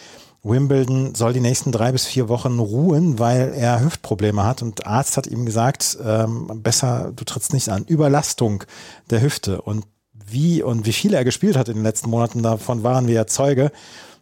Wimbledon, 0.44 1.14
soll 1.16 1.34
die 1.34 1.40
nächsten 1.40 1.72
drei 1.72 1.92
bis 1.92 2.06
vier 2.06 2.30
Wochen 2.30 2.60
ruhen, 2.60 3.20
weil 3.20 3.54
er 3.54 3.82
Hüftprobleme 3.82 4.44
hat. 4.44 4.62
Und 4.62 4.88
Arzt 4.88 5.18
hat 5.18 5.28
ihm 5.28 5.46
gesagt, 5.46 5.98
ähm, 6.04 6.50
besser, 6.64 7.12
du 7.16 7.24
trittst 7.24 7.54
nicht 7.54 7.70
an. 7.70 7.86
Überlastung 7.86 8.64
der 9.10 9.22
Hüfte. 9.22 9.62
Und 9.62 9.86
wie 10.14 10.64
und 10.64 10.86
wie 10.86 10.94
viel 10.94 11.14
er 11.14 11.24
gespielt 11.24 11.56
hat 11.56 11.70
in 11.70 11.76
den 11.76 11.84
letzten 11.84 12.10
Monaten, 12.10 12.44
davon 12.44 12.84
waren 12.84 13.08
wir 13.08 13.14
ja 13.14 13.28
Zeuge, 13.28 13.72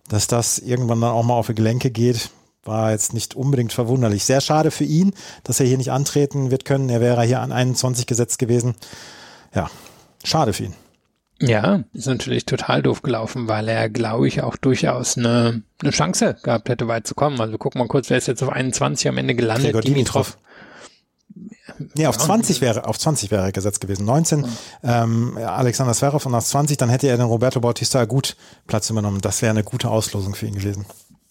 dass 0.09 0.28
das 0.28 0.59
irgendwann 0.59 1.01
dann 1.01 1.11
auch 1.11 1.24
mal 1.24 1.34
auf 1.34 1.47
die 1.47 1.55
Gelenke 1.55 1.89
geht 1.89 2.30
war 2.66 2.91
jetzt 2.91 3.13
nicht 3.13 3.36
unbedingt 3.36 3.74
verwunderlich. 3.74 4.26
Sehr 4.26 4.41
schade 4.41 4.72
für 4.72 4.84
ihn, 4.84 5.13
dass 5.43 5.59
er 5.59 5.66
hier 5.66 5.78
nicht 5.78 5.91
antreten 5.91 6.51
wird 6.51 6.66
können. 6.66 6.89
Er 6.89 6.99
wäre 6.99 7.24
hier 7.24 7.41
an 7.41 7.51
21 7.51 8.07
gesetzt 8.07 8.39
gewesen. 8.39 8.76
Ja, 9.53 9.70
schade 10.24 10.53
für 10.53 10.66
ihn. 10.66 10.74
Ja, 11.41 11.84
ist 11.93 12.07
natürlich 12.07 12.45
total 12.45 12.82
doof 12.82 13.01
gelaufen, 13.01 13.47
weil 13.47 13.68
er, 13.68 13.89
glaube 13.89 14.28
ich, 14.28 14.41
auch 14.41 14.55
durchaus 14.55 15.18
eine, 15.18 15.63
eine 15.82 15.91
Chance 15.91 16.38
gehabt 16.41 16.70
hätte, 16.70 16.88
weit 16.88 17.05
zu 17.05 17.13
kommen. 17.13 17.41
Also 17.41 17.57
gucken 17.57 17.82
wir 17.82 17.88
kurz, 17.88 18.09
wer 18.09 18.18
ist 18.18 18.28
jetzt 18.28 18.41
auf 18.41 18.49
21 18.49 19.09
am 19.09 19.18
Ende 19.18 19.36
gelandet? 19.36 19.66
Gregor 19.66 19.82
Dimitrov. 19.82 20.38
Nee, 21.95 22.07
auf 22.07 22.18
20 22.18 22.61
wäre, 22.61 22.86
auf 22.86 22.97
20 22.97 23.32
wäre 23.32 23.43
er 23.43 23.51
gesetzt 23.51 23.82
gewesen. 23.82 24.05
19 24.05 24.45
ähm, 24.84 25.38
Alexander 25.38 25.93
Zverev 25.93 26.26
und 26.26 26.34
auf 26.36 26.45
20, 26.45 26.78
dann 26.78 26.89
hätte 26.89 27.07
er 27.07 27.18
den 27.18 27.26
Roberto 27.26 27.59
Bautista 27.59 28.05
gut 28.05 28.38
Platz 28.66 28.89
übernommen. 28.89 29.20
Das 29.20 29.41
wäre 29.41 29.49
eine 29.49 29.63
gute 29.63 29.89
Auslosung 29.89 30.36
für 30.36 30.45
ihn 30.45 30.55
gewesen. 30.55 30.86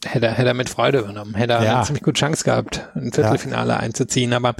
Hätte, 0.04 0.30
hätte 0.30 0.48
er 0.48 0.54
mit 0.54 0.68
Freude 0.68 0.98
übernommen. 1.00 1.34
Hätte 1.34 1.54
er 1.54 1.64
Ja. 1.64 1.82
ziemlich 1.82 2.02
gute 2.02 2.18
Chance 2.20 2.44
gehabt, 2.44 2.88
ein 2.94 3.12
Viertelfinale 3.12 3.76
einzuziehen. 3.78 4.32
Aber 4.32 4.54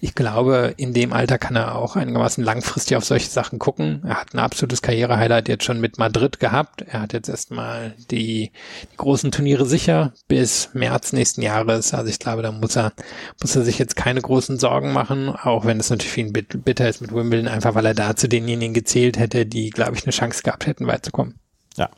ich 0.00 0.14
glaube, 0.14 0.74
in 0.76 0.94
dem 0.94 1.12
Alter 1.12 1.38
kann 1.38 1.56
er 1.56 1.74
auch 1.74 1.96
einigermaßen 1.96 2.44
langfristig 2.44 2.96
auf 2.96 3.04
solche 3.04 3.28
Sachen 3.28 3.58
gucken. 3.58 4.02
Er 4.06 4.20
hat 4.20 4.34
ein 4.34 4.38
absolutes 4.38 4.80
Karrierehighlight 4.82 5.48
jetzt 5.48 5.64
schon 5.64 5.80
mit 5.80 5.98
Madrid 5.98 6.38
gehabt. 6.40 6.82
Er 6.82 7.00
hat 7.02 7.12
jetzt 7.12 7.28
erstmal 7.28 7.94
die, 8.10 8.52
die 8.92 8.96
großen 8.96 9.30
Turniere 9.32 9.66
sicher 9.66 10.12
bis 10.28 10.70
März 10.72 11.12
nächsten 11.12 11.42
Jahres. 11.42 11.94
Also 11.94 12.08
ich 12.10 12.18
glaube, 12.18 12.42
da 12.42 12.52
muss 12.52 12.76
er, 12.76 12.92
muss 13.40 13.56
er 13.56 13.62
sich 13.64 13.78
jetzt 13.78 13.96
keine 13.96 14.20
großen 14.22 14.58
Sorgen 14.58 14.92
machen, 14.92 15.28
auch 15.30 15.64
wenn 15.64 15.80
es 15.80 15.90
natürlich 15.90 16.12
für 16.12 16.20
ihn 16.20 16.32
bit- 16.32 16.64
bitter 16.64 16.88
ist 16.88 17.00
mit 17.00 17.12
Wimbledon, 17.12 17.48
einfach 17.48 17.74
weil 17.74 17.86
er 17.86 17.94
da 17.94 18.14
zu 18.14 18.28
denjenigen 18.28 18.74
gezählt 18.74 19.18
hätte, 19.18 19.46
die, 19.46 19.70
glaube 19.70 19.94
ich, 19.96 20.04
eine 20.04 20.12
Chance 20.12 20.42
gehabt 20.42 20.66
hätten, 20.66 20.86
weit 20.86 21.04
zu 21.04 21.10
kommen. 21.10 21.34
Ja. 21.76 21.88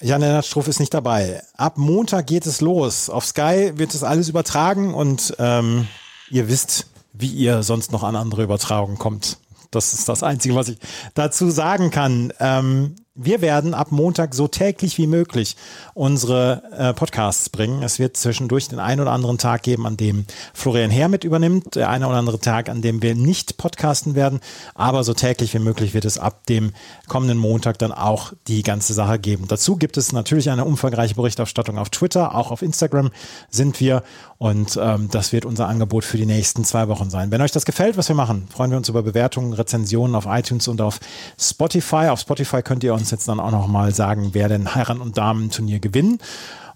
Jan-Lennart 0.00 0.46
Struff 0.46 0.68
ist 0.68 0.80
nicht 0.80 0.94
dabei. 0.94 1.42
Ab 1.56 1.76
Montag 1.76 2.26
geht 2.26 2.46
es 2.46 2.60
los. 2.60 3.10
Auf 3.10 3.26
Sky 3.26 3.72
wird 3.74 3.94
es 3.94 4.02
alles 4.02 4.28
übertragen 4.28 4.94
und 4.94 5.34
ähm, 5.38 5.86
ihr 6.30 6.48
wisst, 6.48 6.86
wie 7.12 7.28
ihr 7.28 7.62
sonst 7.62 7.92
noch 7.92 8.02
an 8.02 8.16
andere 8.16 8.42
Übertragungen 8.42 8.98
kommt. 8.98 9.38
Das 9.70 9.92
ist 9.92 10.08
das 10.08 10.22
Einzige, 10.22 10.54
was 10.54 10.68
ich 10.68 10.78
dazu 11.14 11.50
sagen 11.50 11.90
kann. 11.90 12.32
Ähm, 12.40 12.96
wir 13.22 13.42
werden 13.42 13.74
ab 13.74 13.92
Montag 13.92 14.34
so 14.34 14.48
täglich 14.48 14.96
wie 14.96 15.06
möglich 15.06 15.56
unsere 15.92 16.62
äh, 16.72 16.94
Podcasts 16.94 17.50
bringen. 17.50 17.82
Es 17.82 17.98
wird 17.98 18.16
zwischendurch 18.16 18.68
den 18.68 18.78
einen 18.78 19.02
oder 19.02 19.12
anderen 19.12 19.36
Tag 19.36 19.62
geben, 19.62 19.86
an 19.86 19.98
dem 19.98 20.24
Florian 20.54 20.90
Herr 20.90 21.08
mit 21.08 21.24
übernimmt, 21.24 21.74
der 21.74 21.90
eine 21.90 22.08
oder 22.08 22.16
andere 22.16 22.40
Tag, 22.40 22.70
an 22.70 22.80
dem 22.80 23.02
wir 23.02 23.14
nicht 23.14 23.58
podcasten 23.58 24.14
werden, 24.14 24.40
aber 24.74 25.04
so 25.04 25.12
täglich 25.12 25.52
wie 25.52 25.58
möglich 25.58 25.92
wird 25.92 26.06
es 26.06 26.18
ab 26.18 26.46
dem 26.46 26.72
kommenden 27.08 27.36
Montag 27.36 27.78
dann 27.78 27.92
auch 27.92 28.32
die 28.48 28.62
ganze 28.62 28.94
Sache 28.94 29.18
geben. 29.18 29.44
Dazu 29.48 29.76
gibt 29.76 29.98
es 29.98 30.12
natürlich 30.12 30.48
eine 30.48 30.64
umfangreiche 30.64 31.14
Berichterstattung 31.14 31.76
auf 31.76 31.90
Twitter, 31.90 32.34
auch 32.34 32.50
auf 32.50 32.62
Instagram 32.62 33.10
sind 33.50 33.80
wir 33.80 34.02
und 34.38 34.78
ähm, 34.80 35.08
das 35.10 35.34
wird 35.34 35.44
unser 35.44 35.68
Angebot 35.68 36.04
für 36.04 36.16
die 36.16 36.24
nächsten 36.24 36.64
zwei 36.64 36.88
Wochen 36.88 37.10
sein. 37.10 37.30
Wenn 37.30 37.42
euch 37.42 37.52
das 37.52 37.66
gefällt, 37.66 37.98
was 37.98 38.08
wir 38.08 38.16
machen, 38.16 38.48
freuen 38.50 38.70
wir 38.70 38.78
uns 38.78 38.88
über 38.88 39.02
Bewertungen, 39.02 39.52
Rezensionen 39.52 40.16
auf 40.16 40.24
iTunes 40.26 40.66
und 40.68 40.80
auf 40.80 40.98
Spotify. 41.38 42.08
Auf 42.08 42.20
Spotify 42.20 42.62
könnt 42.62 42.82
ihr 42.82 42.94
uns 42.94 43.09
jetzt 43.10 43.28
dann 43.28 43.40
auch 43.40 43.50
noch 43.50 43.66
mal 43.66 43.94
sagen, 43.94 44.30
wer 44.32 44.48
denn 44.48 44.74
Herren- 44.74 45.00
und 45.00 45.18
Damen-Turnier 45.18 45.80
gewinnen. 45.80 46.18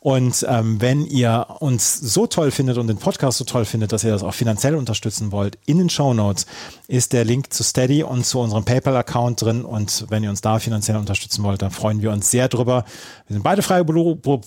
Und 0.04 0.44
ähm, 0.50 0.82
wenn 0.82 1.06
ihr 1.06 1.46
uns 1.60 1.98
so 1.98 2.26
toll 2.26 2.50
findet 2.50 2.76
und 2.76 2.88
den 2.88 2.98
Podcast 2.98 3.38
so 3.38 3.44
toll 3.44 3.64
findet, 3.64 3.90
dass 3.90 4.04
ihr 4.04 4.10
das 4.10 4.22
auch 4.22 4.34
finanziell 4.34 4.74
unterstützen 4.74 5.32
wollt, 5.32 5.56
in 5.64 5.78
den 5.78 5.88
Show 5.88 6.12
Notes 6.12 6.44
ist 6.88 7.14
der 7.14 7.24
Link 7.24 7.54
zu 7.54 7.62
Steady 7.62 8.02
und 8.02 8.26
zu 8.26 8.38
unserem 8.38 8.66
PayPal-Account 8.66 9.40
drin. 9.40 9.64
Und 9.64 10.04
wenn 10.10 10.22
ihr 10.22 10.28
uns 10.28 10.42
da 10.42 10.58
finanziell 10.58 10.98
unterstützen 10.98 11.42
wollt, 11.42 11.62
dann 11.62 11.70
freuen 11.70 12.02
wir 12.02 12.12
uns 12.12 12.30
sehr 12.30 12.48
drüber. 12.48 12.84
Wir 13.28 13.34
sind 13.34 13.44
beide 13.44 13.62
freie, 13.62 13.86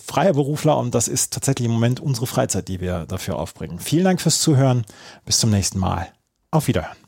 freie 0.06 0.32
Berufler 0.32 0.78
und 0.78 0.94
das 0.94 1.08
ist 1.08 1.32
tatsächlich 1.32 1.66
im 1.66 1.72
Moment 1.72 1.98
unsere 1.98 2.28
Freizeit, 2.28 2.68
die 2.68 2.80
wir 2.80 3.06
dafür 3.06 3.36
aufbringen. 3.36 3.80
Vielen 3.80 4.04
Dank 4.04 4.20
fürs 4.20 4.38
Zuhören. 4.38 4.84
Bis 5.24 5.40
zum 5.40 5.50
nächsten 5.50 5.80
Mal. 5.80 6.06
Auf 6.52 6.68
Wiederhören. 6.68 7.07